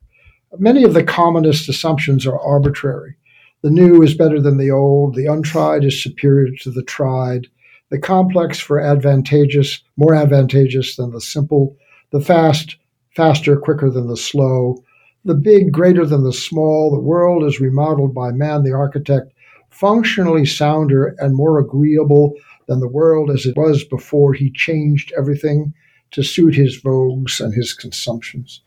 many 0.60 0.84
of 0.84 0.94
the 0.94 1.04
commonest 1.04 1.70
assumptions 1.70 2.26
are 2.26 2.40
arbitrary. 2.40 3.16
The 3.64 3.72
new 3.72 4.04
is 4.04 4.16
better 4.16 4.40
than 4.40 4.58
the 4.58 4.72
old. 4.72 5.16
The 5.16 5.26
untried 5.26 5.84
is 5.84 6.02
superior 6.02 6.52
to 6.62 6.72
the 6.72 6.84
tried. 6.84 7.48
The 7.90 8.00
complex 8.00 8.60
for 8.60 8.80
advantageous, 8.80 9.82
more 9.96 10.14
advantageous 10.14 10.96
than 10.96 11.12
the 11.12 11.22
simple. 11.22 11.76
The 12.12 12.22
fast, 12.22 12.78
faster, 13.16 13.58
quicker 13.58 13.90
than 13.90 14.08
the 14.08 14.18
slow. 14.18 14.84
The 15.26 15.36
big, 15.36 15.72
greater 15.72 16.06
than 16.06 16.24
the 16.24 16.34
small. 16.34 16.92
The 16.92 17.00
world 17.00 17.44
is 17.44 17.60
remodeled 17.60 18.14
by 18.14 18.32
man, 18.32 18.64
the 18.64 18.74
architect, 18.74 19.34
functionally 19.70 20.46
sounder 20.46 21.16
and 21.18 21.36
more 21.36 21.60
agreeable 21.60 22.34
than 22.68 22.80
the 22.80 22.88
world 22.88 23.32
as 23.32 23.46
it 23.46 23.58
was 23.58 23.84
before 23.84 24.34
he 24.34 24.52
changed 24.52 25.14
everything 25.18 25.74
to 26.12 26.24
suit 26.24 26.56
his 26.56 26.82
vogues 26.82 27.40
and 27.40 27.54
his 27.54 27.74
consumptions. 27.74 28.62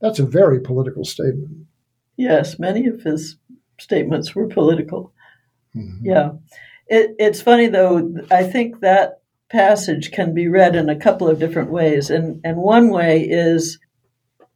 That's 0.00 0.18
a 0.18 0.26
very 0.26 0.60
political 0.60 1.04
statement. 1.04 1.66
Yes, 2.16 2.58
many 2.58 2.86
of 2.86 3.02
his 3.02 3.36
statements 3.78 4.34
were 4.34 4.46
political. 4.46 5.12
Mm-hmm. 5.74 6.04
Yeah. 6.04 6.30
It, 6.88 7.16
it's 7.18 7.42
funny, 7.42 7.66
though, 7.66 8.14
I 8.30 8.44
think 8.44 8.80
that 8.80 9.20
passage 9.50 10.10
can 10.10 10.34
be 10.34 10.48
read 10.48 10.74
in 10.76 10.88
a 10.88 10.98
couple 10.98 11.28
of 11.28 11.38
different 11.38 11.70
ways. 11.70 12.10
And, 12.10 12.40
and 12.44 12.56
one 12.56 12.90
way 12.90 13.22
is, 13.22 13.78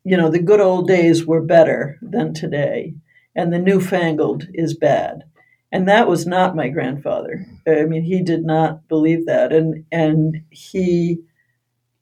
you 0.05 0.17
know, 0.17 0.31
the 0.31 0.43
good 0.43 0.61
old 0.61 0.89
days 0.89 1.27
were 1.27 1.43
better 1.43 1.99
than 2.03 2.35
today, 2.35 2.95
and 3.35 3.53
the 3.53 3.59
newfangled 3.59 4.47
is 4.55 4.77
bad. 4.77 5.25
And 5.73 5.89
that 5.89 6.09
was 6.09 6.27
not 6.27 6.57
my 6.57 6.69
grandfather. 6.69 7.47
I 7.67 7.85
mean, 7.85 8.03
he 8.03 8.23
did 8.23 8.45
not 8.45 8.89
believe 8.89 9.27
that. 9.27 9.53
And, 9.53 9.85
and 9.93 10.43
he, 10.51 11.21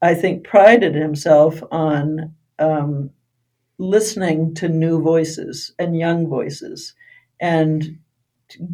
I 0.00 0.14
think, 0.14 0.44
prided 0.44 0.94
himself 0.94 1.62
on 1.70 2.34
um, 2.58 3.10
listening 3.78 4.54
to 4.54 4.68
new 4.68 5.02
voices 5.02 5.74
and 5.78 5.98
young 5.98 6.28
voices 6.28 6.94
and 7.40 7.98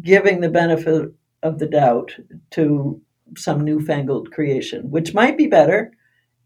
giving 0.01 0.41
the 0.41 0.49
benefit 0.49 1.11
of 1.43 1.59
the 1.59 1.67
doubt 1.67 2.15
to 2.51 3.01
some 3.37 3.61
newfangled 3.61 4.31
creation, 4.31 4.89
which 4.89 5.13
might 5.13 5.37
be 5.37 5.47
better. 5.47 5.91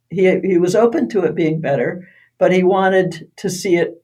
He, 0.10 0.40
he 0.40 0.58
was 0.58 0.76
open 0.76 1.08
to 1.10 1.24
it 1.24 1.36
being 1.36 1.62
better, 1.62 2.08
but 2.38 2.52
he 2.52 2.64
wanted 2.64 3.30
to 3.38 3.50
see 3.50 3.76
it 3.76 4.04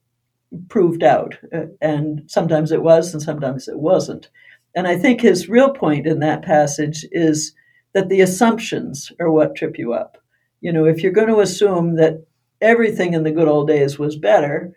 proved 0.68 1.02
out. 1.02 1.36
Uh, 1.52 1.66
and 1.80 2.22
sometimes 2.26 2.72
it 2.72 2.82
was, 2.82 3.12
and 3.12 3.22
sometimes 3.22 3.68
it 3.68 3.78
wasn't. 3.78 4.30
And 4.74 4.86
I 4.86 4.96
think 4.96 5.20
his 5.20 5.48
real 5.48 5.70
point 5.70 6.06
in 6.06 6.20
that 6.20 6.42
passage 6.42 7.04
is 7.10 7.54
that 7.94 8.08
the 8.08 8.20
assumptions 8.20 9.10
are 9.18 9.30
what 9.30 9.56
trip 9.56 9.78
you 9.78 9.94
up. 9.94 10.18
You 10.60 10.72
know, 10.72 10.84
if 10.84 11.02
you're 11.02 11.12
going 11.12 11.28
to 11.28 11.40
assume 11.40 11.96
that 11.96 12.24
everything 12.60 13.14
in 13.14 13.22
the 13.22 13.30
good 13.30 13.48
old 13.48 13.68
days 13.68 13.98
was 13.98 14.16
better, 14.16 14.74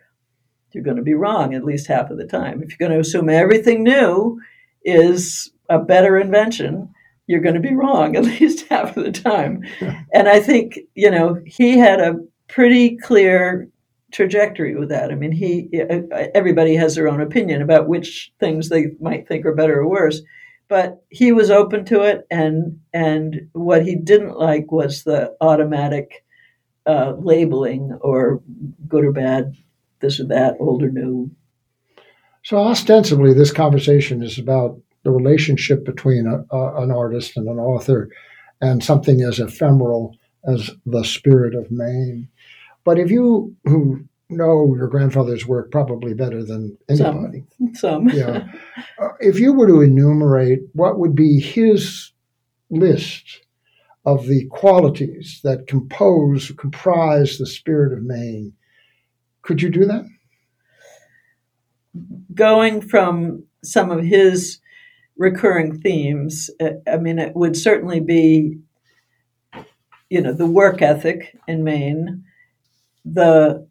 you're 0.71 0.83
going 0.83 0.97
to 0.97 1.03
be 1.03 1.13
wrong 1.13 1.53
at 1.53 1.63
least 1.63 1.87
half 1.87 2.09
of 2.09 2.17
the 2.17 2.25
time. 2.25 2.61
If 2.61 2.69
you're 2.69 2.87
going 2.87 2.97
to 2.97 3.01
assume 3.01 3.29
everything 3.29 3.83
new 3.83 4.39
is 4.83 5.51
a 5.69 5.79
better 5.79 6.17
invention, 6.17 6.93
you're 7.27 7.41
going 7.41 7.55
to 7.55 7.61
be 7.61 7.75
wrong 7.75 8.15
at 8.15 8.23
least 8.23 8.67
half 8.69 8.97
of 8.97 9.03
the 9.03 9.11
time. 9.11 9.63
and 10.13 10.27
I 10.27 10.39
think, 10.39 10.79
you 10.95 11.11
know, 11.11 11.39
he 11.45 11.77
had 11.77 11.99
a 11.99 12.15
pretty 12.47 12.97
clear 12.97 13.69
trajectory 14.11 14.75
with 14.75 14.89
that. 14.89 15.11
I 15.11 15.15
mean, 15.15 15.31
he 15.31 15.69
everybody 16.33 16.75
has 16.75 16.95
their 16.95 17.07
own 17.07 17.21
opinion 17.21 17.61
about 17.61 17.87
which 17.87 18.31
things 18.39 18.69
they 18.69 18.87
might 18.99 19.27
think 19.27 19.45
are 19.45 19.53
better 19.53 19.79
or 19.79 19.87
worse, 19.87 20.21
but 20.67 21.03
he 21.09 21.31
was 21.31 21.51
open 21.51 21.85
to 21.85 22.01
it 22.01 22.25
and 22.31 22.79
and 22.91 23.49
what 23.53 23.85
he 23.85 23.95
didn't 23.95 24.37
like 24.37 24.71
was 24.71 25.03
the 25.03 25.35
automatic 25.41 26.25
uh, 26.85 27.13
labeling 27.19 27.97
or 28.01 28.41
good 28.87 29.05
or 29.05 29.11
bad, 29.11 29.55
this 29.99 30.19
or 30.19 30.25
that, 30.25 30.57
old 30.59 30.83
or 30.83 30.89
new. 30.89 31.31
So 32.43 32.57
ostensibly, 32.57 33.33
this 33.33 33.51
conversation 33.51 34.23
is 34.23 34.37
about 34.37 34.79
the 35.03 35.11
relationship 35.11 35.85
between 35.85 36.27
a, 36.27 36.55
a, 36.55 36.83
an 36.83 36.91
artist 36.91 37.37
and 37.37 37.47
an 37.47 37.59
author, 37.59 38.09
and 38.61 38.83
something 38.83 39.21
as 39.21 39.39
ephemeral 39.39 40.15
as 40.45 40.71
the 40.85 41.03
spirit 41.03 41.55
of 41.55 41.71
Maine. 41.71 42.27
But 42.83 42.99
if 42.99 43.11
you 43.11 43.55
who 43.65 44.03
know 44.29 44.73
your 44.75 44.87
grandfather's 44.87 45.45
work 45.45 45.71
probably 45.71 46.13
better 46.13 46.43
than 46.43 46.77
anybody, 46.89 47.45
some, 47.57 47.73
some. 47.73 48.09
yeah, 48.09 48.47
uh, 49.01 49.09
if 49.19 49.39
you 49.39 49.53
were 49.53 49.67
to 49.67 49.81
enumerate 49.81 50.59
what 50.73 50.99
would 50.99 51.15
be 51.15 51.39
his 51.39 52.11
list 52.69 53.41
of 54.05 54.27
the 54.27 54.47
qualities 54.47 55.39
that 55.43 55.67
compose, 55.67 56.51
comprise 56.57 57.37
the 57.37 57.45
spirit 57.45 57.93
of 57.93 58.03
Maine. 58.03 58.53
Could 59.49 59.63
you 59.63 59.69
do 59.71 59.85
that? 59.85 60.05
Going 62.35 62.81
from 62.81 63.45
some 63.63 63.89
of 63.89 64.03
his 64.03 64.59
recurring 65.17 65.81
themes, 65.81 66.51
uh, 66.61 66.73
I 66.87 66.97
mean, 66.97 67.17
it 67.17 67.35
would 67.35 67.57
certainly 67.57 67.99
be, 67.99 68.59
you 70.07 70.21
know, 70.21 70.33
the 70.33 70.45
work 70.45 70.83
ethic 70.83 71.35
in 71.47 71.63
Maine, 71.63 72.25
the 73.03 73.67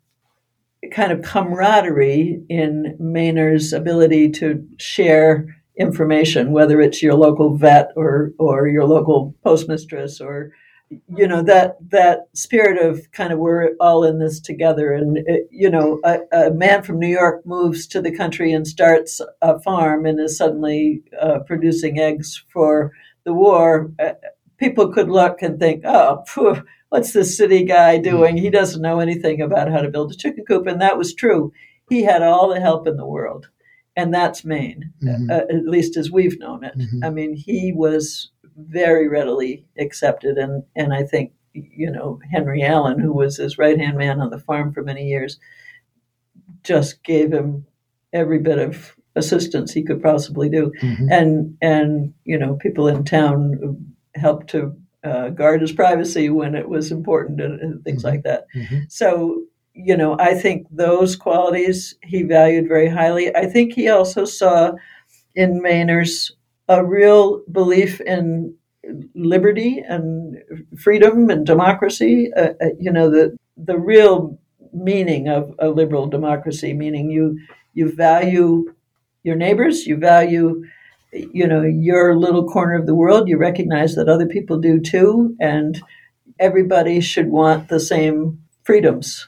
kind 0.90 1.12
of 1.12 1.22
camaraderie 1.22 2.42
in 2.48 2.98
Mainers' 3.00 3.72
ability 3.72 4.30
to 4.30 4.66
share 4.80 5.46
information, 5.78 6.50
whether 6.50 6.80
it's 6.80 7.04
your 7.04 7.14
local 7.14 7.56
vet 7.56 7.92
or 7.94 8.32
or 8.40 8.66
your 8.66 8.84
local 8.84 9.32
postmistress 9.44 10.20
or 10.20 10.50
you 10.90 11.26
know 11.26 11.42
that 11.42 11.76
that 11.90 12.28
spirit 12.34 12.80
of 12.80 13.10
kind 13.12 13.32
of 13.32 13.38
we're 13.38 13.74
all 13.80 14.04
in 14.04 14.18
this 14.18 14.40
together. 14.40 14.92
And 14.92 15.18
it, 15.26 15.48
you 15.50 15.70
know 15.70 16.00
a, 16.04 16.18
a, 16.32 16.50
man 16.50 16.82
from 16.82 16.98
new 16.98 17.08
york 17.08 17.44
moves 17.44 17.86
to 17.88 18.00
the 18.00 18.14
country 18.16 18.52
and 18.52 18.66
starts 18.66 19.20
a 19.42 19.58
farm 19.60 20.06
and 20.06 20.18
is 20.18 20.38
suddenly 20.38 21.02
uh, 21.20 21.40
producing 21.40 21.98
eggs 21.98 22.42
for 22.52 22.92
the 23.24 23.34
war. 23.34 23.92
Uh, 23.98 24.12
people 24.56 24.92
could 24.92 25.10
look 25.10 25.42
and 25.42 25.58
think 25.58 25.82
oh 25.84 26.24
phew, 26.26 26.62
what's 26.88 27.12
this 27.12 27.36
city 27.36 27.64
guy 27.64 27.98
doing? 27.98 28.36
He 28.36 28.50
doesn't 28.50 28.82
know 28.82 29.00
anything 29.00 29.40
about 29.40 29.70
how 29.70 29.80
to 29.80 29.90
build 29.90 30.12
a 30.12 30.16
chicken 30.16 30.44
coop. 30.44 30.66
And 30.66 30.80
that 30.80 30.98
was 30.98 31.14
true. 31.14 31.52
He 31.88 32.02
had 32.02 32.22
all 32.22 32.48
the 32.48 32.60
help 32.60 32.86
in 32.86 32.96
the 32.96 33.06
world. 33.06 33.48
And 33.96 34.14
that's 34.14 34.44
Maine, 34.44 34.92
mm-hmm. 35.02 35.30
uh, 35.30 35.34
at 35.34 35.66
least 35.66 35.96
as 35.96 36.10
we've 36.10 36.38
known 36.38 36.62
it. 36.62 36.78
Mm-hmm. 36.78 37.04
I 37.04 37.10
mean, 37.10 37.34
he 37.34 37.72
was 37.74 38.30
very 38.58 39.08
readily 39.08 39.64
accepted, 39.78 40.36
and 40.36 40.64
and 40.76 40.92
I 40.92 41.04
think 41.04 41.32
you 41.52 41.90
know 41.90 42.20
Henry 42.30 42.62
Allen, 42.62 42.98
who 42.98 43.12
was 43.12 43.36
his 43.36 43.58
right 43.58 43.78
hand 43.78 43.96
man 43.96 44.20
on 44.20 44.30
the 44.30 44.40
farm 44.40 44.72
for 44.72 44.82
many 44.82 45.06
years, 45.06 45.38
just 46.62 47.02
gave 47.04 47.32
him 47.32 47.66
every 48.12 48.38
bit 48.38 48.58
of 48.58 48.94
assistance 49.16 49.72
he 49.72 49.82
could 49.82 50.02
possibly 50.02 50.48
do, 50.48 50.72
mm-hmm. 50.82 51.10
and 51.10 51.56
and 51.62 52.14
you 52.24 52.38
know 52.38 52.54
people 52.56 52.88
in 52.88 53.04
town 53.04 53.94
helped 54.14 54.48
to 54.50 54.76
uh, 55.04 55.28
guard 55.30 55.60
his 55.60 55.72
privacy 55.72 56.28
when 56.28 56.54
it 56.54 56.68
was 56.68 56.90
important 56.90 57.40
and, 57.40 57.60
and 57.60 57.84
things 57.84 58.02
mm-hmm. 58.02 58.14
like 58.14 58.22
that. 58.24 58.46
Mm-hmm. 58.54 58.80
So 58.88 59.44
you 59.74 59.96
know, 59.96 60.16
I 60.18 60.34
think 60.34 60.66
those 60.72 61.14
qualities 61.14 61.94
he 62.02 62.24
valued 62.24 62.66
very 62.66 62.88
highly. 62.88 63.34
I 63.36 63.46
think 63.46 63.72
he 63.72 63.88
also 63.88 64.24
saw 64.24 64.72
in 65.36 65.62
Mainers 65.62 66.32
a 66.68 66.84
real 66.84 67.42
belief 67.50 68.00
in 68.02 68.54
liberty 69.14 69.82
and 69.86 70.36
freedom 70.78 71.30
and 71.30 71.46
democracy. 71.46 72.30
Uh, 72.36 72.52
uh, 72.60 72.68
you 72.78 72.92
know, 72.92 73.10
the 73.10 73.36
the 73.56 73.78
real 73.78 74.38
meaning 74.72 75.28
of 75.28 75.54
a 75.58 75.68
liberal 75.68 76.06
democracy, 76.06 76.72
meaning 76.74 77.10
you 77.10 77.38
you 77.74 77.94
value 77.94 78.66
your 79.22 79.36
neighbors, 79.36 79.86
you 79.86 79.96
value 79.96 80.62
you 81.12 81.46
know 81.46 81.62
your 81.62 82.16
little 82.16 82.48
corner 82.48 82.74
of 82.74 82.86
the 82.86 82.94
world. 82.94 83.28
You 83.28 83.38
recognize 83.38 83.94
that 83.94 84.08
other 84.08 84.26
people 84.26 84.58
do 84.58 84.80
too, 84.80 85.36
and 85.40 85.80
everybody 86.40 87.00
should 87.00 87.28
want 87.28 87.68
the 87.68 87.80
same 87.80 88.42
freedoms 88.64 89.27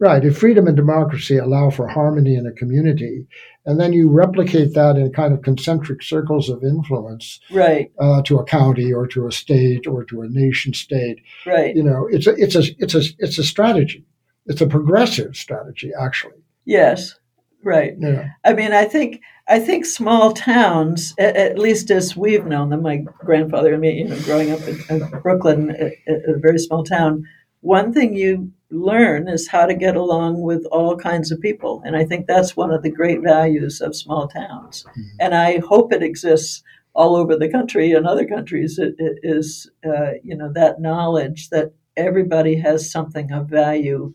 Right. 0.00 0.24
If 0.24 0.38
freedom 0.38 0.68
and 0.68 0.76
democracy 0.76 1.38
allow 1.38 1.70
for 1.70 1.88
harmony 1.88 2.36
in 2.36 2.46
a 2.46 2.52
community, 2.52 3.26
and 3.66 3.80
then 3.80 3.92
you 3.92 4.08
replicate 4.08 4.74
that 4.74 4.96
in 4.96 5.12
kind 5.12 5.34
of 5.34 5.42
concentric 5.42 6.02
circles 6.02 6.48
of 6.48 6.62
influence, 6.62 7.40
right, 7.50 7.90
uh, 7.98 8.22
to 8.22 8.38
a 8.38 8.44
county 8.44 8.92
or 8.92 9.08
to 9.08 9.26
a 9.26 9.32
state 9.32 9.86
or 9.86 10.04
to 10.04 10.22
a 10.22 10.28
nation 10.28 10.72
state, 10.72 11.20
right. 11.46 11.74
You 11.74 11.82
know, 11.82 12.06
it's 12.10 12.26
a 12.26 12.34
it's 12.36 12.54
a 12.54 12.62
it's 12.78 12.94
a 12.94 13.02
it's 13.18 13.38
a 13.38 13.44
strategy. 13.44 14.04
It's 14.46 14.60
a 14.60 14.66
progressive 14.66 15.36
strategy, 15.36 15.92
actually. 16.00 16.42
Yes. 16.64 17.14
Right. 17.62 17.94
Yeah. 17.98 18.28
I 18.44 18.54
mean, 18.54 18.72
I 18.72 18.84
think 18.84 19.20
I 19.48 19.58
think 19.58 19.84
small 19.84 20.32
towns, 20.32 21.14
at, 21.18 21.36
at, 21.36 21.58
least 21.58 21.90
as 21.90 22.16
we've 22.16 22.46
known 22.46 22.70
them, 22.70 22.82
my 22.82 22.98
grandfather, 23.18 23.72
and 23.72 23.80
me, 23.80 23.98
you 23.98 24.08
know, 24.08 24.18
growing 24.20 24.52
up 24.52 24.60
in, 24.60 24.80
in 24.90 25.20
Brooklin, 25.22 25.70
a, 25.70 26.12
a, 26.12 26.38
very 26.38 26.58
small 26.58 26.84
town, 26.84 27.24
one 27.60 27.92
thing 27.92 28.14
you 28.14 28.52
learn 28.70 29.28
is 29.28 29.48
how 29.48 29.66
to 29.66 29.74
get 29.74 29.96
along 29.96 30.42
with 30.42 30.66
all 30.66 30.96
kinds 30.96 31.30
of 31.30 31.40
people. 31.40 31.82
And 31.84 31.96
I 31.96 32.04
think 32.04 32.26
that's 32.26 32.56
one 32.56 32.70
of 32.70 32.82
the 32.82 32.90
great 32.90 33.22
values 33.22 33.80
of 33.80 33.96
small 33.96 34.28
towns. 34.28 34.84
Mm-hmm. 34.90 35.02
And 35.20 35.34
I 35.34 35.58
hope 35.58 35.92
it 35.92 36.02
exists 36.02 36.62
all 36.94 37.16
over 37.16 37.36
the 37.36 37.50
country 37.50 37.92
and 37.92 38.06
other 38.06 38.26
countries. 38.26 38.78
It, 38.78 38.94
it 38.98 39.18
is, 39.22 39.70
uh, 39.86 40.12
you 40.22 40.36
know, 40.36 40.52
that 40.52 40.80
knowledge 40.80 41.48
that 41.50 41.72
everybody 41.96 42.56
has 42.56 42.90
something 42.90 43.32
of 43.32 43.48
value, 43.48 44.12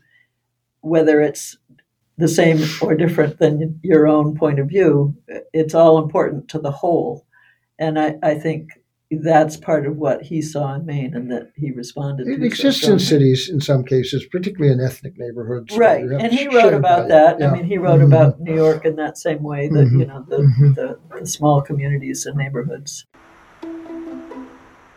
whether 0.81 1.21
it's 1.21 1.57
the 2.17 2.27
same 2.27 2.59
or 2.81 2.95
different 2.95 3.39
than 3.39 3.79
your 3.83 4.07
own 4.07 4.35
point 4.35 4.59
of 4.59 4.67
view. 4.67 5.15
It's 5.51 5.73
all 5.73 5.97
important 5.97 6.47
to 6.49 6.59
the 6.59 6.71
whole. 6.71 7.25
And 7.79 7.99
I, 7.99 8.17
I 8.21 8.35
think 8.35 8.69
that's 9.15 9.57
part 9.57 9.85
of 9.85 9.97
what 9.97 10.21
he 10.21 10.41
saw 10.41 10.73
in 10.75 10.85
Maine 10.85 11.13
and 11.15 11.31
that 11.31 11.51
he 11.55 11.71
responded 11.71 12.27
it 12.27 12.37
to. 12.37 12.41
It 12.41 12.45
exists 12.45 12.87
in 12.87 12.99
cities 12.99 13.49
in 13.49 13.59
some 13.59 13.83
cases, 13.83 14.25
particularly 14.31 14.73
in 14.73 14.79
ethnic 14.79 15.13
neighborhoods. 15.17 15.77
Right. 15.77 16.03
And 16.03 16.31
he 16.31 16.47
wrote 16.47 16.73
about 16.73 17.07
that. 17.09 17.39
Yeah. 17.39 17.49
I 17.49 17.53
mean, 17.53 17.65
he 17.65 17.77
wrote 17.77 17.99
mm-hmm. 17.99 18.13
about 18.13 18.39
New 18.39 18.55
York 18.55 18.85
in 18.85 18.95
that 18.97 19.17
same 19.17 19.43
way 19.43 19.67
that, 19.67 19.75
mm-hmm. 19.75 19.99
you 19.99 20.05
know, 20.05 20.25
the, 20.27 20.37
mm-hmm. 20.37 20.73
the, 20.73 20.99
the 21.19 21.25
small 21.25 21.61
communities 21.61 22.25
and 22.25 22.37
neighborhoods. 22.37 23.05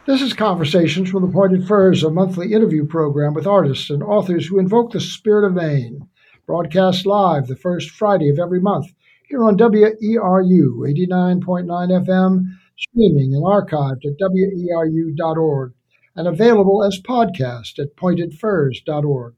This 0.07 0.23
is 0.23 0.33
Conversations 0.35 1.11
from 1.11 1.23
the 1.23 1.33
Pointed 1.33 1.67
Firs, 1.67 2.05
a 2.05 2.11
monthly 2.11 2.53
interview 2.53 2.87
program 2.87 3.35
with 3.35 3.47
artists 3.47 3.91
and 3.91 4.05
authors 4.05 4.47
who 4.47 4.61
invoke 4.61 4.93
the 4.93 5.01
spirit 5.01 5.45
of 5.45 5.55
Maine. 5.55 6.09
Broadcast 6.47 7.07
live 7.07 7.49
the 7.49 7.57
first 7.57 7.91
Friday 7.91 8.29
of 8.29 8.39
every 8.39 8.61
month 8.61 8.87
here 9.29 9.43
on 9.43 9.57
WERU 9.57 10.79
89.9 10.87 12.07
FM 12.07 12.45
streaming 12.77 13.35
and 13.35 13.43
archived 13.43 14.05
at 14.05 14.18
weru.org, 14.20 15.72
and 16.14 16.29
available 16.29 16.85
as 16.85 17.01
podcast 17.01 17.79
at 17.79 17.97
pointedfirs.org. 17.97 19.35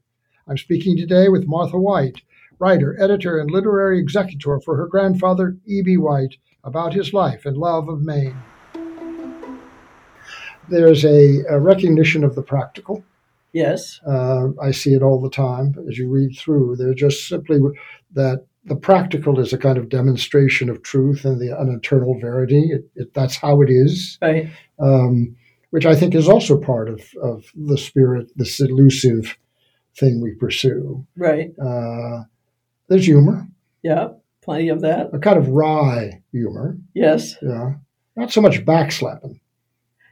I'm 0.46 0.58
speaking 0.58 0.96
today 0.96 1.28
with 1.28 1.46
Martha 1.46 1.78
White, 1.78 2.22
writer, 2.58 3.00
editor, 3.00 3.38
and 3.38 3.50
literary 3.50 3.98
executor 3.98 4.60
for 4.60 4.76
her 4.76 4.86
grandfather, 4.86 5.56
E.B. 5.66 5.96
White, 5.98 6.36
about 6.64 6.94
his 6.94 7.12
life 7.12 7.46
and 7.46 7.56
love 7.56 7.88
of 7.88 8.02
Maine. 8.02 8.36
There's 10.68 11.04
a, 11.04 11.44
a 11.48 11.58
recognition 11.58 12.24
of 12.24 12.34
the 12.34 12.42
practical. 12.42 13.04
Yes. 13.52 14.00
Uh, 14.06 14.48
I 14.60 14.72
see 14.72 14.94
it 14.94 15.02
all 15.02 15.20
the 15.20 15.30
time 15.30 15.74
as 15.88 15.96
you 15.96 16.10
read 16.10 16.36
through. 16.36 16.76
They're 16.76 16.94
just 16.94 17.26
simply 17.26 17.58
that 18.12 18.44
the 18.68 18.76
practical 18.76 19.38
is 19.40 19.52
a 19.52 19.58
kind 19.58 19.78
of 19.78 19.88
demonstration 19.88 20.68
of 20.68 20.82
truth 20.82 21.24
and 21.24 21.40
the 21.40 21.58
an 21.58 21.74
eternal 21.74 22.18
verity. 22.20 22.70
It, 22.70 22.90
it, 22.94 23.14
that's 23.14 23.36
how 23.36 23.60
it 23.62 23.70
is, 23.70 24.18
right? 24.22 24.48
Um, 24.78 25.36
which 25.70 25.86
I 25.86 25.94
think 25.94 26.14
is 26.14 26.28
also 26.28 26.58
part 26.58 26.88
of, 26.88 27.02
of 27.22 27.44
the 27.54 27.76
spirit, 27.76 28.30
this 28.36 28.58
elusive 28.60 29.36
thing 29.96 30.20
we 30.22 30.34
pursue. 30.34 31.06
Right. 31.16 31.50
Uh, 31.58 32.22
there's 32.88 33.04
humor. 33.04 33.46
Yeah, 33.82 34.08
plenty 34.42 34.70
of 34.70 34.80
that. 34.80 35.10
A 35.12 35.18
kind 35.18 35.38
of 35.38 35.48
wry 35.48 36.22
humor. 36.32 36.78
Yes. 36.94 37.34
Yeah. 37.42 37.74
Not 38.16 38.32
so 38.32 38.40
much 38.40 38.64
backslapping. 38.64 39.40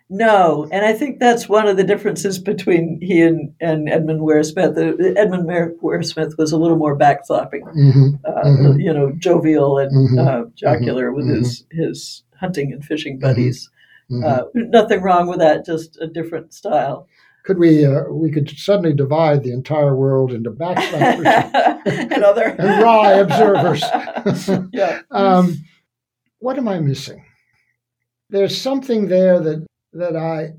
No, 0.09 0.69
and 0.71 0.85
I 0.85 0.93
think 0.93 1.19
that's 1.19 1.49
one 1.49 1.67
of 1.67 1.77
the 1.77 1.83
differences 1.83 2.39
between 2.39 3.01
he 3.03 3.23
and, 3.23 3.53
and 3.61 3.89
Edmund 3.89 4.23
Ware 4.23 4.45
Smith. 4.45 4.79
Uh, 4.79 4.95
Edmund 5.17 5.47
Ware 5.81 6.03
Smith 6.05 6.35
was 6.39 6.53
a 6.53 6.57
little 6.57 6.77
more 6.77 6.97
backslapping, 6.97 7.63
Mm-hmm. 7.63 8.09
uh, 8.25 8.45
Mhm. 8.45 8.81
you 8.81 8.93
know, 8.95 9.11
jovial 9.19 9.79
and 9.79 9.91
Mhm. 9.93 10.19
uh, 10.27 10.45
jocular 10.55 11.13
with 11.13 11.27
his 11.29 11.65
his 11.73 12.23
hunting 12.39 12.73
and 12.73 12.85
fishing 12.85 13.19
buddies. 13.19 13.69
Mhm. 14.11 14.25
Uh, 14.25 14.45
nothing 14.55 15.03
wrong 15.03 15.27
with 15.27 15.41
that, 15.41 15.65
just 15.67 15.99
a 16.01 16.07
different 16.07 16.53
style. 16.55 17.09
could 17.45 17.59
we 17.59 17.85
uh, 17.85 18.03
we 18.11 18.29
could 18.31 18.51
suddenly 18.51 18.93
divide 18.93 19.43
the 19.45 19.53
entire 19.53 19.95
world 19.95 20.33
into 20.33 20.51
backslappers 20.51 21.27
and 22.13 22.25
other 22.25 22.43
and 22.59 22.83
wry 22.83 23.13
observers. 23.13 23.85
yeah. 24.73 25.01
um, 25.13 25.57
what 26.41 26.59
am 26.59 26.67
I 26.69 26.81
missing? 26.81 27.23
There's 28.31 28.61
something 28.61 29.07
there 29.07 29.39
that 29.39 29.65
that 29.97 30.17
I 30.17 30.55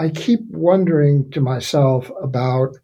I 0.00 0.10
keep 0.10 0.40
wondering 0.50 1.30
to 1.32 1.40
myself 1.40 2.10
about, 2.22 2.76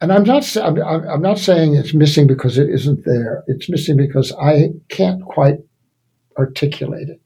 and 0.00 0.12
I'm 0.12 0.24
not 0.24 0.56
I'm, 0.56 0.78
I'm 0.78 1.22
not 1.22 1.38
saying 1.38 1.74
it's 1.74 1.94
missing 1.94 2.26
because 2.26 2.58
it 2.58 2.68
isn't 2.68 3.04
there. 3.04 3.44
It's 3.46 3.70
missing 3.70 3.96
because 3.96 4.32
I 4.40 4.70
can't 4.88 5.22
quite 5.24 5.58
articulate 6.36 7.08
it. 7.08 7.20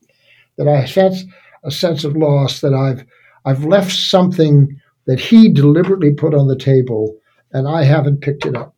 That 0.58 0.68
I 0.68 0.84
sense 0.84 1.24
a 1.64 1.70
sense 1.70 2.04
of 2.04 2.16
loss. 2.16 2.60
That 2.60 2.74
I've 2.74 3.04
I've 3.44 3.64
left 3.64 3.92
something 3.92 4.78
that 5.06 5.18
he 5.18 5.52
deliberately 5.52 6.12
put 6.12 6.34
on 6.34 6.48
the 6.48 6.56
table, 6.56 7.16
and 7.52 7.66
I 7.66 7.84
haven't 7.84 8.20
picked 8.20 8.46
it 8.46 8.56
up. 8.56 8.74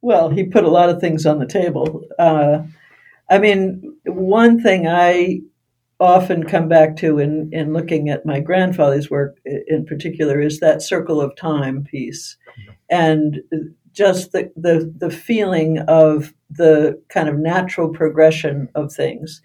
Well, 0.00 0.30
he 0.30 0.44
put 0.44 0.64
a 0.64 0.70
lot 0.70 0.90
of 0.90 1.00
things 1.00 1.26
on 1.26 1.38
the 1.38 1.46
table. 1.46 2.04
Uh, 2.18 2.62
I 3.30 3.38
mean, 3.38 3.96
one 4.04 4.60
thing 4.62 4.86
I 4.86 5.40
often 6.00 6.44
come 6.44 6.68
back 6.68 6.96
to 6.96 7.18
in, 7.18 7.50
in 7.52 7.72
looking 7.72 8.08
at 8.08 8.26
my 8.26 8.40
grandfather's 8.40 9.10
work 9.10 9.38
in 9.44 9.84
particular 9.84 10.40
is 10.40 10.60
that 10.60 10.82
circle 10.82 11.20
of 11.20 11.34
time 11.36 11.84
piece. 11.84 12.36
And 12.88 13.40
just 13.92 14.32
the, 14.32 14.50
the, 14.54 14.92
the 14.96 15.10
feeling 15.10 15.78
of 15.88 16.32
the 16.50 17.02
kind 17.08 17.28
of 17.28 17.36
natural 17.36 17.88
progression 17.88 18.68
of 18.74 18.92
things. 18.92 19.42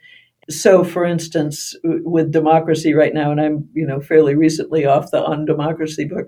So, 0.49 0.83
for 0.83 1.05
instance, 1.05 1.75
with 1.83 2.31
democracy 2.31 2.93
right 2.93 3.13
now, 3.13 3.31
and 3.31 3.39
I'm 3.39 3.69
you 3.73 3.85
know 3.85 4.01
fairly 4.01 4.35
recently 4.35 4.85
off 4.85 5.11
the 5.11 5.23
on 5.23 5.45
democracy 5.45 6.03
book, 6.05 6.27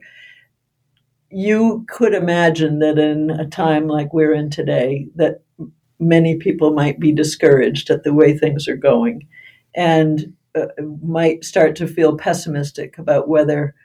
you 1.30 1.86
could 1.89 2.13
imagine 2.13 2.80
that 2.80 2.97
in 2.97 3.30
a 3.30 3.45
time 3.45 3.88
like 3.88 4.13
we're 4.13 4.34
in 4.34 4.49
today, 4.49 5.07
that 5.15 5.43
many 5.99 6.38
people 6.38 6.73
might 6.73 6.99
be 6.99 7.11
discouraged 7.11 7.89
at 7.89 8.03
the 8.03 8.13
way 8.13 8.38
things 8.38 8.69
are 8.69 8.78
going, 8.78 9.28
and 9.76 10.34
uh, 10.55 10.67
might 11.01 11.43
start 11.43 11.76
to 11.76 11.88
feel 11.88 12.17
pessimistic 12.17 12.97
about 12.97 13.28
whether 13.28 13.76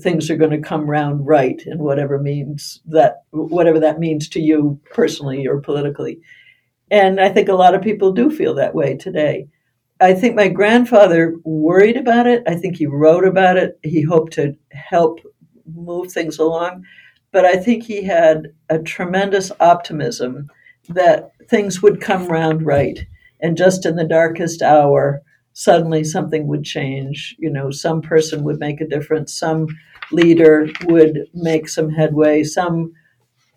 things 0.00 0.30
are 0.30 0.36
going 0.36 0.50
to 0.50 0.68
come 0.68 0.88
round 0.88 1.26
right 1.26 1.62
in 1.66 1.78
whatever 1.78 2.18
means 2.18 2.80
that 2.86 3.22
whatever 3.30 3.80
that 3.80 3.98
means 3.98 4.28
to 4.28 4.40
you 4.40 4.78
personally 4.90 5.46
or 5.46 5.60
politically. 5.60 6.20
And 6.90 7.20
I 7.20 7.30
think 7.30 7.48
a 7.48 7.54
lot 7.54 7.74
of 7.74 7.82
people 7.82 8.12
do 8.12 8.30
feel 8.30 8.54
that 8.54 8.74
way 8.74 8.96
today. 8.96 9.48
I 10.00 10.14
think 10.14 10.34
my 10.34 10.48
grandfather 10.48 11.36
worried 11.44 11.96
about 11.96 12.26
it. 12.26 12.42
I 12.46 12.56
think 12.56 12.76
he 12.76 12.86
wrote 12.86 13.24
about 13.24 13.56
it. 13.56 13.78
He 13.82 14.02
hoped 14.02 14.32
to 14.34 14.56
help 14.72 15.20
move 15.74 16.12
things 16.12 16.38
along. 16.38 16.84
But 17.30 17.44
I 17.44 17.56
think 17.56 17.84
he 17.84 18.02
had 18.02 18.48
a 18.68 18.78
tremendous 18.78 19.50
optimism 19.60 20.50
that 20.88 21.30
things 21.48 21.80
would 21.82 22.00
come 22.00 22.26
round 22.26 22.66
right. 22.66 23.06
And 23.42 23.56
just 23.56 23.84
in 23.84 23.96
the 23.96 24.04
darkest 24.04 24.62
hour, 24.62 25.20
suddenly 25.52 26.04
something 26.04 26.46
would 26.46 26.64
change. 26.64 27.36
You 27.38 27.50
know, 27.50 27.70
some 27.70 28.00
person 28.00 28.44
would 28.44 28.58
make 28.58 28.80
a 28.80 28.86
difference, 28.88 29.34
some 29.34 29.66
leader 30.10 30.68
would 30.84 31.26
make 31.34 31.68
some 31.68 31.90
headway, 31.90 32.44
some 32.44 32.92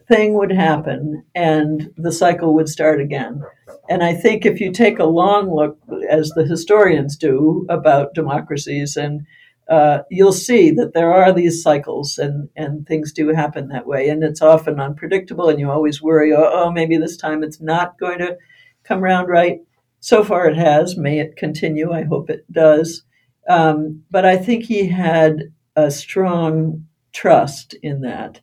thing 0.07 0.33
would 0.33 0.51
happen, 0.51 1.23
and 1.33 1.91
the 1.97 2.11
cycle 2.11 2.53
would 2.53 2.69
start 2.69 3.01
again. 3.01 3.41
And 3.89 4.03
I 4.03 4.13
think 4.13 4.45
if 4.45 4.59
you 4.59 4.71
take 4.71 4.99
a 4.99 5.05
long 5.05 5.53
look, 5.53 5.77
as 6.09 6.29
the 6.29 6.45
historians 6.45 7.17
do, 7.17 7.65
about 7.69 8.13
democracies, 8.13 8.95
and 8.97 9.25
uh, 9.69 9.99
you'll 10.11 10.31
see 10.31 10.69
that 10.71 10.93
there 10.93 11.11
are 11.11 11.31
these 11.31 11.63
cycles, 11.63 12.19
and 12.19 12.49
and 12.55 12.85
things 12.85 13.11
do 13.11 13.29
happen 13.29 13.69
that 13.69 13.87
way, 13.87 14.09
and 14.09 14.23
it's 14.23 14.41
often 14.41 14.79
unpredictable, 14.79 15.49
and 15.49 15.59
you 15.59 15.71
always 15.71 16.01
worry, 16.01 16.33
oh, 16.33 16.49
oh 16.51 16.71
maybe 16.71 16.97
this 16.97 17.17
time 17.17 17.43
it's 17.43 17.61
not 17.61 17.97
going 17.99 18.19
to 18.19 18.37
come 18.83 19.03
around 19.03 19.27
right. 19.27 19.59
So 20.05 20.23
far, 20.23 20.47
it 20.47 20.55
has. 20.55 20.95
May 20.97 21.17
it 21.17 21.35
continue? 21.35 21.91
I 21.91 22.03
hope 22.03 22.29
it 22.29 22.45
does. 22.51 23.01
Um, 23.49 24.03
but 24.11 24.23
I 24.23 24.37
think 24.37 24.63
he 24.63 24.87
had 24.87 25.51
a 25.75 25.89
strong 25.89 26.85
trust 27.11 27.73
in 27.81 28.01
that, 28.01 28.39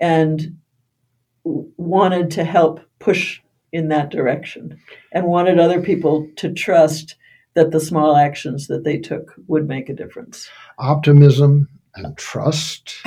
and 0.00 0.56
wanted 1.44 2.30
to 2.30 2.44
help 2.44 2.80
push 2.98 3.42
in 3.72 3.88
that 3.88 4.08
direction 4.08 4.78
and 5.12 5.26
wanted 5.26 5.58
other 5.58 5.82
people 5.82 6.30
to 6.36 6.50
trust 6.50 7.16
that 7.52 7.72
the 7.72 7.80
small 7.80 8.16
actions 8.16 8.66
that 8.68 8.84
they 8.84 8.96
took 8.96 9.34
would 9.48 9.68
make 9.68 9.90
a 9.90 9.94
difference. 9.94 10.48
Optimism 10.78 11.68
and 11.94 12.16
trust. 12.16 12.94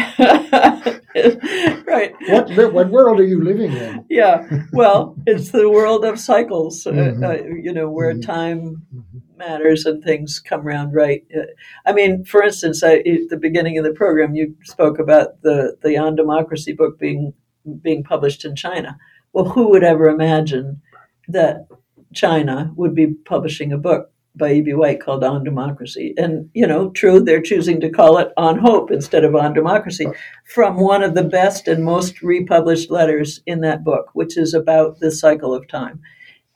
right. 1.88 2.14
What 2.30 2.74
what 2.74 2.90
world 2.90 3.20
are 3.20 3.26
you 3.26 3.44
living 3.44 3.72
in? 3.72 4.06
Yeah. 4.10 4.48
Well, 4.74 5.16
it's 5.26 5.52
the 5.52 5.70
world 5.70 6.04
of 6.06 6.20
cycles, 6.20 6.86
uh, 6.86 6.92
Mhm. 6.92 7.24
uh, 7.24 7.44
you 7.56 7.74
know, 7.74 7.90
where 7.90 8.14
Mhm. 8.14 8.22
time 8.22 8.82
Mhm. 8.94 9.22
matters 9.38 9.86
and 9.86 10.04
things 10.04 10.40
come 10.40 10.68
around 10.68 10.94
right. 10.94 11.24
Uh, 11.36 11.44
I 11.86 11.94
mean, 11.94 12.26
for 12.26 12.44
instance, 12.44 12.84
I, 12.84 12.96
at 12.98 13.30
the 13.30 13.38
beginning 13.38 13.78
of 13.78 13.86
the 13.86 13.94
program, 13.94 14.36
you 14.36 14.56
spoke 14.64 15.00
about 15.00 15.42
the 15.42 15.78
the 15.82 15.98
On 15.98 16.16
Democracy 16.16 16.74
book 16.74 17.00
being 17.00 17.34
being 17.82 18.04
published 18.04 18.46
in 18.46 18.56
China. 18.56 18.98
Well, 19.34 19.46
who 19.46 19.70
would 19.70 19.84
ever 19.84 20.08
imagine 20.10 20.82
that 21.30 21.68
China 22.14 22.72
would 22.76 22.94
be 22.96 23.08
publishing 23.26 23.72
a 23.74 23.78
book 23.78 24.12
by 24.38 24.54
E.B. 24.54 24.74
White 24.74 25.02
called 25.02 25.24
On 25.24 25.44
Democracy? 25.44 26.14
And 26.18 26.50
you 26.54 26.68
know, 26.68 26.90
true, 26.92 27.20
they're 27.20 27.42
choosing 27.42 27.80
to 27.82 27.90
call 27.90 28.18
it 28.18 28.32
On 28.38 28.58
Hope 28.58 28.92
instead 28.92 29.24
of 29.24 29.36
On 29.36 29.54
Democracy, 29.54 30.06
from 30.54 30.78
one 30.78 31.04
of 31.04 31.16
the 31.16 31.24
best 31.24 31.68
and 31.68 31.84
most 31.84 32.22
republished 32.22 32.92
letters 32.92 33.42
in 33.46 33.62
that 33.62 33.84
book, 33.84 34.10
which 34.14 34.38
is 34.38 34.54
about 34.54 35.00
the 35.00 35.12
cycle 35.12 35.54
of 35.54 35.68
time. 35.68 36.02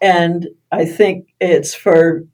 And 0.02 0.48
I 0.72 0.86
think 0.86 1.28
it's 1.40 1.74
for 1.74 2.26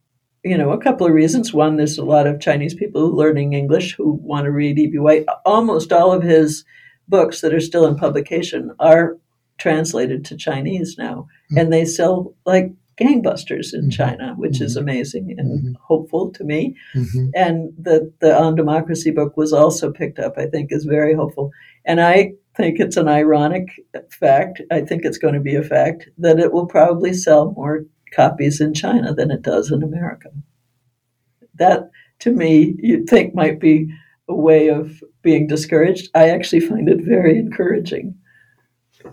you 0.44 0.56
know, 0.56 0.70
a 0.70 0.78
couple 0.78 1.08
of 1.08 1.14
reasons. 1.14 1.56
One, 1.56 1.76
there's 1.76 1.98
a 1.98 2.06
lot 2.06 2.28
of 2.28 2.40
Chinese 2.40 2.76
people 2.76 3.10
learning 3.16 3.54
English 3.54 3.96
who 3.96 4.12
want 4.22 4.46
to 4.46 4.52
read 4.52 4.78
E.B. 4.78 5.00
White. 5.00 5.26
Almost 5.44 5.92
all 5.92 6.14
of 6.14 6.22
his 6.22 6.64
books 7.08 7.42
that 7.42 7.52
are 7.52 7.60
still 7.60 7.88
in 7.88 7.96
publication 7.96 8.70
are 8.80 9.18
translated 9.58 10.24
to 10.26 10.38
Chinese 10.38 10.98
now, 11.00 11.26
Mhm. 11.52 11.62
and 11.62 11.74
they 11.74 11.84
sell 11.84 12.36
like 12.46 12.72
gangbusters 12.98 13.74
in 13.74 13.86
Mhm. 13.88 13.92
China, 13.92 14.36
which 14.38 14.62
is 14.62 14.76
Mhm. 14.78 14.82
amazing 14.82 15.36
and 15.38 15.64
Mhm. 15.64 15.76
hopeful 15.82 16.32
to 16.32 16.44
me. 16.44 16.76
Mhm. 16.94 17.32
And 17.36 17.74
the 17.78 18.12
the 18.22 18.34
On 18.40 18.56
Democracy 18.56 19.12
book 19.12 19.36
was 19.38 19.52
also 19.54 19.92
picked 19.92 20.20
up. 20.20 20.38
I 20.38 20.46
think 20.48 20.72
is 20.72 20.86
very 20.86 21.14
hopeful, 21.14 21.52
and 21.86 22.00
I 22.00 22.34
think 22.56 22.80
it's 22.80 22.98
an 22.98 23.08
ironic 23.10 23.68
fact. 24.12 24.62
I 24.72 24.82
think 24.82 25.04
it's 25.04 25.18
going 25.18 25.34
to 25.34 25.42
be 25.42 25.56
a 25.56 25.64
fact 25.64 26.10
that 26.18 26.40
it 26.40 26.54
will 26.54 26.68
probably 26.68 27.12
sell 27.14 27.52
more 27.52 27.86
copies 28.14 28.62
in 28.62 28.74
China 28.74 29.14
than 29.14 29.30
it 29.30 29.42
does 29.42 29.72
in 29.72 29.84
America. 29.84 30.30
That, 31.58 31.90
to 32.20 32.32
me, 32.32 32.76
you'd 32.80 33.10
think 33.10 33.36
might 33.36 33.60
be 33.60 33.90
a 34.30 34.36
way 34.36 34.70
of 34.70 35.04
being 35.22 35.48
discouraged. 35.48 36.10
I 36.16 36.30
actually 36.30 36.62
find 36.62 36.88
it 36.88 37.02
very 37.04 37.38
encouraging. 37.38 38.16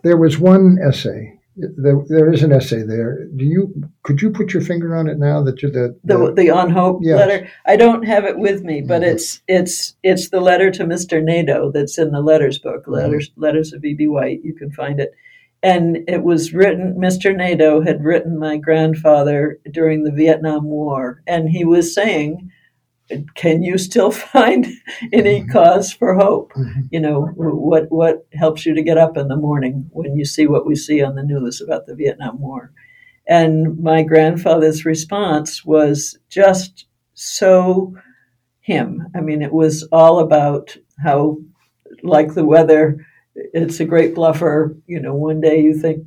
There 0.03 0.17
was 0.17 0.39
one 0.39 0.79
essay. 0.81 1.35
There, 1.57 2.01
there 2.09 2.33
is 2.33 2.43
an 2.43 2.53
essay 2.53 2.83
there. 2.83 3.27
Do 3.37 3.45
you 3.45 3.75
could 4.05 4.23
you 4.23 4.31
put 4.31 4.55
your 4.55 4.63
finger 4.63 4.97
on 4.97 5.07
it 5.07 5.19
now 5.19 5.43
that 5.43 5.61
you're 5.61 5.71
the, 5.71 5.95
The, 6.03 6.33
the 6.35 6.51
On 6.51 6.71
Hope 6.71 7.01
Yes. 7.03 7.19
letter. 7.19 7.49
I 7.67 7.77
don't 7.77 8.07
have 8.07 8.25
it 8.25 8.39
with 8.39 8.63
me, 8.65 8.81
but 8.81 9.03
Mhm. 9.03 9.13
it's 9.13 9.43
it's 9.49 9.95
it's 10.03 10.31
the 10.31 10.41
letter 10.41 10.71
to 10.71 10.85
Mr. 10.85 11.23
Nadeau 11.23 11.71
that's 11.71 11.99
in 11.99 12.11
the 12.11 12.23
letters 12.23 12.59
book, 12.59 12.85
letters 12.87 13.31
letters 13.37 13.75
of 13.75 13.85
E.B. 13.85 14.09
White. 14.09 14.41
You 14.43 14.55
can 14.55 14.71
find 14.71 14.99
it, 14.99 15.13
and 15.63 15.99
it 16.09 16.23
was 16.23 16.55
written. 16.55 16.95
Mr. 16.99 17.37
Nadeau 17.37 17.83
had 17.83 18.03
written 18.03 18.39
my 18.39 18.57
grandfather 18.57 19.59
during 19.71 20.05
the 20.05 20.11
Vietnam 20.13 20.65
War, 20.65 21.23
and 21.27 21.51
he 21.51 21.67
was 21.67 21.95
saying, 21.95 22.51
"Can 23.35 23.63
you 23.63 23.79
still 23.79 24.11
find 24.35 24.67
any 25.13 25.43
Mhm. 25.43 25.51
cause 25.51 25.93
for 25.93 26.15
hope? 26.15 26.53
Mhm. 26.55 26.89
You 26.91 27.01
know, 27.01 27.27
what 27.37 27.91
what 27.91 28.27
helps 28.35 28.67
you 28.67 28.75
to 28.75 28.83
get 28.83 28.99
up 28.99 29.17
in 29.17 29.29
the 29.29 29.37
morning 29.37 29.87
when 29.93 30.17
you 30.17 30.25
see 30.25 30.47
what 30.47 30.67
we 30.67 30.75
see 30.75 31.03
on 31.03 31.15
the 31.15 31.23
news 31.23 31.61
about 31.61 31.87
the 31.87 31.95
Vietnam 31.95 32.41
War?" 32.41 32.73
And 33.29 33.79
my 33.79 34.03
grandfather's 34.03 34.85
response 34.85 35.65
was 35.65 36.19
just 36.29 36.87
so 37.15 37.95
him. 38.61 39.07
I 39.15 39.21
mean, 39.21 39.43
it 39.43 39.53
was 39.53 39.87
all 39.93 40.21
about 40.21 40.77
how, 41.03 41.39
like 42.03 42.35
the 42.35 42.45
weather, 42.45 43.05
it's 43.35 43.81
a 43.81 43.85
great 43.85 44.15
bluffer. 44.15 44.77
You 44.87 45.01
know, 45.01 45.15
one 45.15 45.41
day 45.41 45.61
you 45.61 45.75
think 45.79 46.05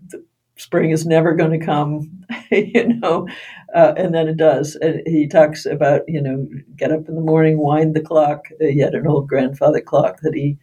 spring 0.58 0.92
is 0.92 1.06
never 1.06 1.34
going 1.36 1.58
to 1.60 1.66
come, 1.66 2.24
you 2.52 2.88
know, 3.00 3.28
uh, 3.76 3.94
and 3.98 4.16
then 4.16 4.30
it 4.30 4.38
does. 4.38 4.76
And 4.78 5.02
he 5.06 5.28
talks 5.28 5.66
about, 5.66 6.02
you 6.08 6.22
know, 6.22 6.48
get 6.78 6.92
up 6.92 7.08
in 7.10 7.16
the 7.16 7.22
morning, 7.22 7.60
wind 7.60 7.94
the 7.94 8.02
clock. 8.02 8.46
He 8.60 8.80
had 8.80 8.96
an 8.96 9.06
old 9.06 9.28
grandfather 9.28 9.82
clock 9.82 10.22
that 10.22 10.34
he 10.34 10.58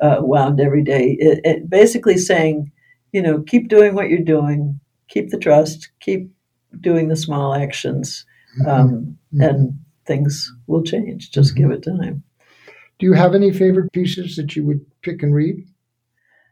uh, 0.00 0.18
wound 0.20 0.60
every 0.60 0.84
day. 0.84 1.16
It, 1.18 1.40
it 1.44 1.70
basically 1.70 2.18
saying, 2.18 2.70
you 3.12 3.22
know, 3.22 3.42
keep 3.42 3.68
doing 3.68 3.94
what 3.94 4.10
you're 4.10 4.18
doing, 4.18 4.78
keep 5.08 5.30
the 5.30 5.38
trust, 5.38 5.88
keep 6.00 6.30
doing 6.78 7.08
the 7.08 7.16
small 7.16 7.54
actions, 7.54 8.26
mm-hmm. 8.60 8.68
um, 8.68 9.18
mm-hmm. 9.34 9.40
and 9.40 9.80
things 10.06 10.52
will 10.66 10.82
change. 10.82 11.30
Just 11.30 11.54
mm-hmm. 11.54 11.70
give 11.70 11.78
it 11.78 11.84
time. 11.84 12.22
Do 12.98 13.06
you 13.06 13.14
have 13.14 13.34
any 13.34 13.52
favorite 13.52 13.92
pieces 13.92 14.36
that 14.36 14.54
you 14.56 14.66
would 14.66 14.84
pick 15.02 15.22
and 15.22 15.34
read? 15.34 15.66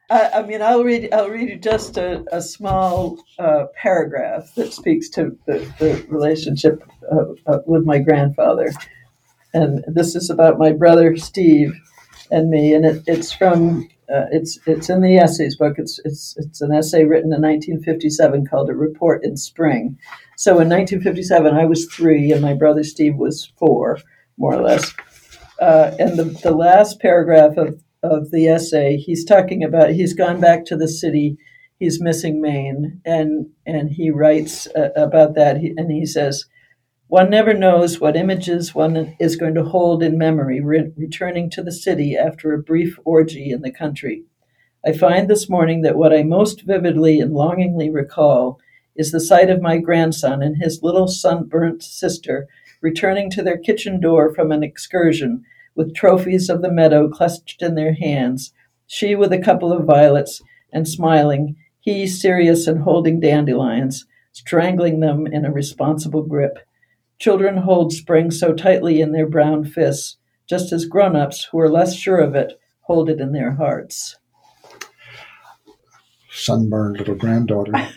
I, 0.08 0.42
mean, 0.42 0.62
I'll 0.62 0.84
read. 0.84 1.12
I'll 1.12 1.28
read 1.28 1.48
you 1.48 1.58
just 1.58 1.96
a, 1.96 2.24
a 2.30 2.40
small 2.40 3.18
uh, 3.38 3.64
paragraph 3.74 4.54
that 4.54 4.72
speaks 4.72 5.08
to 5.10 5.36
the, 5.46 5.58
the 5.78 6.04
relationship 6.08 6.82
uh, 7.10 7.58
with 7.66 7.84
my 7.84 7.98
grandfather, 7.98 8.72
and 9.52 9.84
this 9.88 10.14
is 10.14 10.30
about 10.30 10.58
my 10.58 10.72
brother 10.72 11.16
Steve 11.16 11.74
and 12.30 12.50
me, 12.50 12.74
and 12.74 12.84
it, 12.84 13.02
it's 13.06 13.32
from. 13.32 13.88
Uh, 14.08 14.26
it's 14.30 14.60
it's 14.66 14.88
in 14.88 15.00
the 15.00 15.16
essays 15.16 15.56
book. 15.56 15.74
It's 15.78 15.98
it's 16.04 16.36
it's 16.36 16.60
an 16.60 16.72
essay 16.72 17.02
written 17.02 17.32
in 17.32 17.42
1957 17.42 18.46
called 18.46 18.70
"A 18.70 18.74
Report 18.74 19.24
in 19.24 19.36
Spring." 19.36 19.98
So 20.36 20.52
in 20.60 20.68
1957, 20.68 21.52
I 21.52 21.64
was 21.64 21.86
three, 21.86 22.30
and 22.30 22.40
my 22.40 22.54
brother 22.54 22.84
Steve 22.84 23.16
was 23.16 23.52
four, 23.58 23.98
more 24.36 24.54
or 24.54 24.62
less. 24.62 24.94
Uh, 25.60 25.90
and 25.98 26.16
the, 26.16 26.24
the 26.24 26.52
last 26.52 27.00
paragraph 27.00 27.56
of 27.56 27.82
of 28.06 28.30
the 28.30 28.48
essay, 28.48 28.96
he's 28.96 29.24
talking 29.24 29.62
about 29.62 29.90
he's 29.90 30.14
gone 30.14 30.40
back 30.40 30.64
to 30.66 30.76
the 30.76 30.88
city, 30.88 31.36
he's 31.78 32.00
missing 32.00 32.40
Maine, 32.40 33.00
and 33.04 33.46
and 33.66 33.90
he 33.90 34.10
writes 34.10 34.66
uh, 34.76 34.90
about 34.96 35.34
that, 35.34 35.56
and 35.56 35.90
he 35.90 36.06
says, 36.06 36.44
"One 37.08 37.30
never 37.30 37.52
knows 37.52 38.00
what 38.00 38.16
images 38.16 38.74
one 38.74 39.16
is 39.20 39.36
going 39.36 39.54
to 39.54 39.64
hold 39.64 40.02
in 40.02 40.18
memory, 40.18 40.60
re- 40.60 40.92
returning 40.96 41.50
to 41.50 41.62
the 41.62 41.72
city 41.72 42.16
after 42.16 42.52
a 42.52 42.62
brief 42.62 42.98
orgy 43.04 43.50
in 43.50 43.62
the 43.62 43.72
country. 43.72 44.24
I 44.84 44.92
find 44.92 45.28
this 45.28 45.48
morning 45.48 45.82
that 45.82 45.96
what 45.96 46.14
I 46.14 46.22
most 46.22 46.62
vividly 46.62 47.20
and 47.20 47.32
longingly 47.32 47.90
recall." 47.90 48.58
Is 48.98 49.12
the 49.12 49.20
sight 49.20 49.50
of 49.50 49.60
my 49.60 49.76
grandson 49.76 50.42
and 50.42 50.56
his 50.56 50.82
little 50.82 51.06
sunburnt 51.06 51.82
sister 51.82 52.48
returning 52.80 53.28
to 53.30 53.42
their 53.42 53.58
kitchen 53.58 54.00
door 54.00 54.34
from 54.34 54.50
an 54.50 54.62
excursion 54.62 55.44
with 55.76 55.94
trophies 55.94 56.48
of 56.48 56.62
the 56.62 56.72
meadow 56.72 57.08
clutched 57.08 57.62
in 57.62 57.74
their 57.74 57.94
hands, 57.94 58.52
she 58.86 59.14
with 59.14 59.32
a 59.32 59.38
couple 59.38 59.72
of 59.72 59.84
violets, 59.84 60.42
and 60.72 60.88
smiling, 60.88 61.56
he 61.80 62.06
serious 62.06 62.66
and 62.66 62.82
holding 62.82 63.20
dandelions, 63.20 64.06
strangling 64.32 65.00
them 65.00 65.26
in 65.26 65.44
a 65.44 65.52
responsible 65.52 66.22
grip. 66.22 66.58
Children 67.18 67.58
hold 67.58 67.92
spring 67.92 68.30
so 68.30 68.52
tightly 68.52 69.00
in 69.00 69.12
their 69.12 69.28
brown 69.28 69.64
fists, 69.64 70.16
just 70.48 70.72
as 70.72 70.84
grown 70.84 71.16
ups, 71.16 71.48
who 71.50 71.58
are 71.58 71.70
less 71.70 71.94
sure 71.94 72.18
of 72.18 72.34
it, 72.34 72.58
hold 72.82 73.08
it 73.08 73.20
in 73.20 73.32
their 73.32 73.52
hearts. 73.52 74.16
Sunburned 76.30 76.98
little 76.98 77.14
granddaughter. 77.14 77.72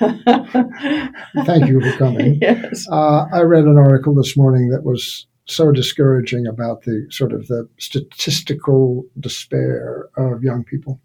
Thank 1.46 1.68
you 1.68 1.82
for 1.82 1.98
coming. 1.98 2.40
Yes. 2.42 2.88
Uh, 2.90 3.26
I 3.34 3.42
read 3.42 3.66
an 3.66 3.78
article 3.78 4.16
this 4.16 4.38
morning 4.38 4.70
that 4.70 4.86
was 4.86 5.28
so 5.50 5.72
discouraging 5.72 6.48
about 6.48 6.84
the 6.84 7.08
sort 7.10 7.34
of 7.34 7.48
the 7.48 7.68
statistical 7.80 9.06
despair 9.20 10.10
of 10.16 10.44
young 10.44 10.64
people. 10.64 11.00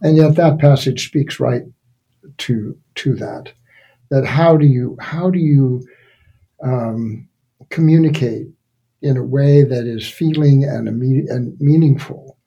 And 0.00 0.16
yet 0.16 0.36
that 0.36 0.58
passage 0.58 1.06
speaks 1.06 1.40
right 1.40 1.62
to 2.38 2.76
to 2.96 3.14
that. 3.16 3.52
That 4.10 4.26
how 4.26 4.56
do 4.56 4.66
you 4.66 4.96
how 5.00 5.30
do 5.30 5.38
you 5.38 5.86
um, 6.62 7.28
communicate 7.70 8.48
in 9.02 9.16
a 9.16 9.24
way 9.24 9.62
that 9.62 9.86
is 9.86 10.08
feeling 10.08 10.64
and, 10.64 10.88
and 10.88 11.60
meaningful 11.60 12.38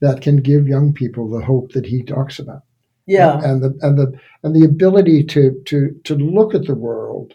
that 0.00 0.22
can 0.22 0.36
give 0.36 0.66
young 0.66 0.92
people 0.92 1.28
the 1.28 1.44
hope 1.44 1.72
that 1.72 1.84
he 1.84 2.02
talks 2.02 2.38
about. 2.38 2.62
Yeah, 3.06 3.40
and, 3.42 3.44
and 3.44 3.62
the 3.62 3.86
and 3.86 3.98
the 3.98 4.20
and 4.42 4.54
the 4.54 4.64
ability 4.64 5.24
to 5.24 5.62
to 5.66 5.98
to 6.04 6.14
look 6.14 6.54
at 6.54 6.66
the 6.66 6.74
world 6.74 7.34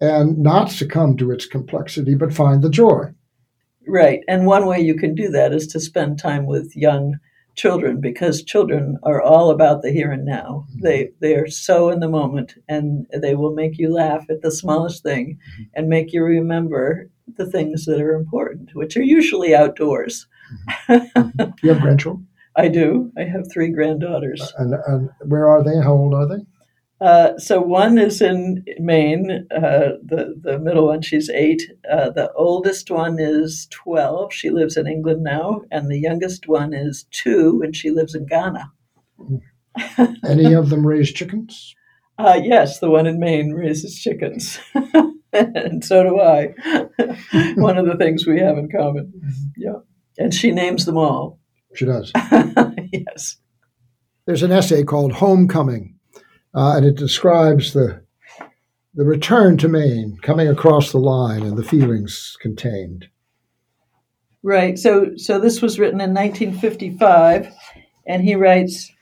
and 0.00 0.38
not 0.38 0.70
succumb 0.70 1.16
to 1.16 1.30
its 1.30 1.46
complexity, 1.46 2.14
but 2.14 2.32
find 2.32 2.62
the 2.62 2.70
joy. 2.70 3.12
Right. 3.86 4.20
And 4.28 4.46
one 4.46 4.66
way 4.66 4.80
you 4.80 4.94
can 4.94 5.14
do 5.14 5.28
that 5.30 5.52
is 5.52 5.66
to 5.68 5.80
spend 5.80 6.18
time 6.18 6.46
with 6.46 6.74
young 6.74 7.18
children 7.54 8.00
because 8.00 8.42
children 8.42 8.98
are 9.04 9.22
all 9.22 9.50
about 9.50 9.82
the 9.82 9.92
here 9.92 10.10
and 10.10 10.24
now. 10.24 10.66
Mm-hmm. 10.70 10.84
They 10.84 11.10
they 11.20 11.34
are 11.36 11.48
so 11.48 11.90
in 11.90 12.00
the 12.00 12.08
moment 12.08 12.54
and 12.68 13.06
they 13.16 13.34
will 13.34 13.54
make 13.54 13.78
you 13.78 13.92
laugh 13.92 14.24
at 14.28 14.42
the 14.42 14.50
smallest 14.50 15.02
thing 15.02 15.38
mm-hmm. 15.38 15.62
and 15.74 15.88
make 15.88 16.12
you 16.12 16.24
remember 16.24 17.10
the 17.36 17.46
things 17.46 17.84
that 17.86 18.00
are 18.00 18.14
important, 18.14 18.74
which 18.74 18.96
are 18.96 19.02
usually 19.02 19.54
outdoors. 19.54 20.26
Mm-hmm. 20.88 21.50
you 21.62 21.72
have 21.72 21.82
grandchildren? 21.82 22.26
I 22.56 22.68
do. 22.68 23.10
I 23.18 23.24
have 23.24 23.50
three 23.52 23.68
granddaughters. 23.70 24.52
And, 24.58 24.74
and 24.86 25.10
where 25.24 25.48
are 25.48 25.62
they? 25.64 25.76
How 25.82 25.92
old 25.92 26.14
are 26.14 26.28
they? 26.28 26.44
Uh, 27.00 27.36
so 27.38 27.60
one 27.60 27.98
is 27.98 28.22
in 28.22 28.64
Maine, 28.78 29.46
uh, 29.50 29.98
the 30.02 30.34
the 30.40 30.58
middle 30.58 30.86
one. 30.86 31.02
She's 31.02 31.28
eight. 31.28 31.62
Uh, 31.90 32.10
the 32.10 32.32
oldest 32.34 32.90
one 32.90 33.18
is 33.18 33.66
twelve. 33.70 34.32
She 34.32 34.50
lives 34.50 34.76
in 34.76 34.86
England 34.86 35.22
now, 35.22 35.62
and 35.72 35.90
the 35.90 35.98
youngest 35.98 36.46
one 36.46 36.72
is 36.72 37.04
two, 37.10 37.60
and 37.64 37.74
she 37.74 37.90
lives 37.90 38.14
in 38.14 38.26
Ghana. 38.26 38.70
Any 40.24 40.52
of 40.52 40.70
them 40.70 40.86
raise 40.86 41.12
chickens? 41.12 41.74
Uh, 42.16 42.40
yes, 42.42 42.78
the 42.78 42.90
one 42.90 43.06
in 43.06 43.18
Maine 43.18 43.52
raises 43.52 43.98
chickens, 43.98 44.60
and 45.32 45.84
so 45.84 46.04
do 46.04 46.20
I. 46.20 46.54
one 47.56 47.76
of 47.76 47.86
the 47.86 47.96
things 47.98 48.24
we 48.24 48.38
have 48.38 48.56
in 48.56 48.70
common. 48.70 49.12
Yeah, 49.56 49.80
and 50.16 50.32
she 50.32 50.52
names 50.52 50.84
them 50.84 50.96
all. 50.96 51.40
She 51.74 51.86
does. 51.86 52.12
yes. 52.92 53.36
There's 54.26 54.44
an 54.44 54.52
essay 54.52 54.84
called 54.84 55.14
Homecoming 55.14 55.93
uh, 56.54 56.76
and 56.76 56.86
it 56.86 56.96
describes 56.96 57.72
the 57.72 58.02
the 58.96 59.04
return 59.04 59.56
to 59.58 59.68
Maine, 59.68 60.18
coming 60.22 60.46
across 60.46 60.92
the 60.92 60.98
line, 60.98 61.42
and 61.42 61.56
the 61.56 61.64
feelings 61.64 62.36
contained. 62.40 63.08
Right. 64.44 64.78
So, 64.78 65.16
so 65.16 65.40
this 65.40 65.60
was 65.60 65.80
written 65.80 66.00
in 66.00 66.14
1955, 66.14 67.52
and 68.06 68.22
he 68.22 68.36
writes, 68.36 68.92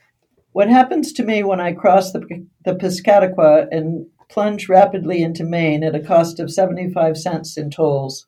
"What 0.53 0.71
happens 0.71 1.13
to 1.15 1.23
me 1.23 1.43
when 1.43 1.61
I 1.61 1.73
cross 1.73 2.13
the 2.13 2.21
the 2.65 2.75
Piscataqua 2.75 3.69
and 3.71 4.07
plunge 4.31 4.69
rapidly 4.69 5.23
into 5.23 5.45
Maine 5.45 5.85
at 5.85 5.95
a 5.95 6.01
cost 6.01 6.41
of 6.41 6.51
75 6.51 7.19
cents 7.19 7.59
in 7.59 7.71
tolls? 7.71 8.27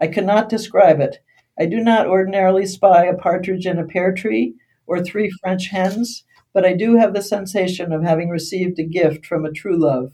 I 0.00 0.06
cannot 0.06 0.48
describe 0.48 0.98
it. 1.00 1.18
I 1.58 1.66
do 1.66 1.80
not 1.80 2.06
ordinarily 2.06 2.64
spy 2.64 3.04
a 3.04 3.14
partridge 3.14 3.66
in 3.66 3.78
a 3.78 3.84
pear 3.84 4.14
tree 4.14 4.54
or 4.86 5.02
three 5.02 5.30
French 5.42 5.68
hens." 5.68 6.24
But 6.52 6.64
I 6.64 6.74
do 6.74 6.96
have 6.96 7.14
the 7.14 7.22
sensation 7.22 7.92
of 7.92 8.02
having 8.02 8.28
received 8.28 8.78
a 8.78 8.84
gift 8.84 9.26
from 9.26 9.44
a 9.44 9.52
true 9.52 9.78
love. 9.78 10.12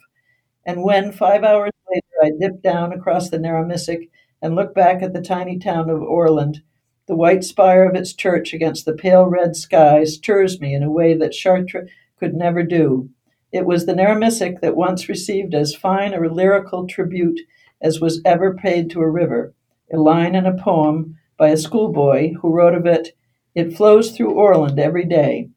And 0.64 0.82
when, 0.82 1.12
five 1.12 1.44
hours 1.44 1.72
later, 1.90 2.06
I 2.22 2.30
dip 2.38 2.62
down 2.62 2.92
across 2.92 3.30
the 3.30 3.38
Narramissic 3.38 4.08
and 4.42 4.54
look 4.54 4.74
back 4.74 5.02
at 5.02 5.12
the 5.12 5.22
tiny 5.22 5.58
town 5.58 5.90
of 5.90 6.02
Orland, 6.02 6.62
the 7.06 7.16
white 7.16 7.42
spire 7.42 7.88
of 7.88 7.96
its 7.96 8.12
church 8.12 8.52
against 8.52 8.84
the 8.84 8.92
pale 8.92 9.24
red 9.24 9.56
sky 9.56 10.04
stirs 10.04 10.60
me 10.60 10.74
in 10.74 10.82
a 10.82 10.90
way 10.90 11.14
that 11.14 11.32
Chartres 11.32 11.90
could 12.18 12.34
never 12.34 12.62
do. 12.62 13.08
It 13.50 13.64
was 13.64 13.86
the 13.86 13.94
Narramissic 13.94 14.60
that 14.60 14.76
once 14.76 15.08
received 15.08 15.54
as 15.54 15.74
fine 15.74 16.12
a 16.12 16.20
lyrical 16.20 16.86
tribute 16.86 17.40
as 17.80 18.00
was 18.00 18.20
ever 18.24 18.54
paid 18.54 18.90
to 18.90 19.00
a 19.00 19.08
river, 19.08 19.54
a 19.92 19.96
line 19.96 20.34
in 20.34 20.44
a 20.44 20.56
poem 20.56 21.16
by 21.38 21.48
a 21.48 21.56
schoolboy 21.56 22.34
who 22.34 22.52
wrote 22.52 22.74
of 22.74 22.84
it, 22.84 23.14
It 23.54 23.74
flows 23.74 24.10
through 24.10 24.32
Orland 24.32 24.78
every 24.78 25.04
day. 25.04 25.48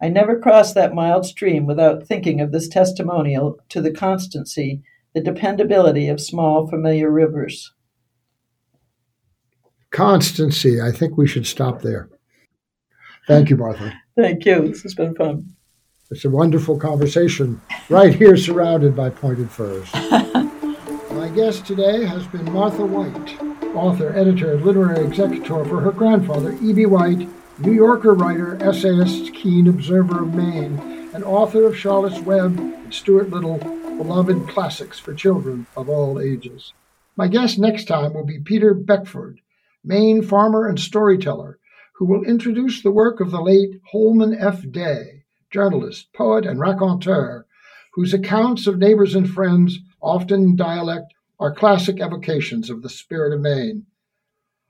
I 0.00 0.08
never 0.08 0.38
crossed 0.38 0.74
that 0.76 0.94
mild 0.94 1.26
stream 1.26 1.66
without 1.66 2.06
thinking 2.06 2.40
of 2.40 2.52
this 2.52 2.68
testimonial 2.68 3.58
to 3.70 3.80
the 3.80 3.90
constancy, 3.90 4.82
the 5.12 5.20
dependability 5.20 6.08
of 6.08 6.20
small, 6.20 6.68
familiar 6.68 7.10
rivers. 7.10 7.72
Constancy. 9.90 10.80
I 10.80 10.92
think 10.92 11.16
we 11.16 11.26
should 11.26 11.46
stop 11.46 11.82
there. 11.82 12.08
Thank 13.26 13.50
you, 13.50 13.56
Martha. 13.56 13.92
Thank 14.16 14.44
you. 14.44 14.68
This 14.68 14.82
has 14.82 14.94
been 14.94 15.14
fun. 15.14 15.54
It's 16.10 16.24
a 16.24 16.30
wonderful 16.30 16.78
conversation 16.78 17.60
right 17.90 18.14
here, 18.14 18.36
surrounded 18.36 18.94
by 18.94 19.10
pointed 19.10 19.50
firs. 19.50 19.92
My 21.12 21.28
guest 21.34 21.66
today 21.66 22.04
has 22.04 22.26
been 22.28 22.50
Martha 22.52 22.86
White, 22.86 23.42
author, 23.74 24.16
editor, 24.16 24.54
and 24.54 24.64
literary 24.64 25.04
executor 25.04 25.64
for 25.64 25.80
her 25.80 25.92
grandfather, 25.92 26.56
E.B. 26.62 26.86
White 26.86 27.28
New 27.60 27.72
Yorker 27.72 28.14
writer, 28.14 28.56
essayist, 28.62 29.34
keen 29.34 29.66
observer 29.66 30.22
of 30.22 30.32
Maine, 30.32 30.78
and 31.12 31.24
author 31.24 31.66
of 31.66 31.76
Charlotte's 31.76 32.20
Web 32.20 32.56
and 32.56 32.94
Stuart 32.94 33.30
Little, 33.30 33.58
beloved 33.58 34.48
classics 34.48 35.00
for 35.00 35.12
children 35.12 35.66
of 35.76 35.88
all 35.88 36.20
ages. 36.20 36.72
My 37.16 37.26
guest 37.26 37.58
next 37.58 37.86
time 37.86 38.14
will 38.14 38.24
be 38.24 38.38
Peter 38.38 38.74
Beckford, 38.74 39.40
Maine 39.82 40.22
farmer 40.22 40.68
and 40.68 40.78
storyteller, 40.78 41.58
who 41.94 42.04
will 42.04 42.22
introduce 42.22 42.80
the 42.80 42.92
work 42.92 43.18
of 43.18 43.32
the 43.32 43.42
late 43.42 43.80
Holman 43.90 44.38
F. 44.38 44.62
Day, 44.70 45.24
journalist, 45.50 46.12
poet, 46.12 46.46
and 46.46 46.60
raconteur, 46.60 47.44
whose 47.94 48.14
accounts 48.14 48.68
of 48.68 48.78
neighbors 48.78 49.16
and 49.16 49.28
friends, 49.28 49.80
often 50.00 50.42
in 50.44 50.56
dialect, 50.56 51.12
are 51.40 51.52
classic 51.52 52.00
evocations 52.00 52.70
of 52.70 52.82
the 52.82 52.88
spirit 52.88 53.32
of 53.32 53.40
Maine. 53.40 53.86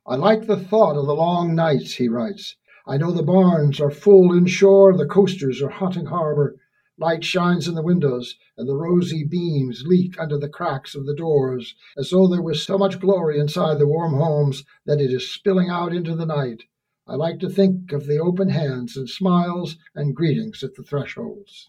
I 0.06 0.16
like 0.16 0.46
the 0.46 0.56
thought 0.56 0.96
of 0.96 1.04
the 1.04 1.14
long 1.14 1.54
nights, 1.54 1.92
he 1.92 2.08
writes. 2.08 2.56
I 2.88 2.96
know 2.96 3.12
the 3.12 3.22
barns 3.22 3.80
are 3.80 3.90
full 3.90 4.32
inshore, 4.32 4.96
the 4.96 5.04
coasters 5.04 5.60
are 5.60 5.68
hunting 5.68 6.06
harbor, 6.06 6.56
light 6.96 7.22
shines 7.22 7.68
in 7.68 7.74
the 7.74 7.82
windows, 7.82 8.36
and 8.56 8.66
the 8.66 8.76
rosy 8.76 9.24
beams 9.24 9.84
leak 9.84 10.18
under 10.18 10.38
the 10.38 10.48
cracks 10.48 10.94
of 10.94 11.04
the 11.04 11.14
doors, 11.14 11.74
as 11.98 12.08
though 12.08 12.26
there 12.26 12.40
was 12.40 12.64
so 12.64 12.78
much 12.78 12.98
glory 12.98 13.38
inside 13.38 13.78
the 13.78 13.86
warm 13.86 14.14
homes 14.14 14.64
that 14.86 15.02
it 15.02 15.12
is 15.12 15.30
spilling 15.30 15.68
out 15.68 15.92
into 15.92 16.16
the 16.16 16.24
night. 16.24 16.62
I 17.06 17.16
like 17.16 17.40
to 17.40 17.50
think 17.50 17.92
of 17.92 18.06
the 18.06 18.18
open 18.18 18.48
hands 18.48 18.96
and 18.96 19.06
smiles 19.08 19.76
and 19.94 20.16
greetings 20.16 20.64
at 20.64 20.74
the 20.74 20.82
thresholds. 20.82 21.68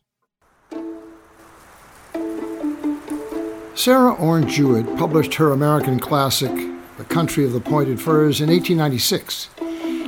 Sarah 3.75 4.13
Orne 4.13 4.47
Jewett 4.47 4.85
published 4.97 5.33
her 5.33 5.51
American 5.51 5.99
classic, 5.99 6.55
The 6.97 7.03
Country 7.03 7.43
of 7.43 7.51
the 7.51 7.59
Pointed 7.59 7.99
Firs, 7.99 8.39
in 8.39 8.49
1896, 8.49 9.49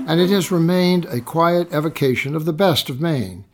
and 0.08 0.20
it 0.20 0.30
has 0.30 0.52
remained 0.52 1.06
a 1.06 1.22
quiet 1.22 1.72
evocation 1.72 2.36
of 2.36 2.46
the 2.46 2.54
best 2.54 2.90
of 2.90 3.02
Maine. 3.02 3.46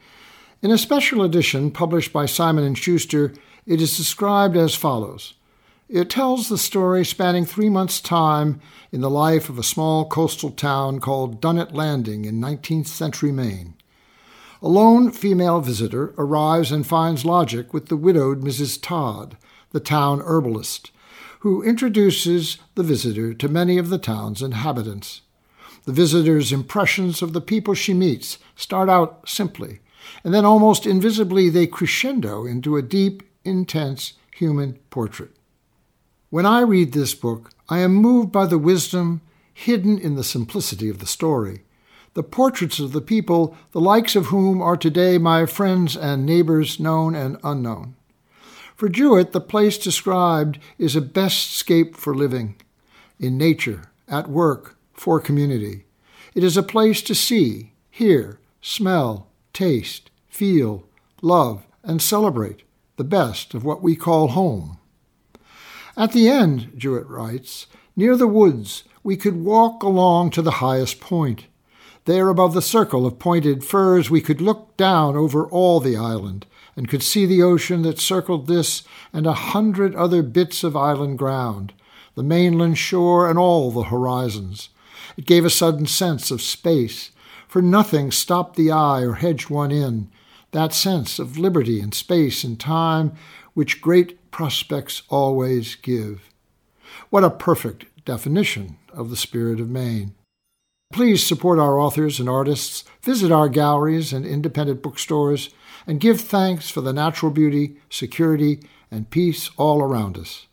In 0.61 0.71
a 0.71 0.77
special 0.77 1.23
edition 1.23 1.71
published 1.71 2.11
by 2.11 2.25
Simon 2.25 2.73
& 2.73 2.75
Schuster, 2.75 3.33
it 3.65 3.81
is 3.81 3.97
described 3.97 4.55
as 4.57 4.75
follows. 4.75 5.33
It 5.89 6.09
tells 6.09 6.49
the 6.49 6.57
story 6.57 7.05
spanning 7.05 7.45
three 7.45 7.69
months' 7.69 8.01
time 8.01 8.59
in 8.91 9.01
the 9.01 9.09
life 9.09 9.49
of 9.49 9.57
a 9.57 9.63
small 9.63 10.07
coastal 10.07 10.51
town 10.51 10.99
called 10.99 11.39
Dunnet 11.39 11.73
Landing 11.73 12.25
in 12.25 12.41
19th 12.41 12.87
century 12.87 13.31
Maine. 13.31 13.75
A 14.61 14.67
lone 14.67 15.11
female 15.11 15.61
visitor 15.61 16.13
arrives 16.17 16.71
and 16.71 16.85
finds 16.85 17.23
lodging 17.23 17.67
with 17.71 17.87
the 17.87 17.95
widowed 17.95 18.41
Mrs. 18.41 18.81
Todd, 18.81 19.37
the 19.71 19.79
town 19.79 20.21
herbalist, 20.21 20.91
who 21.41 21.61
introduces 21.61 22.57
the 22.75 22.83
visitor 22.83 23.33
to 23.35 23.47
many 23.47 23.77
of 23.77 23.89
the 23.89 23.99
town's 23.99 24.41
inhabitants. 24.41 25.21
The 25.87 25.93
visitor's 25.93 26.51
impressions 26.51 27.21
of 27.21 27.31
the 27.31 27.39
people 27.39 27.73
she 27.73 27.93
meets 27.93 28.39
start 28.57 28.89
out 28.89 29.21
simply, 29.25 29.79
and 30.21 30.33
then 30.33 30.43
almost 30.43 30.85
invisibly 30.85 31.49
they 31.49 31.65
crescendo 31.65 32.45
into 32.45 32.75
a 32.75 32.81
deep, 32.81 33.23
intense 33.45 34.11
human 34.35 34.73
portrait. 34.89 35.31
When 36.29 36.45
I 36.45 36.59
read 36.59 36.91
this 36.91 37.15
book, 37.15 37.51
I 37.69 37.79
am 37.79 37.95
moved 37.95 38.33
by 38.33 38.47
the 38.47 38.57
wisdom 38.57 39.21
hidden 39.53 39.97
in 39.97 40.15
the 40.15 40.25
simplicity 40.25 40.89
of 40.89 40.99
the 40.99 41.05
story. 41.05 41.61
The 42.15 42.23
portraits 42.23 42.79
of 42.79 42.91
the 42.91 42.99
people, 42.99 43.55
the 43.71 43.79
likes 43.79 44.17
of 44.17 44.25
whom 44.25 44.61
are 44.61 44.75
today 44.75 45.17
my 45.17 45.45
friends 45.45 45.95
and 45.95 46.25
neighbors, 46.25 46.81
known 46.81 47.15
and 47.15 47.37
unknown. 47.45 47.95
For 48.75 48.89
Jewett, 48.89 49.31
the 49.31 49.39
place 49.39 49.77
described 49.77 50.59
is 50.77 50.97
a 50.97 51.01
best 51.01 51.53
scape 51.53 51.95
for 51.95 52.13
living 52.13 52.57
in 53.21 53.37
nature, 53.37 53.83
at 54.09 54.29
work, 54.29 54.76
for 54.97 55.19
community. 55.19 55.85
It 56.35 56.43
is 56.43 56.57
a 56.57 56.63
place 56.63 57.01
to 57.03 57.15
see, 57.15 57.71
hear, 57.89 58.39
smell, 58.61 59.27
taste, 59.53 60.11
feel, 60.27 60.83
love, 61.21 61.65
and 61.83 62.01
celebrate 62.01 62.63
the 62.97 63.03
best 63.03 63.53
of 63.53 63.63
what 63.63 63.81
we 63.81 63.95
call 63.95 64.29
home. 64.29 64.77
At 65.95 66.11
the 66.11 66.27
end, 66.27 66.73
Jewett 66.75 67.07
writes, 67.07 67.67
near 67.95 68.17
the 68.17 68.27
woods, 68.27 68.83
we 69.03 69.15
could 69.15 69.43
walk 69.43 69.83
along 69.83 70.31
to 70.31 70.41
the 70.41 70.59
highest 70.59 70.99
point. 70.99 71.45
There, 72.05 72.29
above 72.29 72.53
the 72.53 72.61
circle 72.61 73.05
of 73.05 73.19
pointed 73.19 73.63
firs, 73.63 74.09
we 74.09 74.21
could 74.21 74.41
look 74.41 74.77
down 74.77 75.15
over 75.15 75.45
all 75.45 75.79
the 75.79 75.97
island 75.97 76.45
and 76.75 76.87
could 76.87 77.03
see 77.03 77.25
the 77.25 77.41
ocean 77.41 77.81
that 77.81 77.99
circled 77.99 78.47
this 78.47 78.83
and 79.11 79.25
a 79.25 79.33
hundred 79.33 79.95
other 79.95 80.21
bits 80.21 80.63
of 80.63 80.75
island 80.75 81.17
ground, 81.17 81.73
the 82.15 82.23
mainland 82.23 82.77
shore 82.77 83.29
and 83.29 83.39
all 83.39 83.71
the 83.71 83.83
horizons. 83.83 84.69
It 85.17 85.25
gave 85.25 85.43
a 85.43 85.49
sudden 85.49 85.87
sense 85.87 86.31
of 86.31 86.41
space, 86.41 87.11
for 87.47 87.61
nothing 87.61 88.11
stopped 88.11 88.55
the 88.55 88.71
eye 88.71 89.01
or 89.01 89.13
hedged 89.15 89.49
one 89.49 89.71
in, 89.71 90.09
that 90.51 90.73
sense 90.73 91.19
of 91.19 91.37
liberty 91.37 91.79
and 91.79 91.93
space 91.93 92.43
and 92.43 92.59
time 92.59 93.13
which 93.53 93.81
great 93.81 94.31
prospects 94.31 95.01
always 95.09 95.75
give. 95.75 96.29
What 97.09 97.23
a 97.23 97.29
perfect 97.29 97.85
definition 98.05 98.77
of 98.93 99.09
the 99.09 99.17
spirit 99.17 99.59
of 99.59 99.69
Maine. 99.69 100.13
Please 100.93 101.25
support 101.25 101.59
our 101.59 101.79
authors 101.79 102.19
and 102.19 102.29
artists, 102.29 102.85
visit 103.01 103.31
our 103.31 103.49
galleries 103.49 104.13
and 104.13 104.25
independent 104.25 104.81
bookstores, 104.81 105.49
and 105.85 105.99
give 105.99 106.21
thanks 106.21 106.69
for 106.69 106.81
the 106.81 106.93
natural 106.93 107.31
beauty, 107.31 107.77
security, 107.89 108.59
and 108.89 109.09
peace 109.09 109.49
all 109.57 109.81
around 109.81 110.17
us. 110.17 110.47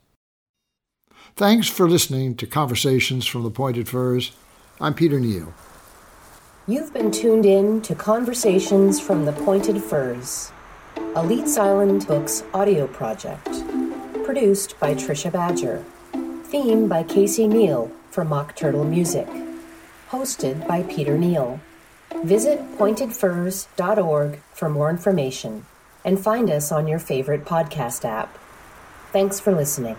Thanks 1.36 1.68
for 1.68 1.88
listening 1.88 2.36
to 2.36 2.46
Conversations 2.46 3.26
from 3.26 3.42
the 3.42 3.50
Pointed 3.50 3.88
Firs. 3.88 4.32
I'm 4.80 4.92
Peter 4.92 5.20
Neal. 5.20 5.54
You've 6.66 6.92
been 6.92 7.12
tuned 7.12 7.46
in 7.46 7.80
to 7.82 7.94
Conversations 7.94 8.98
from 8.98 9.24
the 9.24 9.32
Pointed 9.32 9.80
Firs, 9.80 10.50
a 11.14 11.24
Leeds 11.24 11.56
Island 11.56 12.08
Books 12.08 12.42
audio 12.52 12.88
project, 12.88 13.48
produced 14.24 14.78
by 14.80 14.94
Trisha 14.94 15.30
Badger, 15.30 15.84
theme 16.42 16.88
by 16.88 17.04
Casey 17.04 17.46
Neal 17.46 17.92
for 18.10 18.24
Mock 18.24 18.56
Turtle 18.56 18.84
Music, 18.84 19.28
hosted 20.10 20.66
by 20.66 20.82
Peter 20.82 21.16
Neal. 21.16 21.60
Visit 22.24 22.58
pointedfirs.org 22.76 24.40
for 24.52 24.68
more 24.68 24.90
information 24.90 25.66
and 26.04 26.18
find 26.18 26.50
us 26.50 26.72
on 26.72 26.88
your 26.88 26.98
favorite 26.98 27.44
podcast 27.44 28.04
app. 28.04 28.36
Thanks 29.12 29.38
for 29.38 29.52
listening. 29.54 29.96